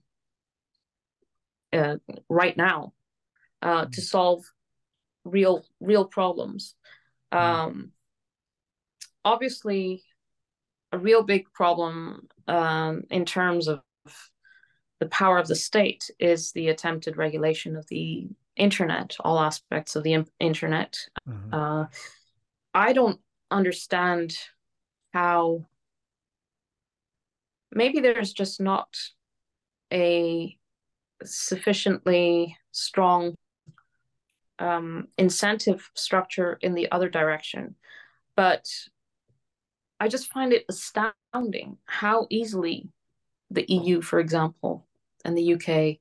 uh, 1.72 1.96
right 2.28 2.56
now 2.56 2.92
uh, 3.62 3.82
mm-hmm. 3.82 3.90
to 3.90 4.00
solve 4.00 4.44
real 5.24 5.64
real 5.80 6.04
problems. 6.04 6.74
Mm-hmm. 7.32 7.44
Um, 7.44 7.92
obviously, 9.24 10.04
a 10.92 10.98
real 10.98 11.22
big 11.22 11.52
problem 11.52 12.28
um, 12.48 13.02
in 13.10 13.24
terms 13.24 13.68
of 13.68 13.82
the 15.00 15.06
power 15.06 15.38
of 15.38 15.48
the 15.48 15.56
state 15.56 16.10
is 16.18 16.52
the 16.52 16.68
attempted 16.68 17.16
regulation 17.16 17.76
of 17.76 17.86
the 17.88 18.28
internet, 18.56 19.16
all 19.20 19.38
aspects 19.38 19.96
of 19.96 20.02
the 20.02 20.24
internet. 20.40 20.98
Mm-hmm. 21.28 21.54
Uh, 21.54 21.86
I 22.74 22.92
don't 22.92 23.20
understand 23.50 24.36
how 25.12 25.66
maybe 27.72 28.00
there's 28.00 28.32
just 28.32 28.60
not 28.60 28.88
a 29.92 30.56
sufficiently 31.24 32.56
strong 32.72 33.34
um, 34.58 35.08
incentive 35.18 35.90
structure 35.94 36.58
in 36.60 36.74
the 36.74 36.90
other 36.90 37.08
direction. 37.08 37.74
But 38.36 38.66
I 39.98 40.08
just 40.08 40.30
find 40.30 40.52
it 40.52 40.64
astounding 40.68 41.78
how 41.86 42.26
easily 42.30 42.90
the 43.50 43.64
EU, 43.68 44.02
for 44.02 44.18
example, 44.18 44.86
and 45.24 45.36
the 45.36 45.54
UK, 45.54 45.98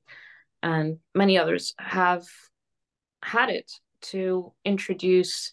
and 0.66 0.98
many 1.14 1.38
others 1.38 1.74
have 1.78 2.26
had 3.22 3.50
it 3.50 3.70
to 4.02 4.52
introduce 4.64 5.52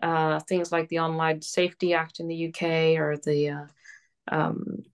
uh, 0.00 0.38
things 0.38 0.70
like 0.70 0.88
the 0.88 1.00
Online 1.00 1.42
Safety 1.42 1.94
Act 1.94 2.20
in 2.20 2.28
the 2.28 2.48
UK 2.48 2.96
or 2.96 3.16
the 3.16 3.50
uh, 3.50 3.66
um, 4.28 4.84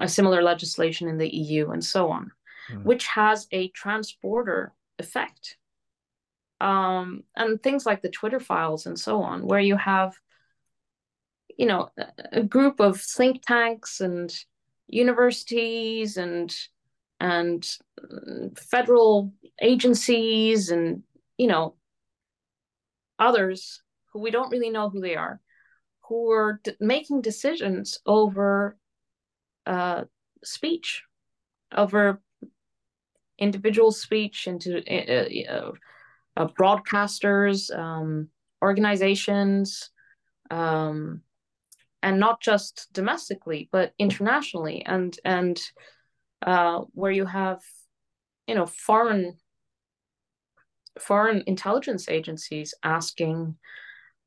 a 0.00 0.08
similar 0.08 0.42
legislation 0.42 1.08
in 1.08 1.18
the 1.18 1.28
EU 1.28 1.70
and 1.70 1.84
so 1.84 2.10
on, 2.10 2.30
mm. 2.72 2.82
which 2.84 3.06
has 3.06 3.46
a 3.52 3.70
transborder 3.72 4.70
effect. 4.98 5.58
Um, 6.60 7.24
and 7.36 7.62
things 7.62 7.84
like 7.84 8.00
the 8.00 8.08
Twitter 8.08 8.40
files 8.40 8.86
and 8.86 8.98
so 8.98 9.22
on, 9.22 9.46
where 9.46 9.60
you 9.60 9.76
have, 9.76 10.14
you 11.58 11.66
know, 11.66 11.90
a 12.32 12.42
group 12.42 12.80
of 12.80 12.98
think 12.98 13.42
tanks 13.46 14.00
and 14.00 14.34
universities 14.88 16.16
and 16.16 16.54
and 17.20 17.78
federal 18.56 19.32
agencies 19.60 20.70
and 20.70 21.02
you 21.36 21.46
know 21.46 21.74
others 23.18 23.82
who 24.12 24.20
we 24.20 24.30
don't 24.30 24.50
really 24.50 24.70
know 24.70 24.88
who 24.88 25.00
they 25.00 25.16
are 25.16 25.40
who 26.08 26.30
are 26.30 26.60
d- 26.64 26.72
making 26.80 27.20
decisions 27.20 27.98
over 28.06 28.76
uh, 29.66 30.04
speech 30.42 31.02
over 31.76 32.20
individual 33.38 33.92
speech 33.92 34.46
into 34.46 34.78
uh, 34.90 35.52
uh, 35.52 35.72
uh, 36.36 36.48
broadcasters 36.58 37.76
um, 37.76 38.28
organizations 38.62 39.90
um, 40.50 41.22
and 42.02 42.18
not 42.18 42.40
just 42.40 42.88
domestically 42.92 43.68
but 43.72 43.92
internationally. 43.98 44.84
And 44.84 45.16
and 45.24 45.60
uh, 46.42 46.80
where 46.92 47.12
you 47.12 47.26
have 47.26 47.60
you 48.48 48.54
know 48.54 48.66
foreign 48.66 49.36
foreign 50.98 51.44
intelligence 51.46 52.08
agencies 52.08 52.74
asking 52.82 53.56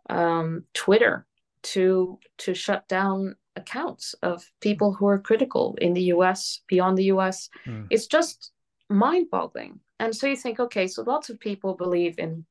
um, 0.10 0.64
Twitter 0.74 1.26
to 1.64 2.20
to 2.38 2.54
shut 2.54 2.88
down 2.88 3.36
accounts 3.56 4.16
of 4.24 4.50
people 4.62 4.94
who 4.94 5.08
are 5.08 5.20
critical 5.20 5.76
in 5.82 5.94
the 5.94 6.04
US, 6.04 6.62
beyond 6.68 6.98
the 6.98 7.06
US. 7.06 7.50
Mm. 7.66 7.88
It's 7.90 8.08
just 8.08 8.52
mind-boggling. 8.90 9.80
And 10.00 10.16
so 10.16 10.28
you 10.28 10.38
think, 10.38 10.60
okay, 10.60 10.88
so 10.88 11.04
lots 11.04 11.30
of 11.30 11.40
people 11.40 11.76
believe 11.76 12.18
in 12.18 12.46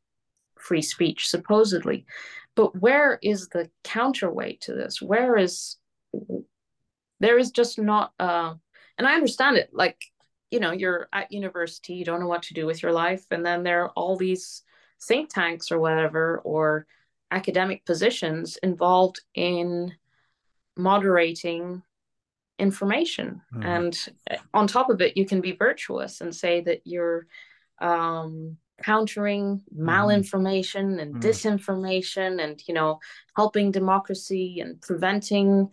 free 0.58 0.82
speech, 0.82 1.28
supposedly, 1.28 2.04
but 2.54 2.78
where 2.78 3.18
is 3.22 3.48
the 3.48 3.70
counterweight 3.82 4.60
to 4.62 4.74
this? 4.74 5.00
Where 5.00 5.36
is 5.36 5.76
there 7.20 7.38
is 7.38 7.50
just 7.50 7.78
not 7.78 8.12
uh 8.18 8.54
and 8.98 9.06
I 9.06 9.14
understand 9.14 9.56
it, 9.56 9.70
like 9.72 9.98
you 10.50 10.60
know 10.60 10.72
you're 10.72 11.08
at 11.12 11.32
university 11.32 11.94
you 11.94 12.04
don't 12.04 12.20
know 12.20 12.26
what 12.26 12.42
to 12.42 12.54
do 12.54 12.66
with 12.66 12.82
your 12.82 12.92
life 12.92 13.24
and 13.30 13.44
then 13.44 13.62
there 13.62 13.84
are 13.84 13.90
all 13.90 14.16
these 14.16 14.62
think 15.02 15.32
tanks 15.32 15.70
or 15.70 15.78
whatever 15.78 16.38
or 16.44 16.86
academic 17.30 17.84
positions 17.84 18.56
involved 18.62 19.20
in 19.34 19.92
moderating 20.76 21.82
information 22.58 23.40
mm. 23.54 23.64
and 23.64 24.08
on 24.52 24.66
top 24.66 24.90
of 24.90 25.00
it 25.00 25.16
you 25.16 25.24
can 25.24 25.40
be 25.40 25.52
virtuous 25.52 26.20
and 26.20 26.34
say 26.34 26.60
that 26.60 26.82
you're 26.84 27.26
um, 27.80 28.56
countering 28.82 29.62
mm-hmm. 29.74 29.88
malinformation 29.88 30.96
mm. 30.96 31.02
and 31.02 31.14
mm. 31.14 31.22
disinformation 31.22 32.42
and 32.42 32.62
you 32.66 32.74
know 32.74 32.98
helping 33.36 33.70
democracy 33.70 34.60
and 34.60 34.80
preventing 34.80 35.70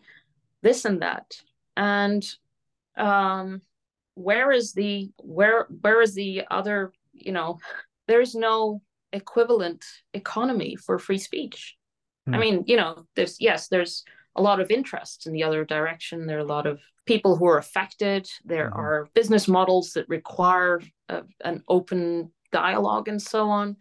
this 0.61 0.85
and 0.85 1.01
that 1.01 1.41
and 1.75 2.35
um, 2.95 3.61
where 4.17 4.51
is 4.51 4.73
the 4.73 5.09
where 5.17 5.67
where 5.81 6.01
is 6.01 6.15
the 6.15 6.41
other 6.49 6.91
you 7.13 7.31
know 7.31 7.59
there's 8.07 8.33
no 8.33 8.81
equivalent 9.13 9.85
economy 10.13 10.75
for 10.75 10.97
free 10.97 11.19
speech 11.19 11.77
mm. 12.27 12.33
i 12.33 12.37
hmm. 12.37 12.41
mean 12.41 12.63
you 12.65 12.75
know 12.75 13.05
there's 13.15 13.39
yes 13.39 13.67
there's 13.67 14.03
a 14.35 14.41
lot 14.41 14.59
of 14.59 14.71
interest 14.71 15.27
in 15.27 15.33
the 15.33 15.43
other 15.43 15.63
direction 15.63 16.25
there 16.25 16.37
are 16.37 16.41
a 16.41 16.55
lot 16.55 16.65
of 16.65 16.79
people 17.05 17.35
who 17.35 17.45
are 17.45 17.59
affected 17.59 18.27
there 18.43 18.69
mm-hmm. 18.69 18.79
are 18.79 19.09
business 19.13 19.47
models 19.47 19.91
that 19.93 20.09
require 20.09 20.81
a, 21.09 21.21
an 21.45 21.63
open 21.69 22.31
dialogue 22.51 23.07
and 23.07 23.21
so 23.21 23.49
on 23.49 23.75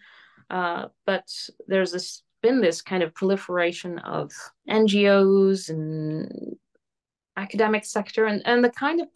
uh, 0.50 0.86
but 1.06 1.26
there's 1.66 1.92
this 1.92 2.22
been 2.42 2.60
this 2.60 2.82
kind 2.82 3.02
of 3.02 3.14
proliferation 3.14 3.98
of 4.00 4.30
ngos 4.68 5.70
and 5.70 6.56
academic 7.36 7.84
sector 7.84 8.26
and, 8.26 8.42
and 8.46 8.62
the 8.62 8.70
kind 8.70 9.00
of 9.00 9.08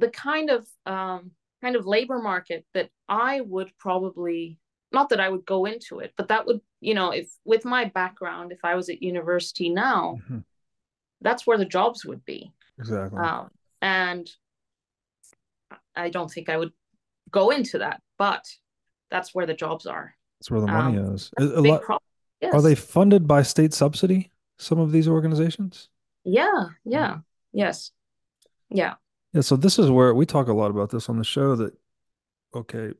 the 0.00 0.10
kind 0.10 0.50
of 0.50 0.66
um, 0.86 1.32
kind 1.62 1.76
of 1.76 1.86
labor 1.86 2.18
market 2.18 2.64
that 2.74 2.90
I 3.08 3.40
would 3.40 3.70
probably 3.78 4.58
not 4.92 5.10
that 5.10 5.20
I 5.20 5.28
would 5.28 5.46
go 5.46 5.66
into 5.66 6.00
it, 6.00 6.12
but 6.16 6.28
that 6.28 6.46
would 6.46 6.60
you 6.80 6.94
know 6.94 7.10
if 7.10 7.30
with 7.44 7.64
my 7.64 7.84
background, 7.84 8.52
if 8.52 8.60
I 8.64 8.74
was 8.74 8.88
at 8.88 9.02
university 9.02 9.68
now, 9.68 10.18
mm-hmm. 10.22 10.38
that's 11.20 11.46
where 11.46 11.58
the 11.58 11.64
jobs 11.64 12.04
would 12.04 12.24
be. 12.24 12.52
Exactly. 12.78 13.18
Um, 13.18 13.50
and 13.82 14.28
I 15.94 16.10
don't 16.10 16.30
think 16.30 16.48
I 16.48 16.56
would 16.56 16.72
go 17.30 17.50
into 17.50 17.78
that, 17.78 18.00
but 18.18 18.44
that's 19.10 19.34
where 19.34 19.46
the 19.46 19.54
jobs 19.54 19.86
are. 19.86 20.14
That's 20.40 20.50
where 20.50 20.60
the 20.60 20.66
money 20.66 20.98
um, 20.98 21.14
is. 21.14 21.30
A, 21.38 21.42
a 21.42 21.60
lot, 21.60 21.82
pro- 21.82 21.98
yes. 22.40 22.54
Are 22.54 22.62
they 22.62 22.74
funded 22.74 23.26
by 23.26 23.42
state 23.42 23.74
subsidy? 23.74 24.30
Some 24.58 24.78
of 24.78 24.92
these 24.92 25.08
organizations. 25.08 25.88
Yeah. 26.24 26.68
Yeah. 26.84 27.18
Yes. 27.52 27.92
Yeah. 28.68 28.94
Yeah, 29.32 29.42
so 29.42 29.56
this 29.56 29.78
is 29.78 29.90
where 29.90 30.14
we 30.14 30.26
talk 30.26 30.48
a 30.48 30.52
lot 30.52 30.70
about 30.70 30.90
this 30.90 31.08
on 31.08 31.18
the 31.18 31.24
show 31.24 31.54
that 31.56 31.74
okay, 32.54 32.92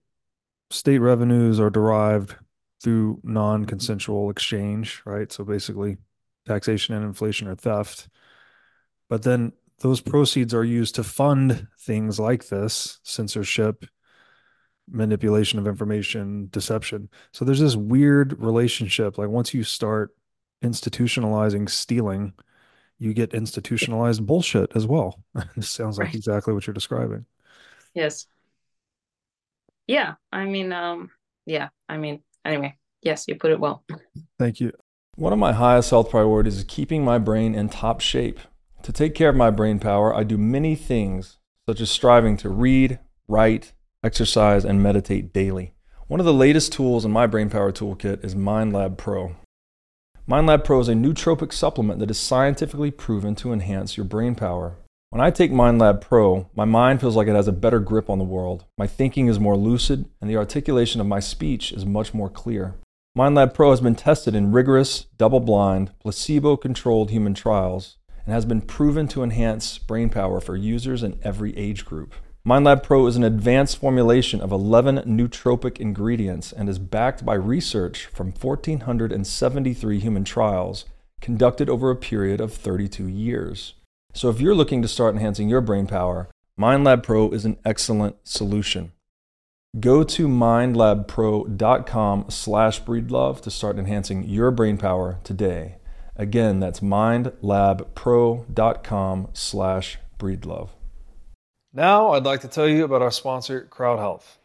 state 0.71 0.99
revenues 0.99 1.59
are 1.59 1.71
derived 1.71 2.37
through 2.83 3.21
non-consensual 3.25 4.31
exchange, 4.31 5.03
right? 5.05 5.31
So 5.31 5.45
basically 5.45 5.99
taxation 6.47 6.95
and 6.95 7.05
inflation 7.05 7.49
are 7.49 7.57
theft. 7.57 8.09
But 9.09 9.23
then 9.23 9.53
those 9.81 10.01
proceeds 10.01 10.55
are 10.55 10.65
used 10.65 10.95
to 10.95 11.05
fund 11.05 11.67
things 11.81 12.21
like 12.21 12.49
this, 12.49 13.01
censorship, 13.03 13.85
manipulation 14.89 15.59
of 15.59 15.67
information, 15.67 16.49
deception. 16.51 17.09
So 17.33 17.45
there's 17.45 17.61
this 17.61 17.77
weird 17.77 18.41
relationship 18.41 19.19
like 19.19 19.29
once 19.29 19.53
you 19.53 19.65
start 19.65 20.15
institutionalizing 20.63 21.69
stealing, 21.69 22.35
you 23.01 23.15
get 23.15 23.35
institutionalized 23.35 24.25
bullshit 24.27 24.71
as 24.77 24.87
well. 24.87 25.19
this 25.57 25.71
sounds 25.71 25.99
like 25.99 26.09
right. 26.09 26.15
exactly 26.15 26.53
what 26.55 26.67
you're 26.67 26.75
describing. 26.75 27.25
Yes. 27.95 28.27
Yeah. 29.87 30.15
I 30.31 30.45
mean, 30.45 30.73
um, 30.73 31.11
yeah. 31.47 31.71
I 31.89 31.97
mean, 31.97 32.23
anyway, 32.45 32.77
yes, 33.03 33.25
you 33.27 33.35
put 33.35 33.51
it 33.51 33.59
well. 33.59 33.83
Thank 34.39 34.61
you. 34.61 34.73
One 35.17 35.33
of 35.33 35.39
my 35.39 35.53
highest 35.53 35.91
health 35.91 36.11
priorities 36.11 36.59
is 36.59 36.65
keeping 36.65 37.03
my 37.03 37.19
brain 37.19 37.55
in 37.55 37.71
top 37.71 38.01
shape. 38.01 38.39
To 38.83 38.93
take 38.93 39.15
care 39.15 39.31
of 39.31 39.37
my 39.37 39.51
brain 39.51 39.79
power, 39.79 40.15
I 40.15 40.23
do 40.23 40.39
many 40.39 40.75
things, 40.75 41.39
such 41.67 41.81
as 41.81 41.91
striving 41.91 42.37
to 42.39 42.49
read, 42.49 42.99
write, 43.29 43.73
exercise, 44.05 44.65
and 44.65 44.83
meditate 44.83 45.33
daily. 45.33 45.75
One 46.07 46.21
of 46.21 46.27
the 46.27 46.35
latest 46.35 46.73
tools 46.73 47.05
in 47.05 47.11
my 47.11 47.27
brain 47.27 47.51
power 47.51 47.73
toolkit 47.73 48.25
is 48.25 48.35
MindLab 48.35 48.97
Pro. 48.99 49.37
MindLab 50.31 50.63
Pro 50.63 50.79
is 50.79 50.89
a 50.89 50.93
nootropic 50.93 51.53
supplement 51.53 51.99
that 51.99 52.09
is 52.09 52.17
scientifically 52.17 52.93
proven 52.93 53.35
to 53.35 53.53
enhance 53.53 53.97
your 53.97 54.05
brain 54.05 54.37
power. 54.37 54.77
When 55.09 55.21
I 55.21 55.33
take 55.33 55.51
MindLab 55.51 56.01
Pro, 56.01 56.49
my 56.55 56.65
mind 56.65 57.01
feels 57.01 57.17
like 57.17 57.27
it 57.27 57.35
has 57.35 57.49
a 57.49 57.53
better 57.53 57.81
grip 57.81 58.09
on 58.09 58.19
the 58.19 58.25
world. 58.25 58.65
My 58.79 58.87
thinking 58.87 59.27
is 59.27 59.41
more 59.41 59.57
lucid, 59.57 60.09
and 60.21 60.31
the 60.31 60.37
articulation 60.37 61.01
of 61.01 61.09
my 61.09 61.19
speech 61.19 61.73
is 61.73 61.85
much 61.85 62.15
more 62.15 62.31
clear. 62.31 62.77
MindLab 63.19 63.55
Pro 63.55 63.71
has 63.71 63.81
been 63.81 63.97
tested 63.97 64.37
in 64.37 64.53
rigorous, 64.53 65.07
double 65.19 65.41
blind, 65.41 65.91
placebo 65.99 66.57
controlled 66.57 67.11
human 67.11 67.35
trials 67.35 67.97
and 68.25 68.33
has 68.33 68.45
been 68.45 68.61
proven 68.61 69.09
to 69.09 69.25
enhance 69.25 69.79
brain 69.79 70.11
power 70.11 70.41
for 70.41 70.55
users 70.55 71.03
in 71.03 71.19
every 71.25 71.57
age 71.57 71.85
group. 71.85 72.15
MindLab 72.47 72.83
Pro 72.83 73.07
is 73.07 73.17
an 73.17 73.25
advanced 73.25 73.77
formulation 73.77 74.41
of 74.41 74.51
11 74.51 75.01
nootropic 75.01 75.79
ingredients 75.79 76.53
and 76.53 76.71
is 76.71 76.79
backed 76.79 77.23
by 77.23 77.35
research 77.35 78.07
from 78.07 78.33
1,473 78.33 80.01
human 80.01 80.25
trials 80.25 80.87
conducted 81.21 81.69
over 81.69 81.91
a 81.91 81.97
period 81.97 82.41
of 82.41 82.55
32 82.55 83.09
years. 83.09 83.75
So 84.15 84.31
if 84.31 84.41
you're 84.41 84.55
looking 84.55 84.81
to 84.81 84.89
start 84.89 85.15
enhancing 85.15 85.51
your 85.51 85.61
brain 85.61 85.87
power, 85.87 86.31
MindLab 86.59 87.03
Pro 87.03 87.31
is 87.31 87.45
an 87.45 87.59
excellent 87.63 88.17
solution. 88.25 88.93
Go 89.79 90.03
to 90.03 90.27
mindlabpro.com 90.27 92.25
slash 92.31 92.83
breedlove 92.83 93.43
to 93.43 93.51
start 93.51 93.79
enhancing 93.79 94.25
your 94.25 94.51
brain 94.51 94.79
power 94.79 95.19
today. 95.25 95.77
Again, 96.17 96.59
that's 96.59 96.81
mindlabpro.com 96.81 99.29
slash 99.35 99.99
breedlove. 100.19 100.71
Now, 101.73 102.15
I'd 102.15 102.25
like 102.25 102.41
to 102.41 102.49
tell 102.49 102.69
you 102.69 102.83
about 102.83 103.01
our 103.01 103.13
sponsor, 103.13 103.69
CrowdHealth. 103.71 104.39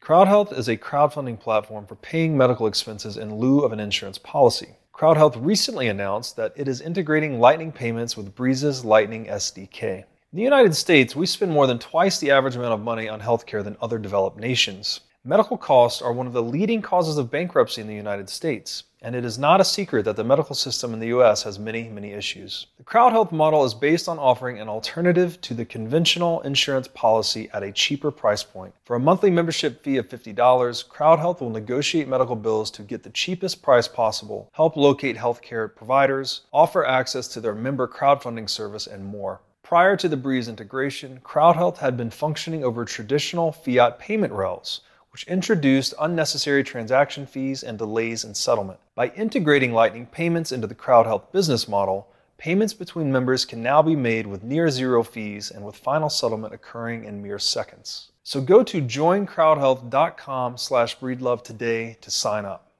CrowdHealth 0.00 0.56
is 0.56 0.68
a 0.68 0.76
crowdfunding 0.76 1.40
platform 1.40 1.84
for 1.86 1.96
paying 1.96 2.38
medical 2.38 2.68
expenses 2.68 3.16
in 3.16 3.34
lieu 3.34 3.64
of 3.64 3.72
an 3.72 3.80
insurance 3.80 4.16
policy. 4.18 4.76
CrowdHealth 4.94 5.44
recently 5.44 5.88
announced 5.88 6.36
that 6.36 6.52
it 6.54 6.68
is 6.68 6.80
integrating 6.80 7.40
Lightning 7.40 7.72
payments 7.72 8.16
with 8.16 8.32
Breez's 8.36 8.84
Lightning 8.84 9.26
SDK. 9.26 9.82
In 9.82 10.36
the 10.36 10.42
United 10.42 10.72
States, 10.76 11.16
we 11.16 11.26
spend 11.26 11.50
more 11.50 11.66
than 11.66 11.80
twice 11.80 12.20
the 12.20 12.30
average 12.30 12.54
amount 12.54 12.74
of 12.74 12.80
money 12.80 13.08
on 13.08 13.20
healthcare 13.20 13.64
than 13.64 13.76
other 13.82 13.98
developed 13.98 14.38
nations. 14.38 15.00
Medical 15.24 15.58
costs 15.58 16.00
are 16.00 16.12
one 16.12 16.28
of 16.28 16.32
the 16.32 16.42
leading 16.42 16.80
causes 16.80 17.18
of 17.18 17.28
bankruptcy 17.28 17.80
in 17.80 17.88
the 17.88 17.94
United 17.94 18.30
States, 18.30 18.84
and 19.02 19.16
it 19.16 19.24
is 19.24 19.36
not 19.36 19.60
a 19.60 19.64
secret 19.64 20.04
that 20.04 20.14
the 20.14 20.22
medical 20.22 20.54
system 20.54 20.94
in 20.94 21.00
the 21.00 21.08
US 21.08 21.42
has 21.42 21.58
many, 21.58 21.88
many 21.88 22.12
issues. 22.12 22.68
The 22.76 22.84
crowd 22.84 23.10
health 23.10 23.32
model 23.32 23.64
is 23.64 23.74
based 23.74 24.08
on 24.08 24.20
offering 24.20 24.60
an 24.60 24.68
alternative 24.68 25.40
to 25.40 25.54
the 25.54 25.64
conventional 25.64 26.40
insurance 26.42 26.86
policy 26.86 27.50
at 27.52 27.64
a 27.64 27.72
cheaper 27.72 28.12
price 28.12 28.44
point. 28.44 28.72
For 28.84 28.94
a 28.94 29.00
monthly 29.00 29.28
membership 29.28 29.82
fee 29.82 29.96
of 29.96 30.08
$50, 30.08 30.88
Crowd 30.88 31.18
Health 31.18 31.40
will 31.40 31.50
negotiate 31.50 32.06
medical 32.06 32.36
bills 32.36 32.70
to 32.70 32.82
get 32.82 33.02
the 33.02 33.10
cheapest 33.10 33.60
price 33.60 33.88
possible, 33.88 34.48
help 34.52 34.76
locate 34.76 35.16
healthcare 35.16 35.74
providers, 35.74 36.42
offer 36.52 36.86
access 36.86 37.26
to 37.28 37.40
their 37.40 37.56
member 37.56 37.88
crowdfunding 37.88 38.48
service, 38.48 38.86
and 38.86 39.04
more. 39.04 39.40
Prior 39.64 39.96
to 39.96 40.08
the 40.08 40.16
Breez 40.16 40.48
integration, 40.48 41.20
CrowdHealth 41.22 41.76
had 41.76 41.96
been 41.96 42.08
functioning 42.08 42.64
over 42.64 42.86
traditional 42.86 43.52
fiat 43.52 43.98
payment 43.98 44.32
rails, 44.32 44.80
which 45.18 45.26
introduced 45.26 45.94
unnecessary 45.98 46.62
transaction 46.62 47.26
fees 47.26 47.64
and 47.64 47.76
delays 47.76 48.22
in 48.22 48.32
settlement. 48.32 48.78
By 48.94 49.08
integrating 49.16 49.72
Lightning 49.72 50.06
payments 50.06 50.52
into 50.52 50.68
the 50.68 50.76
CrowdHealth 50.76 51.32
business 51.32 51.66
model, 51.66 52.06
payments 52.36 52.72
between 52.72 53.10
members 53.10 53.44
can 53.44 53.60
now 53.60 53.82
be 53.82 53.96
made 53.96 54.28
with 54.28 54.44
near 54.44 54.70
zero 54.70 55.02
fees 55.02 55.50
and 55.50 55.64
with 55.64 55.74
final 55.74 56.08
settlement 56.08 56.54
occurring 56.54 57.04
in 57.04 57.20
mere 57.20 57.40
seconds. 57.40 58.12
So 58.22 58.40
go 58.40 58.62
to 58.62 58.80
joincrowdhealth.com 58.80 60.56
slash 60.56 60.96
breedlove 61.00 61.42
today 61.42 61.98
to 62.00 62.12
sign 62.12 62.44
up 62.44 62.70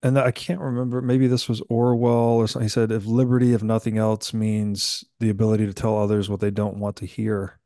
and 0.00 0.16
I 0.16 0.30
can't 0.30 0.60
remember. 0.60 1.02
Maybe 1.02 1.26
this 1.26 1.48
was 1.48 1.60
Orwell 1.68 2.36
or 2.36 2.46
something. 2.46 2.66
He 2.66 2.70
said, 2.70 2.92
"If 2.92 3.06
liberty, 3.06 3.54
if 3.54 3.64
nothing 3.64 3.98
else, 3.98 4.32
means 4.32 5.04
the 5.18 5.30
ability 5.30 5.66
to 5.66 5.74
tell 5.74 5.98
others 5.98 6.30
what 6.30 6.38
they 6.38 6.52
don't 6.52 6.76
want 6.76 6.94
to 6.98 7.06
hear," 7.06 7.58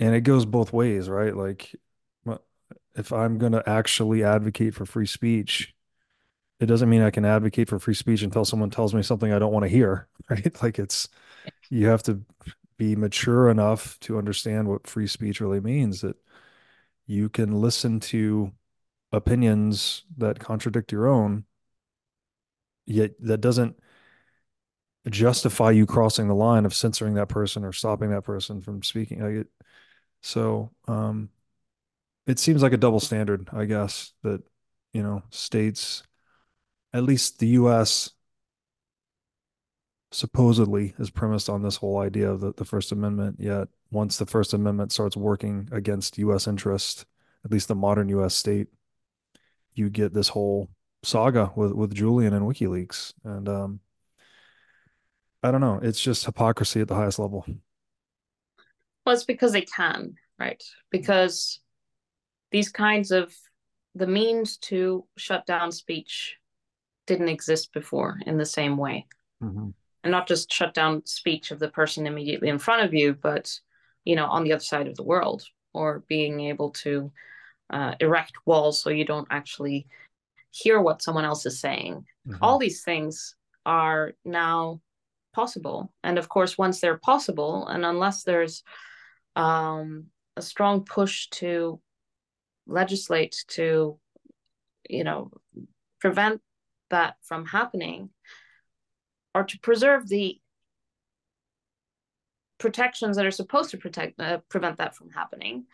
and 0.00 0.12
it 0.16 0.22
goes 0.22 0.44
both 0.44 0.72
ways, 0.72 1.08
right? 1.08 1.36
Like, 1.36 1.76
if 2.96 3.12
I'm 3.12 3.38
going 3.38 3.52
to 3.52 3.68
actually 3.68 4.24
advocate 4.24 4.74
for 4.74 4.86
free 4.86 5.06
speech, 5.06 5.74
it 6.60 6.66
doesn't 6.66 6.90
mean 6.90 7.02
I 7.02 7.10
can 7.10 7.24
advocate 7.24 7.68
for 7.68 7.78
free 7.78 7.94
speech 7.94 8.22
until 8.22 8.44
someone 8.44 8.70
tells 8.70 8.94
me 8.94 9.02
something 9.02 9.32
I 9.32 9.38
don't 9.38 9.52
want 9.52 9.64
to 9.64 9.68
hear, 9.70 10.08
right? 10.30 10.62
Like, 10.62 10.78
it's 10.78 11.08
you 11.70 11.88
have 11.88 12.02
to 12.04 12.22
be 12.78 12.96
mature 12.96 13.50
enough 13.50 13.98
to 14.00 14.18
understand 14.18 14.68
what 14.68 14.86
free 14.86 15.06
speech 15.06 15.40
really 15.40 15.60
means. 15.60 16.02
That 16.02 16.16
you 17.06 17.28
can 17.28 17.52
listen 17.52 18.00
to 18.00 18.52
opinions 19.12 20.04
that 20.18 20.38
contradict 20.38 20.92
your 20.92 21.08
own 21.08 21.44
yet 22.86 23.12
that 23.20 23.40
doesn't 23.40 23.76
justify 25.08 25.70
you 25.70 25.86
crossing 25.86 26.28
the 26.28 26.34
line 26.34 26.66
of 26.66 26.74
censoring 26.74 27.14
that 27.14 27.28
person 27.28 27.64
or 27.64 27.72
stopping 27.72 28.10
that 28.10 28.22
person 28.22 28.60
from 28.60 28.82
speaking 28.82 29.20
like 29.22 29.32
it, 29.34 29.48
so 30.22 30.70
um 30.88 31.30
it 32.26 32.38
seems 32.38 32.62
like 32.62 32.72
a 32.72 32.78
double 32.78 33.00
standard 33.00 33.48
i 33.52 33.64
guess 33.64 34.12
that 34.22 34.42
you 34.92 35.02
know 35.02 35.22
states 35.30 36.02
at 36.92 37.02
least 37.02 37.38
the 37.38 37.48
us 37.48 38.10
supposedly 40.12 40.94
is 40.98 41.10
premised 41.10 41.48
on 41.48 41.62
this 41.62 41.76
whole 41.76 41.98
idea 41.98 42.28
of 42.28 42.40
the, 42.40 42.52
the 42.54 42.64
first 42.64 42.90
amendment 42.90 43.36
yet 43.38 43.68
once 43.92 44.18
the 44.18 44.26
first 44.26 44.52
amendment 44.52 44.90
starts 44.90 45.16
working 45.16 45.68
against 45.70 46.18
us 46.18 46.48
interest 46.48 47.06
at 47.44 47.52
least 47.52 47.68
the 47.68 47.74
modern 47.74 48.08
us 48.08 48.34
state 48.34 48.68
you 49.74 49.88
get 49.88 50.12
this 50.12 50.28
whole 50.28 50.68
saga 51.02 51.52
with 51.56 51.72
with 51.72 51.94
Julian 51.94 52.34
and 52.34 52.46
WikiLeaks, 52.46 53.14
and 53.24 53.48
um, 53.48 53.80
I 55.42 55.50
don't 55.50 55.60
know. 55.60 55.80
It's 55.82 56.00
just 56.00 56.24
hypocrisy 56.26 56.80
at 56.80 56.88
the 56.88 56.94
highest 56.94 57.18
level. 57.18 57.44
Well, 59.04 59.14
it's 59.14 59.24
because 59.24 59.52
they 59.52 59.62
can, 59.62 60.14
right? 60.38 60.62
Because 60.90 61.59
these 62.50 62.68
kinds 62.68 63.10
of 63.10 63.34
the 63.94 64.06
means 64.06 64.56
to 64.58 65.04
shut 65.16 65.46
down 65.46 65.72
speech 65.72 66.36
didn't 67.06 67.28
exist 67.28 67.72
before 67.72 68.20
in 68.26 68.38
the 68.38 68.46
same 68.46 68.76
way. 68.76 69.06
Mm-hmm. 69.42 69.70
And 70.02 70.10
not 70.10 70.26
just 70.26 70.52
shut 70.52 70.72
down 70.72 71.04
speech 71.04 71.50
of 71.50 71.58
the 71.58 71.68
person 71.68 72.06
immediately 72.06 72.48
in 72.48 72.58
front 72.58 72.84
of 72.84 72.94
you, 72.94 73.14
but 73.14 73.58
you 74.04 74.16
know, 74.16 74.26
on 74.26 74.44
the 74.44 74.52
other 74.52 74.62
side 74.62 74.86
of 74.86 74.96
the 74.96 75.02
world, 75.02 75.44
or 75.74 76.04
being 76.08 76.40
able 76.40 76.70
to 76.70 77.12
uh, 77.70 77.94
erect 78.00 78.32
walls 78.46 78.82
so 78.82 78.90
you 78.90 79.04
don't 79.04 79.28
actually 79.30 79.86
hear 80.50 80.80
what 80.80 81.02
someone 81.02 81.24
else 81.24 81.46
is 81.46 81.60
saying. 81.60 82.04
Mm-hmm. 82.26 82.42
All 82.42 82.58
these 82.58 82.82
things 82.82 83.36
are 83.66 84.12
now 84.24 84.80
possible. 85.32 85.92
And 86.02 86.18
of 86.18 86.28
course, 86.28 86.58
once 86.58 86.80
they're 86.80 86.98
possible, 86.98 87.66
and 87.68 87.84
unless 87.84 88.24
there's 88.24 88.62
um, 89.36 90.06
a 90.36 90.42
strong 90.42 90.84
push 90.84 91.28
to 91.28 91.80
legislate 92.70 93.36
to, 93.48 93.98
you 94.88 95.04
know, 95.04 95.30
prevent 96.00 96.40
that 96.90 97.16
from 97.22 97.46
happening 97.46 98.10
or 99.34 99.44
to 99.44 99.58
preserve 99.60 100.08
the 100.08 100.40
protections 102.58 103.16
that 103.16 103.26
are 103.26 103.30
supposed 103.30 103.70
to 103.70 103.78
protect 103.78 104.20
uh, 104.20 104.38
prevent 104.48 104.78
that 104.78 104.94
from 104.94 105.10
happening 105.10 105.64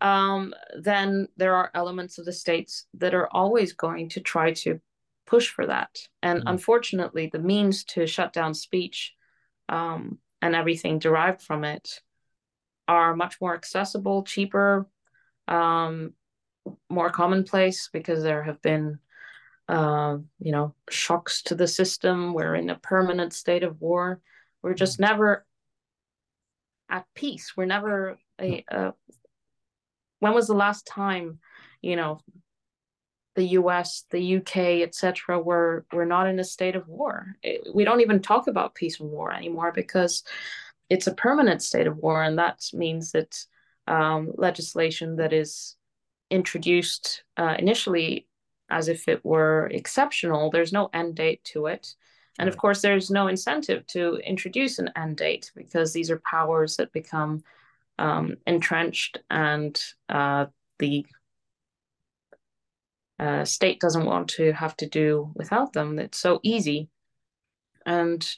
um, 0.00 0.54
then 0.80 1.28
there 1.36 1.54
are 1.54 1.70
elements 1.74 2.18
of 2.18 2.24
the 2.24 2.32
states 2.32 2.86
that 2.94 3.14
are 3.14 3.28
always 3.32 3.72
going 3.72 4.08
to 4.10 4.20
try 4.20 4.52
to 4.52 4.80
push 5.26 5.48
for 5.48 5.66
that. 5.66 5.98
And 6.22 6.40
mm-hmm. 6.40 6.48
unfortunately, 6.48 7.30
the 7.32 7.38
means 7.38 7.84
to 7.84 8.06
shut 8.06 8.32
down 8.32 8.54
speech 8.54 9.14
um, 9.68 10.18
and 10.40 10.54
everything 10.54 10.98
derived 10.98 11.42
from 11.42 11.64
it 11.64 12.00
are 12.88 13.16
much 13.16 13.40
more 13.40 13.54
accessible, 13.54 14.22
cheaper, 14.22 14.86
um, 15.48 16.12
more 16.88 17.10
commonplace 17.10 17.88
because 17.92 18.22
there 18.22 18.42
have 18.42 18.60
been, 18.62 18.98
uh, 19.68 20.18
you 20.38 20.52
know, 20.52 20.74
shocks 20.90 21.42
to 21.42 21.54
the 21.54 21.66
system. 21.66 22.32
We're 22.34 22.54
in 22.54 22.70
a 22.70 22.78
permanent 22.78 23.32
state 23.32 23.62
of 23.62 23.80
war. 23.80 24.20
We're 24.62 24.74
just 24.74 24.94
mm-hmm. 24.94 25.10
never 25.10 25.46
at 26.88 27.04
peace. 27.14 27.52
We're 27.56 27.66
never 27.66 28.18
a, 28.40 28.64
a 28.68 28.94
when 30.20 30.34
was 30.34 30.46
the 30.46 30.54
last 30.54 30.86
time 30.86 31.38
you 31.82 31.96
know 31.96 32.20
the 33.34 33.44
us 33.44 34.04
the 34.10 34.36
uk 34.36 34.56
etc 34.56 35.38
were 35.38 35.84
were 35.92 36.06
not 36.06 36.26
in 36.26 36.40
a 36.40 36.44
state 36.44 36.76
of 36.76 36.88
war 36.88 37.36
it, 37.42 37.66
we 37.74 37.84
don't 37.84 38.00
even 38.00 38.20
talk 38.20 38.46
about 38.46 38.74
peace 38.74 39.00
and 39.00 39.10
war 39.10 39.32
anymore 39.32 39.72
because 39.72 40.24
it's 40.88 41.06
a 41.06 41.14
permanent 41.14 41.62
state 41.62 41.86
of 41.86 41.96
war 41.98 42.22
and 42.22 42.38
that 42.38 42.64
means 42.72 43.12
that 43.12 43.44
um, 43.88 44.32
legislation 44.36 45.16
that 45.16 45.32
is 45.32 45.75
introduced 46.30 47.22
uh, 47.36 47.54
initially 47.58 48.26
as 48.68 48.88
if 48.88 49.08
it 49.08 49.24
were 49.24 49.68
exceptional 49.72 50.50
there's 50.50 50.72
no 50.72 50.90
end 50.92 51.14
date 51.14 51.42
to 51.44 51.66
it. 51.66 51.94
And 52.38 52.48
of 52.48 52.56
course 52.56 52.82
there's 52.82 53.10
no 53.10 53.28
incentive 53.28 53.86
to 53.88 54.16
introduce 54.16 54.78
an 54.78 54.90
end 54.96 55.16
date 55.16 55.50
because 55.54 55.92
these 55.92 56.10
are 56.10 56.20
powers 56.30 56.76
that 56.76 56.92
become 56.92 57.42
um, 57.98 58.36
entrenched 58.46 59.18
and 59.30 59.80
uh, 60.08 60.46
the 60.78 61.06
uh, 63.18 63.44
state 63.44 63.80
doesn't 63.80 64.04
want 64.04 64.28
to 64.28 64.52
have 64.52 64.76
to 64.76 64.86
do 64.86 65.30
without 65.34 65.72
them. 65.72 65.98
It's 65.98 66.18
so 66.18 66.40
easy, 66.42 66.90
and 67.86 68.28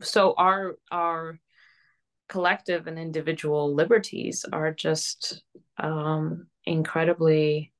so 0.00 0.34
our 0.36 0.76
our 0.90 1.40
collective 2.28 2.86
and 2.86 2.98
individual 2.98 3.74
liberties 3.74 4.44
are 4.52 4.72
just 4.72 5.42
um, 5.78 6.46
incredibly 6.64 7.72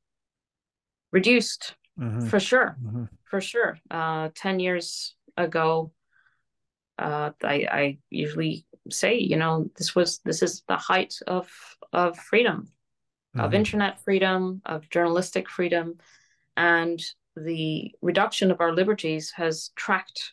reduced, 1.12 1.74
mm-hmm. 1.99 2.26
for 2.26 2.40
sure, 2.40 2.76
mm-hmm. 2.82 3.05
for 3.24 3.40
sure. 3.40 3.78
Uh, 3.90 4.30
Ten 4.34 4.61
years 4.61 5.14
ago, 5.36 5.92
uh, 6.99 7.30
I, 7.42 7.66
I 7.70 7.99
usually 8.11 8.66
say 8.90 9.18
you 9.18 9.36
know 9.36 9.70
this 9.76 9.94
was 9.94 10.20
this 10.24 10.42
is 10.42 10.62
the 10.68 10.76
height 10.76 11.14
of 11.26 11.51
of 11.92 12.18
freedom 12.18 12.68
mm-hmm. 13.36 13.40
of 13.40 13.55
internet 13.55 14.03
freedom 14.03 14.61
of 14.64 14.88
journalistic 14.90 15.49
freedom 15.49 15.99
and 16.57 17.01
the 17.36 17.92
reduction 18.03 18.51
of 18.51 18.61
our 18.61 18.72
liberties 18.72 19.30
has 19.30 19.70
tracked 19.76 20.32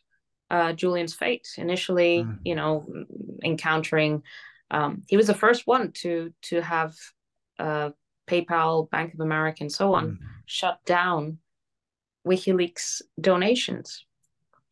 uh, 0.50 0.74
Julian's 0.74 1.14
fate. 1.14 1.48
Initially, 1.58 2.24
mm. 2.24 2.40
you 2.44 2.56
know, 2.56 2.86
encountering, 3.44 4.24
um, 4.72 5.04
he 5.08 5.18
was 5.18 5.28
the 5.28 5.34
first 5.34 5.68
one 5.68 5.92
to 5.94 6.34
to 6.44 6.62
have 6.62 6.96
uh, 7.60 7.92
PayPal, 8.28 8.90
Bank 8.90 9.14
of 9.14 9.20
America, 9.20 9.60
and 9.62 9.72
so 9.72 9.94
on 9.94 10.06
mm. 10.06 10.18
shut 10.46 10.80
down 10.86 11.40
WikiLeaks 12.28 13.02
donations. 13.20 14.06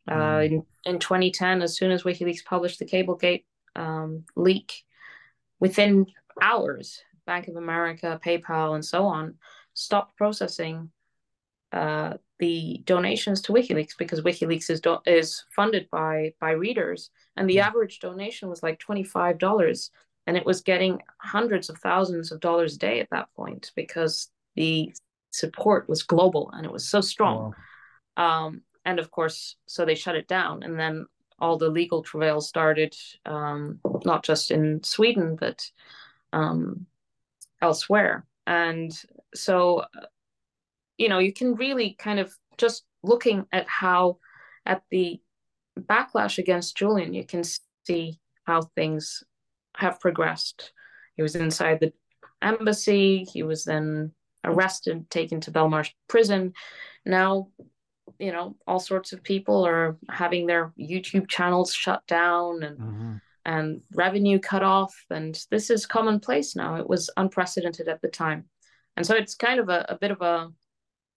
Uh, 0.05 0.15
mm. 0.15 0.45
in, 0.45 0.65
in 0.84 0.99
2010, 0.99 1.61
as 1.61 1.78
soon 1.78 1.91
as 1.91 2.03
WikiLeaks 2.03 2.43
published 2.43 2.80
the 2.80 2.86
Cablegate 2.86 3.45
um, 3.76 4.26
leak 4.36 4.84
within 5.59 6.05
hours. 6.41 7.01
Bank 7.26 7.47
of 7.47 7.55
America, 7.55 8.19
PayPal, 8.24 8.76
and 8.76 8.84
so 8.84 9.05
on 9.05 9.36
stopped 9.74 10.17
processing 10.17 10.91
uh, 11.71 12.15
the 12.44 12.82
donations 12.84 13.41
to 13.41 13.54
WikiLeaks 13.54 13.98
because 13.98 14.20
WikiLeaks 14.20 14.70
is 14.70 14.82
do- 14.82 15.00
is 15.06 15.46
funded 15.56 15.89
by 15.89 16.34
by 16.41 16.52
readers 16.52 17.10
and 17.38 17.50
the 17.50 17.56
mm. 17.56 17.64
average 17.64 18.00
donation 18.02 18.50
was 18.50 18.62
like 18.62 18.80
$25 18.80 19.89
and 20.28 20.36
it 20.36 20.46
was 20.46 20.60
getting 20.60 21.00
hundreds 21.20 21.70
of 21.70 21.78
thousands 21.78 22.34
of 22.34 22.41
dollars 22.41 22.76
a 22.76 22.80
day 22.80 23.00
at 23.00 23.10
that 23.12 23.30
point 23.34 23.72
because 23.78 24.30
the 24.56 24.94
support 25.32 25.88
was 25.88 26.04
global 26.04 26.52
and 26.54 26.66
it 26.66 26.72
was 26.72 26.86
so 26.86 27.00
strong 27.00 27.54
wow. 28.18 28.48
um, 28.48 28.62
and 28.84 29.00
of 29.00 29.10
course 29.10 29.56
so 29.66 29.86
they 29.86 29.96
shut 29.96 30.18
it 30.18 30.28
down 30.28 30.64
and 30.64 30.78
then 30.78 31.06
all 31.39 31.58
the 31.58 31.70
legal 31.70 32.04
travails 32.04 32.50
started 32.50 32.94
um, 33.26 33.80
not 34.04 34.22
just 34.22 34.52
in 34.52 34.84
sweden 34.84 35.38
but 35.39 35.66
um, 36.34 36.86
elsewhere 37.62 38.26
and 38.46 39.02
so 39.34 39.86
you 40.98 41.10
know 41.10 41.20
you 41.20 41.34
can 41.34 41.56
really 41.56 41.96
kind 42.00 42.20
of 42.20 42.34
just 42.58 42.84
looking 43.04 43.46
at 43.52 43.68
how 43.68 44.18
at 44.66 44.84
the 44.89 45.20
backlash 45.80 46.38
against 46.38 46.78
Julian, 46.78 47.14
you 47.14 47.26
can 47.26 47.44
see 47.86 48.20
how 48.46 48.62
things 48.62 49.24
have 49.76 50.00
progressed. 50.00 50.72
He 51.16 51.22
was 51.22 51.36
inside 51.36 51.80
the 51.80 51.94
embassy. 52.41 53.26
He 53.32 53.44
was 53.44 53.64
then 53.64 54.12
arrested, 54.44 55.10
taken 55.10 55.41
to 55.41 55.52
Belmarsh 55.52 55.91
prison. 56.08 56.54
Now, 57.06 57.50
you 58.20 58.32
know, 58.32 58.56
all 58.68 58.80
sorts 58.80 59.14
of 59.14 59.24
people 59.24 59.66
are 59.66 59.98
having 60.10 60.46
their 60.46 60.74
YouTube 60.80 61.30
channels 61.30 61.74
shut 61.74 62.06
down 62.08 62.64
and 62.64 62.78
mm-hmm. 62.78 63.14
and 63.46 63.82
revenue 63.94 64.39
cut 64.39 64.64
off. 64.64 64.94
And 65.10 65.39
this 65.50 65.70
is 65.70 65.86
commonplace 65.86 66.56
now. 66.56 66.76
It 66.76 66.88
was 66.88 67.10
unprecedented 67.18 67.88
at 67.88 68.02
the 68.02 68.10
time. 68.10 68.46
And 68.96 69.06
so 69.06 69.16
it's 69.16 69.36
kind 69.36 69.60
of 69.60 69.70
a, 69.70 69.86
a 69.89 69.98
bit 69.98 70.12
of 70.12 70.22
a, 70.22 70.50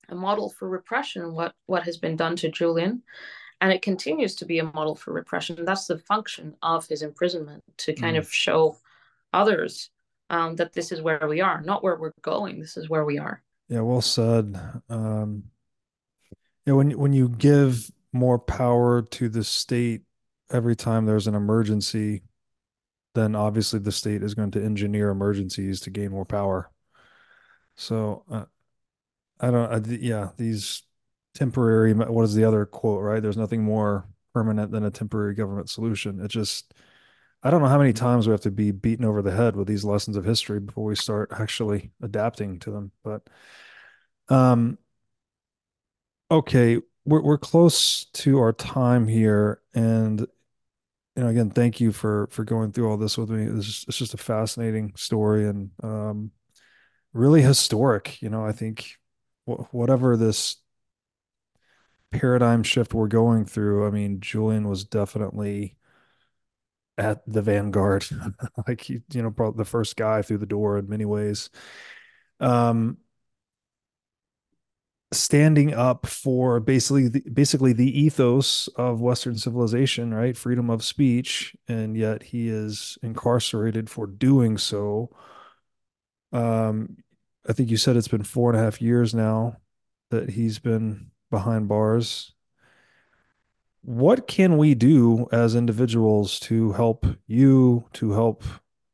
a 0.09 0.14
model 0.14 0.50
for 0.50 0.68
repression, 0.68 1.34
what 1.34 1.54
what 1.66 1.84
has 1.84 1.96
been 1.96 2.16
done 2.16 2.36
to 2.36 2.50
Julian 2.50 3.02
and 3.61 3.72
it 3.72 3.82
continues 3.82 4.34
to 4.36 4.44
be 4.44 4.59
a 4.59 4.64
model 4.64 4.94
for 4.94 5.12
repression. 5.12 5.64
That's 5.64 5.86
the 5.86 5.98
function 5.98 6.54
of 6.62 6.86
his 6.86 7.02
imprisonment 7.02 7.62
to 7.78 7.94
kind 7.94 8.16
mm. 8.16 8.20
of 8.20 8.32
show 8.32 8.76
others 9.32 9.90
um, 10.28 10.57
that 10.57 10.72
this 10.72 10.92
is 10.92 11.00
where 11.00 11.26
we 11.28 11.40
are, 11.40 11.62
not 11.62 11.82
where 11.82 11.96
we're 11.96 12.12
going. 12.22 12.61
This 12.61 12.76
is 12.76 12.88
where 12.88 13.04
we 13.04 13.18
are. 13.18 13.42
Yeah, 13.68 13.80
well 13.80 14.00
said. 14.00 14.59
Um, 14.88 15.44
yeah, 16.66 16.74
when 16.74 16.90
when 16.98 17.12
you 17.12 17.28
give 17.28 17.90
more 18.12 18.38
power 18.38 19.02
to 19.02 19.28
the 19.28 19.44
state 19.44 20.02
every 20.50 20.76
time 20.76 21.07
there's 21.07 21.26
an 21.26 21.34
emergency, 21.34 22.22
then 23.14 23.34
obviously 23.34 23.78
the 23.78 23.92
state 23.92 24.22
is 24.22 24.34
going 24.34 24.50
to 24.52 24.62
engineer 24.62 25.11
emergencies 25.11 25.80
to 25.80 25.90
gain 25.90 26.11
more 26.11 26.24
power. 26.24 26.70
So 27.76 28.24
uh, 28.30 28.44
I 29.41 29.51
don't. 29.51 29.91
I, 29.91 29.97
yeah, 29.97 30.30
these 30.37 30.82
temporary 31.37 31.93
what 31.93 32.22
is 32.22 32.34
the 32.34 32.45
other 32.45 32.64
quote 32.64 33.03
right 33.03 33.22
there's 33.22 33.37
nothing 33.37 33.62
more 33.62 34.09
permanent 34.32 34.72
than 34.72 34.84
a 34.84 34.91
temporary 34.91 35.34
government 35.34 35.68
solution 35.68 36.18
it 36.18 36.28
just 36.28 36.72
i 37.43 37.51
don't 37.51 37.61
know 37.61 37.68
how 37.68 37.78
many 37.78 37.93
times 37.93 38.26
we 38.26 38.30
have 38.30 38.41
to 38.41 38.51
be 38.51 38.70
beaten 38.70 39.05
over 39.05 39.20
the 39.20 39.30
head 39.30 39.55
with 39.55 39.68
these 39.68 39.84
lessons 39.84 40.16
of 40.16 40.24
history 40.24 40.59
before 40.59 40.84
we 40.84 40.97
start 40.97 41.30
actually 41.39 41.91
adapting 42.01 42.59
to 42.59 42.70
them 42.70 42.91
but 43.05 43.28
um 44.30 44.78
okay 46.30 46.78
we're, 47.05 47.20
we're 47.22 47.39
close 47.39 48.07
to 48.07 48.39
our 48.39 48.55
time 48.55 49.07
here 49.07 49.61
and 49.74 50.20
you 50.20 51.22
know 51.22 51.28
again 51.28 51.51
thank 51.51 51.80
you 51.80 51.93
for 51.93 52.28
for 52.30 52.45
going 52.45 52.72
through 52.72 52.89
all 52.89 52.97
this 52.97 53.18
with 53.18 53.28
me 53.28 53.45
it's 53.45 53.84
it's 53.87 53.99
just 53.99 54.14
a 54.14 54.18
fascinating 54.18 54.93
story 54.97 55.47
and 55.47 55.70
um 55.82 56.30
really 57.12 57.43
historic 57.43 58.20
you 58.22 58.30
know 58.30 58.45
i 58.45 58.53
think 58.53 58.97
whatever 59.47 60.16
this 60.16 60.57
paradigm 62.11 62.62
shift 62.64 62.94
we're 62.94 63.07
going 63.09 63.44
through, 63.44 63.86
I 63.86 63.90
mean, 63.90 64.20
Julian 64.20 64.68
was 64.68 64.84
definitely 64.84 65.76
at 66.99 67.20
the 67.30 67.42
vanguard, 67.42 68.07
like 68.66 68.80
he, 68.82 69.03
you 69.12 69.22
know, 69.22 69.30
probably 69.30 69.59
the 69.59 69.64
first 69.64 69.97
guy 69.97 70.22
through 70.22 70.38
the 70.38 70.47
door 70.47 70.78
in 70.78 70.88
many 70.88 71.05
ways. 71.05 71.51
Um, 72.40 72.99
standing 75.12 75.72
up 75.72 76.07
for 76.07 76.59
basically 76.61 77.09
the, 77.09 77.20
basically 77.32 77.72
the 77.72 77.99
ethos 77.99 78.68
of 78.76 79.01
Western 79.01 79.36
civilization, 79.38 80.12
right? 80.12 80.36
Freedom 80.36 80.68
of 80.68 80.84
speech, 80.84 81.55
and 81.68 81.97
yet 81.97 82.22
he 82.24 82.49
is 82.49 82.99
incarcerated 83.03 83.88
for 83.88 84.07
doing 84.07 84.59
so. 84.59 85.11
Um, 86.32 86.97
I 87.49 87.53
think 87.53 87.70
you 87.70 87.76
said 87.76 87.97
it's 87.97 88.09
been 88.09 88.24
four 88.24 88.51
and 88.51 88.59
a 88.59 88.62
half 88.62 88.82
years 88.82 89.14
now 89.14 89.57
that 90.11 90.30
he's 90.30 90.59
been 90.59 91.11
behind 91.30 91.68
bars. 91.68 92.32
What 93.82 94.26
can 94.26 94.57
we 94.57 94.74
do 94.74 95.28
as 95.30 95.55
individuals 95.55 96.40
to 96.40 96.72
help 96.72 97.07
you, 97.26 97.86
to 97.94 98.12
help 98.12 98.42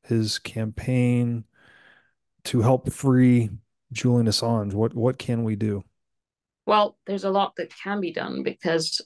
his 0.03 0.39
campaign, 0.39 1.45
to 2.45 2.61
help 2.61 2.93
free 2.93 3.51
Julian 3.93 4.27
Assange? 4.27 4.75
What 4.75 4.95
what 4.95 5.19
can 5.19 5.45
we 5.45 5.57
do? 5.57 5.83
Well, 6.67 6.99
there's 7.07 7.25
a 7.25 7.31
lot 7.31 7.57
that 7.57 7.75
can 7.75 8.01
be 8.01 8.13
done 8.13 8.43
because 8.43 9.01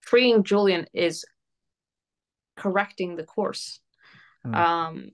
freeing 0.00 0.42
Julian 0.42 0.86
is 0.92 1.24
correcting 2.56 3.16
the 3.16 3.24
course. 3.24 3.80
Hmm. 4.44 4.54
Um, 4.54 5.10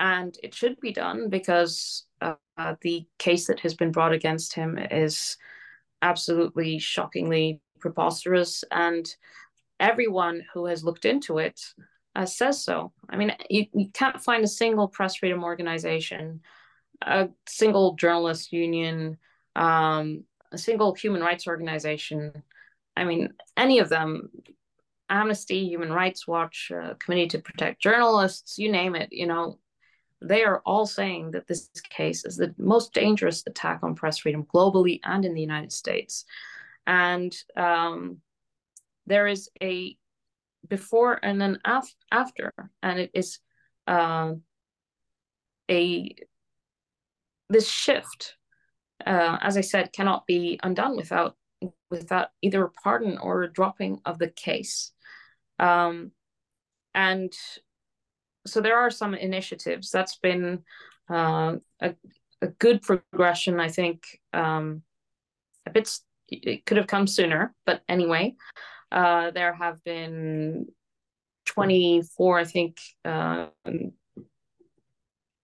and 0.00 0.36
it 0.42 0.54
should 0.54 0.80
be 0.80 0.92
done 0.92 1.28
because 1.28 2.06
uh, 2.22 2.34
the 2.80 3.06
case 3.18 3.46
that 3.46 3.60
has 3.60 3.74
been 3.74 3.92
brought 3.92 4.14
against 4.14 4.54
him 4.54 4.78
is 4.78 5.36
absolutely 6.00 6.78
shockingly 6.78 7.60
preposterous. 7.80 8.64
And 8.70 9.06
everyone 9.78 10.42
who 10.54 10.64
has 10.66 10.82
looked 10.82 11.04
into 11.04 11.36
it 11.36 11.60
uh, 12.16 12.24
says 12.24 12.64
so. 12.64 12.92
I 13.10 13.16
mean, 13.16 13.36
you, 13.50 13.66
you 13.74 13.90
can't 13.92 14.22
find 14.22 14.42
a 14.42 14.48
single 14.48 14.88
press 14.88 15.16
freedom 15.16 15.44
organization, 15.44 16.40
a 17.02 17.28
single 17.46 17.94
journalist 17.94 18.52
union, 18.52 19.18
um, 19.54 20.24
a 20.50 20.56
single 20.56 20.94
human 20.94 21.20
rights 21.20 21.46
organization. 21.46 22.42
I 22.96 23.04
mean, 23.04 23.34
any 23.54 23.80
of 23.80 23.90
them, 23.90 24.30
Amnesty, 25.10 25.68
Human 25.68 25.92
Rights 25.92 26.26
Watch, 26.26 26.72
uh, 26.74 26.94
Committee 26.94 27.28
to 27.28 27.38
Protect 27.38 27.82
Journalists, 27.82 28.58
you 28.58 28.72
name 28.72 28.94
it, 28.94 29.08
you 29.12 29.26
know, 29.26 29.58
they 30.22 30.44
are 30.44 30.60
all 30.66 30.86
saying 30.86 31.30
that 31.32 31.46
this 31.46 31.70
case 31.88 32.24
is 32.24 32.36
the 32.36 32.54
most 32.58 32.92
dangerous 32.92 33.42
attack 33.46 33.80
on 33.82 33.94
press 33.94 34.18
freedom 34.18 34.44
globally 34.44 35.00
and 35.04 35.24
in 35.24 35.34
the 35.34 35.40
United 35.40 35.72
States. 35.72 36.24
And 36.86 37.34
um, 37.56 38.18
there 39.06 39.26
is 39.26 39.50
a 39.62 39.96
before 40.68 41.18
and 41.22 41.42
an 41.42 41.58
af- 41.64 41.94
after, 42.12 42.52
and 42.82 43.00
it 43.00 43.10
is 43.14 43.38
uh, 43.86 44.34
a 45.70 46.14
this 47.48 47.68
shift, 47.68 48.36
uh, 49.04 49.38
as 49.40 49.56
I 49.56 49.62
said, 49.62 49.92
cannot 49.92 50.26
be 50.26 50.60
undone 50.62 50.96
without 50.96 51.36
without 51.90 52.28
either 52.42 52.64
a 52.64 52.70
pardon 52.70 53.18
or 53.18 53.42
a 53.42 53.52
dropping 53.52 54.00
of 54.04 54.18
the 54.18 54.28
case. 54.28 54.92
Um, 55.58 56.12
and 56.94 57.32
so 58.46 58.60
there 58.60 58.78
are 58.78 58.90
some 58.90 59.14
initiatives. 59.14 59.90
That's 59.90 60.16
been 60.16 60.64
uh, 61.10 61.56
a, 61.80 61.94
a 62.42 62.46
good 62.46 62.82
progression 62.82 63.60
i 63.60 63.68
think 63.68 64.20
um, 64.32 64.82
a 65.66 65.70
bit 65.70 65.90
it 66.28 66.64
could 66.64 66.76
have 66.76 66.86
come 66.86 67.06
sooner 67.06 67.54
but 67.66 67.82
anyway 67.88 68.34
uh, 68.92 69.30
there 69.32 69.52
have 69.52 69.82
been 69.84 70.66
24 71.46 72.38
i 72.38 72.44
think 72.44 72.78
uh, 73.04 73.46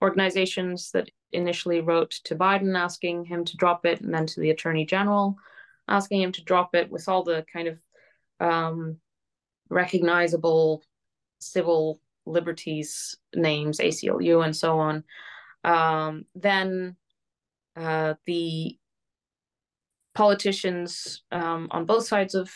organizations 0.02 0.90
that 0.92 1.10
initially 1.32 1.80
wrote 1.80 2.12
to 2.24 2.36
biden 2.36 2.78
asking 2.78 3.24
him 3.24 3.44
to 3.44 3.56
drop 3.56 3.84
it 3.84 4.00
and 4.00 4.14
then 4.14 4.26
to 4.26 4.40
the 4.40 4.50
attorney 4.50 4.86
general 4.86 5.36
asking 5.88 6.22
him 6.22 6.32
to 6.32 6.44
drop 6.44 6.74
it 6.74 6.90
with 6.90 7.08
all 7.08 7.22
the 7.24 7.44
kind 7.52 7.68
of 7.68 7.78
um, 8.38 8.98
recognizable 9.68 10.82
civil 11.40 12.00
liberties 12.26 13.16
names, 13.34 13.78
ACLU, 13.78 14.44
and 14.44 14.54
so 14.54 14.78
on. 14.78 15.04
Um, 15.64 16.24
then 16.34 16.96
uh, 17.76 18.14
the 18.26 18.78
politicians 20.14 21.22
um, 21.30 21.68
on 21.70 21.84
both 21.84 22.06
sides 22.06 22.34
of 22.34 22.50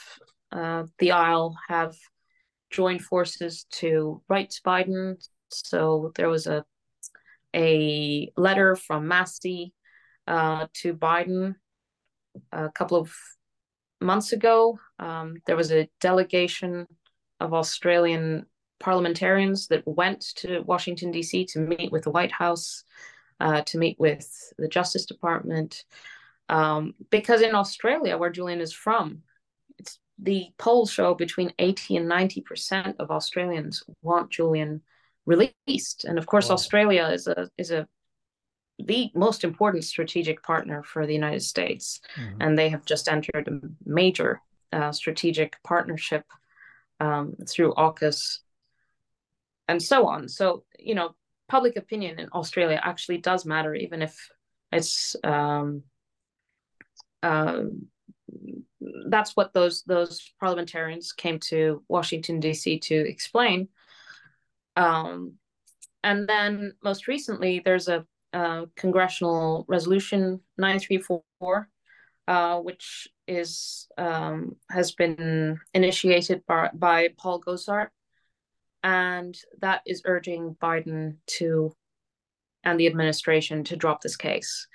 uh, 0.53 0.85
the 0.99 1.13
aisle 1.13 1.57
have 1.69 1.95
joined 2.71 3.03
forces 3.03 3.67
to 3.71 4.23
write 4.29 4.51
to 4.51 4.63
Biden. 4.63 5.17
So 5.49 6.13
there 6.17 6.29
was 6.29 6.47
a 6.47 6.65
a 7.55 8.31
letter 8.37 8.77
from 8.77 9.09
Massie 9.09 9.75
uh, 10.27 10.67
to 10.75 10.95
Biden 10.95 11.57
a 12.53 12.71
couple 12.71 12.97
of 12.97 13.13
months 14.01 14.33
ago. 14.33 14.79
Um, 14.99 15.37
there 15.47 15.57
was 15.57 15.73
a 15.73 15.89
delegation 16.01 16.87
of 17.41 17.53
Australian 17.53 18.47
parliamentarians 18.81 19.69
that 19.69 19.87
went 19.87 20.21
to 20.37 20.61
Washington, 20.61 21.11
D.C. 21.13 21.45
to 21.47 21.61
meet 21.61 21.93
with 21.93 22.05
the 22.05 22.11
White 22.11 22.33
House, 22.33 22.85
uh, 23.39 23.63
to 23.63 23.79
meet 23.79 23.99
with 23.99 24.53
the 24.59 24.69
Justice 24.69 25.07
Department. 25.07 25.85
Um, 26.49 26.95
because 27.11 27.43
in 27.43 27.55
Australia, 27.55 28.19
where 28.19 28.31
Julian 28.31 28.61
is 28.61 28.73
from, 28.73 29.23
it's 29.79 29.99
the 30.19 30.49
polls 30.59 30.91
show 30.91 31.15
between 31.15 31.53
80 31.59 31.99
and 31.99 32.11
90% 32.11 32.97
of 32.99 33.11
Australians 33.11 33.85
want 34.03 34.31
Julian 34.31 34.83
released. 35.27 36.05
And 36.05 36.19
of 36.19 36.27
course, 36.27 36.49
wow. 36.49 36.55
Australia 36.55 37.05
is 37.13 37.27
a 37.27 37.49
is 37.57 37.71
a 37.71 37.87
the 38.79 39.11
most 39.15 39.45
important 39.45 39.85
strategic 39.85 40.43
partner 40.43 40.83
for 40.83 41.07
the 41.07 41.13
United 41.13 41.43
States, 41.43 42.01
mm-hmm. 42.17 42.41
and 42.41 42.59
they 42.59 42.71
have 42.71 42.85
just 42.85 43.09
entered 43.09 43.47
a 43.47 43.61
major 43.85 44.41
uh, 44.73 44.91
strategic 44.91 45.57
partnership 45.63 46.25
um, 46.99 47.35
through 47.49 47.75
AUKUS 47.75 48.39
and 49.71 49.83
so 49.83 50.09
on. 50.09 50.29
So 50.29 50.65
you 50.79 50.95
know, 50.95 51.15
public 51.49 51.77
opinion 51.77 52.19
in 52.19 52.29
Australia 52.33 52.81
actually 52.83 53.19
does 53.19 53.45
matter, 53.47 53.75
even 53.75 54.03
if 54.03 54.15
it's 54.73 55.17
um, 55.25 55.83
uh, 57.23 57.63
that's 59.09 59.37
what 59.37 59.53
those 59.53 59.83
those 59.85 60.33
parliamentarians 60.41 61.13
came 61.13 61.39
to 61.39 61.83
Washington 61.89 62.41
D.C. 62.41 62.81
to 62.81 62.95
explain. 62.95 63.69
Um, 64.77 65.35
and 66.03 66.29
then 66.29 66.73
most 66.83 67.07
recently, 67.09 67.61
there's 67.65 67.89
a, 67.89 68.07
a 68.33 68.67
congressional 68.77 69.67
resolution 69.69 70.41
934, 70.57 71.69
uh, 72.27 72.59
which 72.59 73.09
is 73.29 73.87
um, 73.99 74.57
has 74.71 74.93
been 74.93 75.61
initiated 75.75 76.43
by, 76.47 76.71
by 76.73 77.09
Paul 77.19 77.41
Gosar, 77.43 77.89
and 78.83 79.37
that 79.61 79.83
is 79.87 80.03
urging 80.05 80.57
Biden 80.63 81.17
to 81.39 81.75
and 82.65 82.79
the 82.79 82.87
administration 82.87 83.65
to 83.65 83.77
drop 83.77 84.03
this 84.03 84.17
case. 84.17 84.67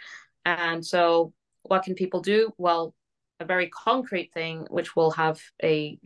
And 0.46 0.86
so, 0.86 1.34
what 1.64 1.84
can 1.84 1.96
people 1.96 2.22
do? 2.22 2.52
Well, 2.58 2.94
a 3.40 3.46
very 3.46 3.70
concrete 3.70 4.32
thing, 4.34 4.66
which 4.70 4.96
will 4.96 5.12
have 5.12 5.40
a 5.64 6.00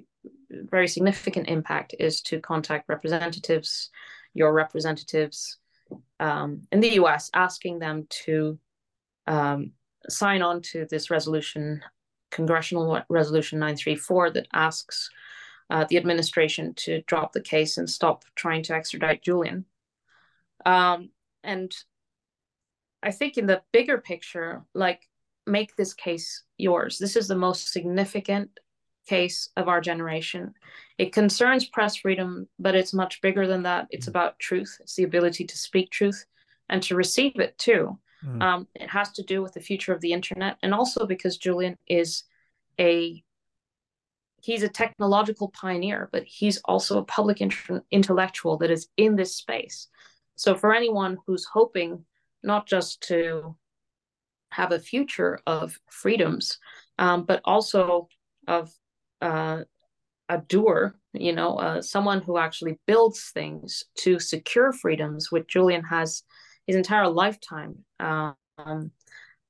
very 0.50 0.88
significant 0.88 1.48
impact, 1.48 1.96
is 2.00 2.22
to 2.24 2.40
contact 2.40 2.90
representatives, 2.90 3.90
your 4.34 4.54
representatives 4.54 5.58
um, 6.20 6.68
in 6.72 6.80
the 6.80 6.94
US, 7.02 7.30
asking 7.34 7.80
them 7.80 8.08
to 8.26 8.60
um, 9.28 9.72
sign 10.08 10.42
on 10.42 10.62
to 10.62 10.86
this 10.90 11.10
resolution, 11.10 11.82
Congressional 12.32 13.02
Resolution 13.10 13.60
934, 13.60 14.32
that 14.32 14.48
asks 14.54 15.10
uh, 15.70 15.86
the 15.90 15.98
administration 15.98 16.74
to 16.76 17.02
drop 17.04 17.34
the 17.34 17.42
case 17.42 17.78
and 17.78 17.90
stop 17.90 18.26
trying 18.36 18.64
to 18.64 18.74
extradite 18.74 19.22
Julian. 19.22 19.66
Um, 20.66 21.10
and 21.44 21.74
I 23.02 23.12
think 23.12 23.38
in 23.38 23.46
the 23.46 23.62
bigger 23.72 23.98
picture, 23.98 24.64
like 24.74 25.08
make 25.46 25.76
this 25.76 25.94
case 25.94 26.44
yours. 26.58 26.98
This 26.98 27.16
is 27.16 27.28
the 27.28 27.36
most 27.36 27.72
significant 27.72 28.60
case 29.08 29.50
of 29.58 29.68
our 29.68 29.82
generation. 29.82 30.54
It 30.98 31.14
concerns 31.14 31.66
press 31.66 31.96
freedom, 31.96 32.48
but 32.60 32.76
it's 32.76 32.94
much 32.94 33.22
bigger 33.22 33.48
than 33.48 33.64
that. 33.64 33.88
It's 33.90 34.06
mm. 34.06 34.10
about 34.10 34.40
truth, 34.40 34.78
it's 34.82 34.96
the 34.96 35.04
ability 35.04 35.46
to 35.46 35.58
speak 35.58 35.90
truth 35.90 36.26
and 36.70 36.84
to 36.84 36.96
receive 36.96 37.40
it 37.40 37.58
too. 37.58 37.98
Mm. 38.24 38.44
Um, 38.44 38.68
it 38.76 38.90
has 38.90 39.12
to 39.14 39.24
do 39.24 39.42
with 39.42 39.54
the 39.54 39.62
future 39.62 39.94
of 39.94 40.02
the 40.02 40.14
internet, 40.14 40.58
and 40.62 40.74
also 40.74 41.06
because 41.06 41.38
Julian 41.38 41.78
is 41.88 42.24
a 42.80 43.24
he's 44.42 44.64
a 44.64 44.70
technological 44.70 45.50
pioneer, 45.50 46.10
but 46.12 46.24
he's 46.24 46.58
also 46.66 47.00
a 47.00 47.06
public 47.06 47.42
inter- 47.42 47.84
intellectual 47.92 48.58
that 48.58 48.72
is 48.72 48.88
in 48.98 49.16
this 49.16 49.36
space. 49.36 49.88
So 50.36 50.56
for 50.56 50.74
anyone 50.74 51.18
who's 51.26 51.46
hoping 51.46 52.06
not 52.44 52.68
just 52.68 53.02
to 53.08 53.56
have 54.52 54.72
a 54.72 54.80
future 54.80 55.40
of 55.46 55.78
freedoms, 55.92 56.58
um, 56.98 57.24
but 57.24 57.42
also 57.46 58.08
of 58.48 58.72
uh, 59.22 59.64
a 60.30 60.38
doer, 60.38 60.96
you 61.14 61.34
know, 61.34 61.56
uh, 61.56 61.82
someone 61.82 62.22
who 62.22 62.38
actually 62.38 62.80
builds 62.88 63.32
things 63.32 63.84
to 63.98 64.20
secure 64.20 64.72
freedoms, 64.72 65.32
which 65.32 65.48
Julian 65.48 65.84
has 65.84 66.24
his 66.66 66.76
entire 66.76 67.08
lifetime 67.08 67.84
um, 68.00 68.92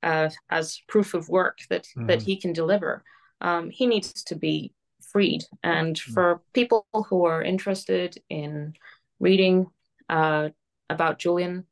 uh, 0.04 0.30
as 0.50 0.82
proof 0.88 1.14
of 1.14 1.30
work 1.30 1.60
that 1.70 1.84
mm-hmm. 1.84 2.08
that 2.08 2.22
he 2.22 2.38
can 2.38 2.54
deliver. 2.54 3.04
Um, 3.42 3.70
he 3.70 3.88
needs 3.88 4.24
to 4.24 4.36
be 4.36 4.74
freed, 5.12 5.44
and 5.64 5.96
mm-hmm. 5.96 6.14
for 6.14 6.42
people 6.54 6.86
who 7.10 7.26
are 7.26 7.42
interested 7.42 8.18
in 8.30 8.74
reading 9.20 9.68
uh, 10.10 10.50
about 10.90 11.20
Julian, 11.20 11.66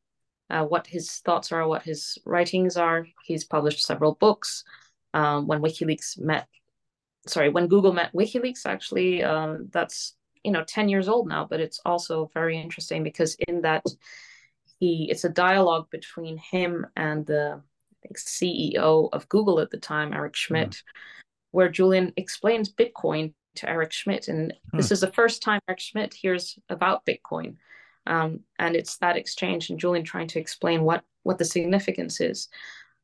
uh, 0.49 0.63
what 0.63 0.87
his 0.87 1.11
thoughts 1.19 1.51
are, 1.51 1.67
what 1.67 1.83
his 1.83 2.17
writings 2.25 2.77
are. 2.77 3.05
He's 3.23 3.43
published 3.43 3.85
several 3.85 4.15
books. 4.15 4.63
Um, 5.13 5.47
when 5.47 5.61
WikiLeaks 5.61 6.19
met, 6.19 6.47
sorry, 7.25 7.49
when 7.49 7.67
Google 7.67 7.93
met 7.93 8.13
WikiLeaks, 8.13 8.65
actually, 8.65 9.23
um, 9.23 9.69
that's 9.71 10.15
you 10.43 10.51
know 10.51 10.63
10 10.63 10.89
years 10.89 11.07
old 11.07 11.27
now, 11.27 11.45
but 11.49 11.59
it's 11.59 11.79
also 11.85 12.29
very 12.33 12.59
interesting 12.59 13.03
because 13.03 13.35
in 13.47 13.61
that 13.61 13.83
he, 14.79 15.07
it's 15.09 15.23
a 15.23 15.29
dialogue 15.29 15.89
between 15.89 16.37
him 16.37 16.85
and 16.95 17.25
the 17.25 17.61
CEO 18.15 19.09
of 19.11 19.29
Google 19.29 19.59
at 19.59 19.71
the 19.71 19.77
time, 19.77 20.13
Eric 20.13 20.35
Schmidt, 20.35 20.69
mm. 20.71 20.83
Where 21.57 21.69
Julian 21.69 22.13
explains 22.17 22.71
Bitcoin 22.71 23.33
to 23.55 23.67
Eric 23.67 23.91
Schmidt, 23.91 24.27
and 24.27 24.51
mm. 24.51 24.77
this 24.77 24.91
is 24.91 24.99
the 25.01 25.11
first 25.11 25.41
time 25.41 25.59
Eric 25.67 25.79
Schmidt 25.79 26.13
hears 26.13 26.59
about 26.69 27.03
Bitcoin. 27.03 27.55
Um, 28.05 28.41
and 28.59 28.75
it's 28.75 28.97
that 28.97 29.17
exchange 29.17 29.71
and 29.71 29.79
Julian 29.79 30.05
trying 30.05 30.27
to 30.27 30.39
explain 30.39 30.83
what 30.83 31.03
what 31.23 31.39
the 31.39 31.45
significance 31.45 32.21
is. 32.21 32.49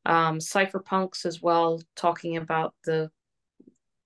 Um, 0.06 0.38
cypherpunks 0.38 1.26
as 1.26 1.42
well, 1.42 1.82
talking 1.96 2.36
about 2.36 2.74
the 2.84 3.10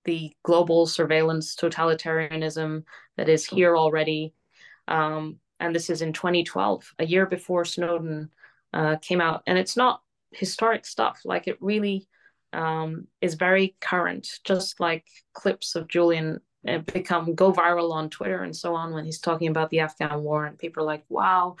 the 0.03 0.31
global 0.41 0.87
surveillance 0.87 1.55
totalitarianism 1.55 2.85
that 3.17 3.29
is 3.29 3.45
here 3.45 3.77
already. 3.77 4.33
Um, 4.87 5.37
and 5.59 5.75
this 5.75 5.91
is 5.91 6.01
in 6.01 6.11
2012, 6.11 6.95
a 6.97 7.05
year 7.05 7.27
before 7.27 7.65
Snowden 7.65 8.31
uh, 8.73 8.95
came 8.95 9.21
out. 9.21 9.43
And 9.45 9.59
it's 9.59 9.77
not 9.77 10.01
historic 10.31 10.87
stuff. 10.87 11.21
Like 11.23 11.47
it 11.47 11.61
really 11.61 12.07
um, 12.53 13.07
is 13.21 13.35
very 13.35 13.75
current, 13.79 14.39
just 14.43 14.79
like 14.79 15.05
clips 15.33 15.75
of 15.75 15.87
Julian 15.87 16.41
become 16.93 17.35
go 17.35 17.53
viral 17.53 17.91
on 17.91 18.09
Twitter 18.09 18.43
and 18.43 18.55
so 18.55 18.75
on 18.75 18.93
when 18.93 19.05
he's 19.05 19.19
talking 19.19 19.47
about 19.47 19.69
the 19.69 19.79
Afghan 19.79 20.23
war, 20.23 20.45
and 20.45 20.57
people 20.57 20.83
are 20.83 20.87
like, 20.87 21.03
"Wow." 21.09 21.55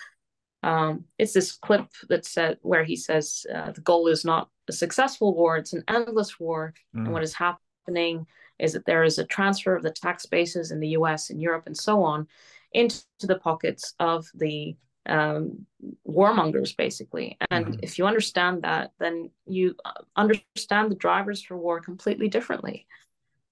Um, 0.61 1.05
it's 1.17 1.31
this 1.31 1.53
clip 1.53 1.87
that 2.09 2.25
said 2.25 2.57
where 2.61 2.83
he 2.83 2.97
says 2.97 3.45
uh, 3.53 3.71
the 3.71 3.81
goal 3.81 4.07
is 4.07 4.25
not 4.25 4.49
a 4.67 4.73
successful 4.73 5.33
war; 5.33 5.57
it's 5.57 5.73
an 5.73 5.83
endless 5.87 6.39
war, 6.39 6.73
mm. 6.95 7.05
and 7.05 7.13
what 7.13 7.23
is 7.23 7.33
happening 7.33 8.27
is 8.59 8.73
that 8.73 8.85
there 8.85 9.03
is 9.03 9.17
a 9.17 9.25
transfer 9.25 9.75
of 9.75 9.83
the 9.83 9.91
tax 9.91 10.25
bases 10.25 10.71
in 10.71 10.81
the 10.81 10.89
U.S. 10.89 11.29
and 11.29 11.41
Europe 11.41 11.63
and 11.65 11.77
so 11.77 12.03
on 12.03 12.27
into 12.73 13.03
the 13.21 13.39
pockets 13.39 13.93
of 13.99 14.27
the 14.35 14.75
um, 15.09 15.65
warmongers, 16.07 16.75
basically. 16.75 17.37
And 17.49 17.65
mm. 17.65 17.79
if 17.81 17.97
you 17.97 18.05
understand 18.05 18.63
that, 18.63 18.91
then 18.99 19.31
you 19.45 19.75
uh, 19.83 20.01
understand 20.15 20.91
the 20.91 20.95
drivers 20.95 21.41
for 21.41 21.57
war 21.57 21.81
completely 21.81 22.29
differently. 22.29 22.87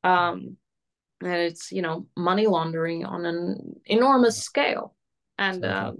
Um, 0.04 0.58
and 1.22 1.34
it's 1.34 1.72
you 1.72 1.82
know 1.82 2.06
money 2.16 2.48
laundering 2.48 3.06
on 3.06 3.26
an 3.26 3.80
enormous 3.86 4.38
scale 4.38 4.96
and 5.38 5.66
uh, 5.66 5.94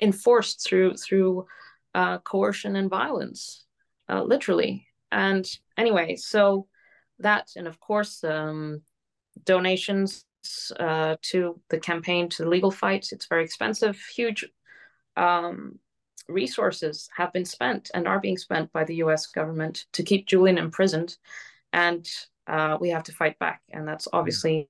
enforced 0.00 0.66
through 0.66 0.94
through 0.94 1.46
uh, 1.94 2.18
coercion 2.18 2.76
and 2.76 2.90
violence 2.90 3.64
uh, 4.08 4.22
literally 4.22 4.86
and 5.10 5.58
anyway 5.76 6.16
so 6.16 6.66
that 7.18 7.48
and 7.56 7.66
of 7.66 7.80
course 7.80 8.22
um, 8.24 8.82
donations 9.44 10.24
uh, 10.78 11.16
to 11.20 11.60
the 11.68 11.78
campaign 11.78 12.28
to 12.28 12.44
the 12.44 12.48
legal 12.48 12.70
fight 12.70 13.08
it's 13.12 13.26
very 13.26 13.44
expensive 13.44 13.98
huge 14.14 14.44
um, 15.18 15.78
resources 16.28 17.08
have 17.16 17.32
been 17.32 17.44
spent 17.44 17.90
and 17.94 18.06
are 18.06 18.20
being 18.20 18.38
spent 18.38 18.72
by 18.72 18.84
the 18.84 18.94
us 18.94 19.26
government 19.26 19.86
to 19.92 20.02
keep 20.02 20.26
julian 20.26 20.58
imprisoned 20.58 21.16
and 21.72 22.08
uh, 22.48 22.78
we 22.80 22.88
have 22.88 23.04
to 23.04 23.12
fight 23.12 23.38
back, 23.38 23.60
and 23.70 23.86
that's 23.86 24.08
obviously 24.12 24.68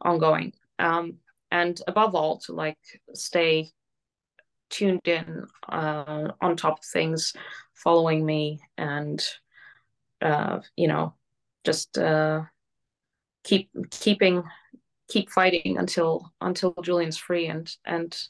ongoing. 0.00 0.52
Um, 0.78 1.18
and 1.50 1.80
above 1.86 2.14
all, 2.14 2.38
to 2.40 2.52
like 2.52 2.78
stay 3.14 3.70
tuned 4.70 5.06
in 5.06 5.46
uh, 5.68 6.32
on 6.40 6.56
top 6.56 6.80
of 6.80 6.84
things, 6.84 7.32
following 7.74 8.26
me, 8.26 8.60
and 8.76 9.24
uh, 10.20 10.60
you 10.76 10.88
know, 10.88 11.14
just 11.64 11.96
uh, 11.96 12.42
keep 13.44 13.70
keeping 13.90 14.42
keep 15.08 15.30
fighting 15.30 15.78
until 15.78 16.32
until 16.40 16.74
Julian's 16.82 17.16
free 17.16 17.46
and 17.46 17.72
and 17.84 18.20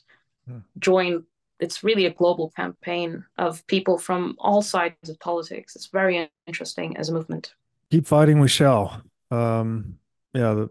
hmm. 0.46 0.58
join. 0.78 1.24
It's 1.58 1.82
really 1.82 2.06
a 2.06 2.12
global 2.12 2.50
campaign 2.50 3.24
of 3.38 3.66
people 3.66 3.98
from 3.98 4.36
all 4.38 4.62
sides 4.62 5.08
of 5.08 5.18
politics. 5.20 5.74
It's 5.76 5.86
very 5.86 6.30
interesting 6.46 6.96
as 6.96 7.08
a 7.08 7.12
movement 7.12 7.54
keep 7.90 8.06
fighting 8.06 8.40
we 8.40 8.48
shall 8.48 9.00
um 9.30 9.96
yeah 10.34 10.54
the 10.54 10.68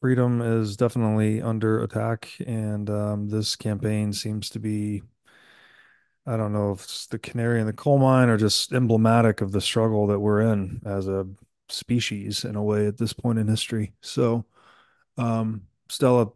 freedom 0.00 0.40
is 0.40 0.76
definitely 0.76 1.40
under 1.42 1.82
attack 1.82 2.28
and 2.46 2.88
um, 2.88 3.28
this 3.28 3.54
campaign 3.54 4.12
seems 4.12 4.48
to 4.48 4.58
be 4.58 5.02
i 6.26 6.36
don't 6.36 6.52
know 6.52 6.72
if 6.72 6.82
it's 6.82 7.06
the 7.08 7.18
canary 7.18 7.60
in 7.60 7.66
the 7.66 7.72
coal 7.72 7.98
mine 7.98 8.28
or 8.28 8.36
just 8.36 8.72
emblematic 8.72 9.40
of 9.40 9.52
the 9.52 9.60
struggle 9.60 10.06
that 10.06 10.18
we're 10.18 10.40
in 10.40 10.80
as 10.84 11.06
a 11.06 11.26
species 11.72 12.44
in 12.44 12.56
a 12.56 12.62
way 12.62 12.86
at 12.86 12.98
this 12.98 13.12
point 13.12 13.38
in 13.38 13.48
history. 13.48 13.92
So, 14.00 14.44
um, 15.16 15.62
Stella, 15.88 16.28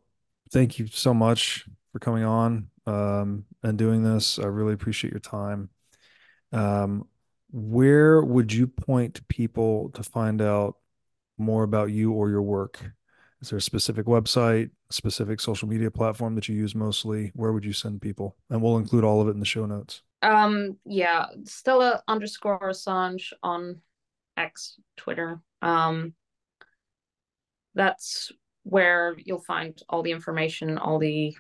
thank 0.51 0.79
you 0.79 0.87
so 0.87 1.15
much 1.15 1.67
for 1.95 2.01
coming 2.01 2.25
on 2.25 2.67
um, 2.87 3.45
and 3.63 3.79
doing 3.79 4.03
this. 4.03 4.41
I 4.41 4.47
really 4.47 4.75
appreciate 4.75 5.13
your 5.13 5.21
time. 5.21 5.71
Um, 6.51 7.07
where 7.53 8.21
would 8.21 8.53
you 8.53 8.67
point 8.67 9.27
people 9.29 9.91
to 9.91 10.03
find 10.03 10.43
out 10.43 10.79
more 11.39 11.63
about 11.63 11.93
you 11.93 12.11
or 12.11 12.31
your 12.31 12.43
work? 12.43 12.85
Is 13.41 13.51
there 13.51 13.59
a 13.59 13.63
specific 13.63 14.07
website, 14.07 14.71
specific 14.91 15.39
social 15.39 15.69
media 15.69 15.89
platform 15.89 16.35
that 16.35 16.49
you 16.49 16.57
use 16.57 16.75
mostly? 16.75 17.31
Where 17.37 17.53
would 17.53 17.65
you 17.65 17.73
send 17.73 18.03
people? 18.03 18.35
And 18.51 18.61
we'll 18.61 18.79
include 18.79 19.05
all 19.05 19.21
of 19.21 19.29
it 19.29 19.35
in 19.35 19.39
the 19.39 19.47
show 19.47 19.65
notes. 19.65 20.03
Um, 20.21 20.77
yeah, 20.85 21.27
Stella 21.45 22.03
underscore 22.09 22.59
Assange 22.71 23.33
on 23.41 23.83
X, 24.37 24.81
Twitter. 24.97 25.41
Um, 25.63 26.15
that's 27.77 28.33
where 28.65 29.15
you'll 29.17 29.39
find 29.39 29.81
all 29.89 30.03
the 30.03 30.11
information, 30.11 30.77
all 30.77 30.99
the 30.99 31.37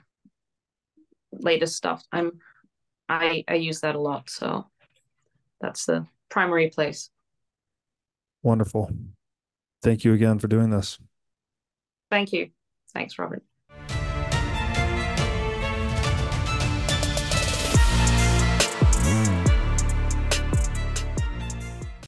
latest 1.38 1.76
stuff. 1.76 2.04
I'm 2.12 2.40
I 3.08 3.44
I 3.48 3.54
use 3.54 3.80
that 3.80 3.94
a 3.94 4.00
lot, 4.00 4.30
so 4.30 4.66
that's 5.60 5.86
the 5.86 6.06
primary 6.30 6.70
place. 6.70 7.10
Wonderful. 8.42 8.90
Thank 9.82 10.04
you 10.04 10.12
again 10.12 10.38
for 10.38 10.48
doing 10.48 10.70
this. 10.70 10.98
Thank 12.10 12.32
you. 12.32 12.50
Thanks, 12.92 13.18
Robert. 13.18 13.42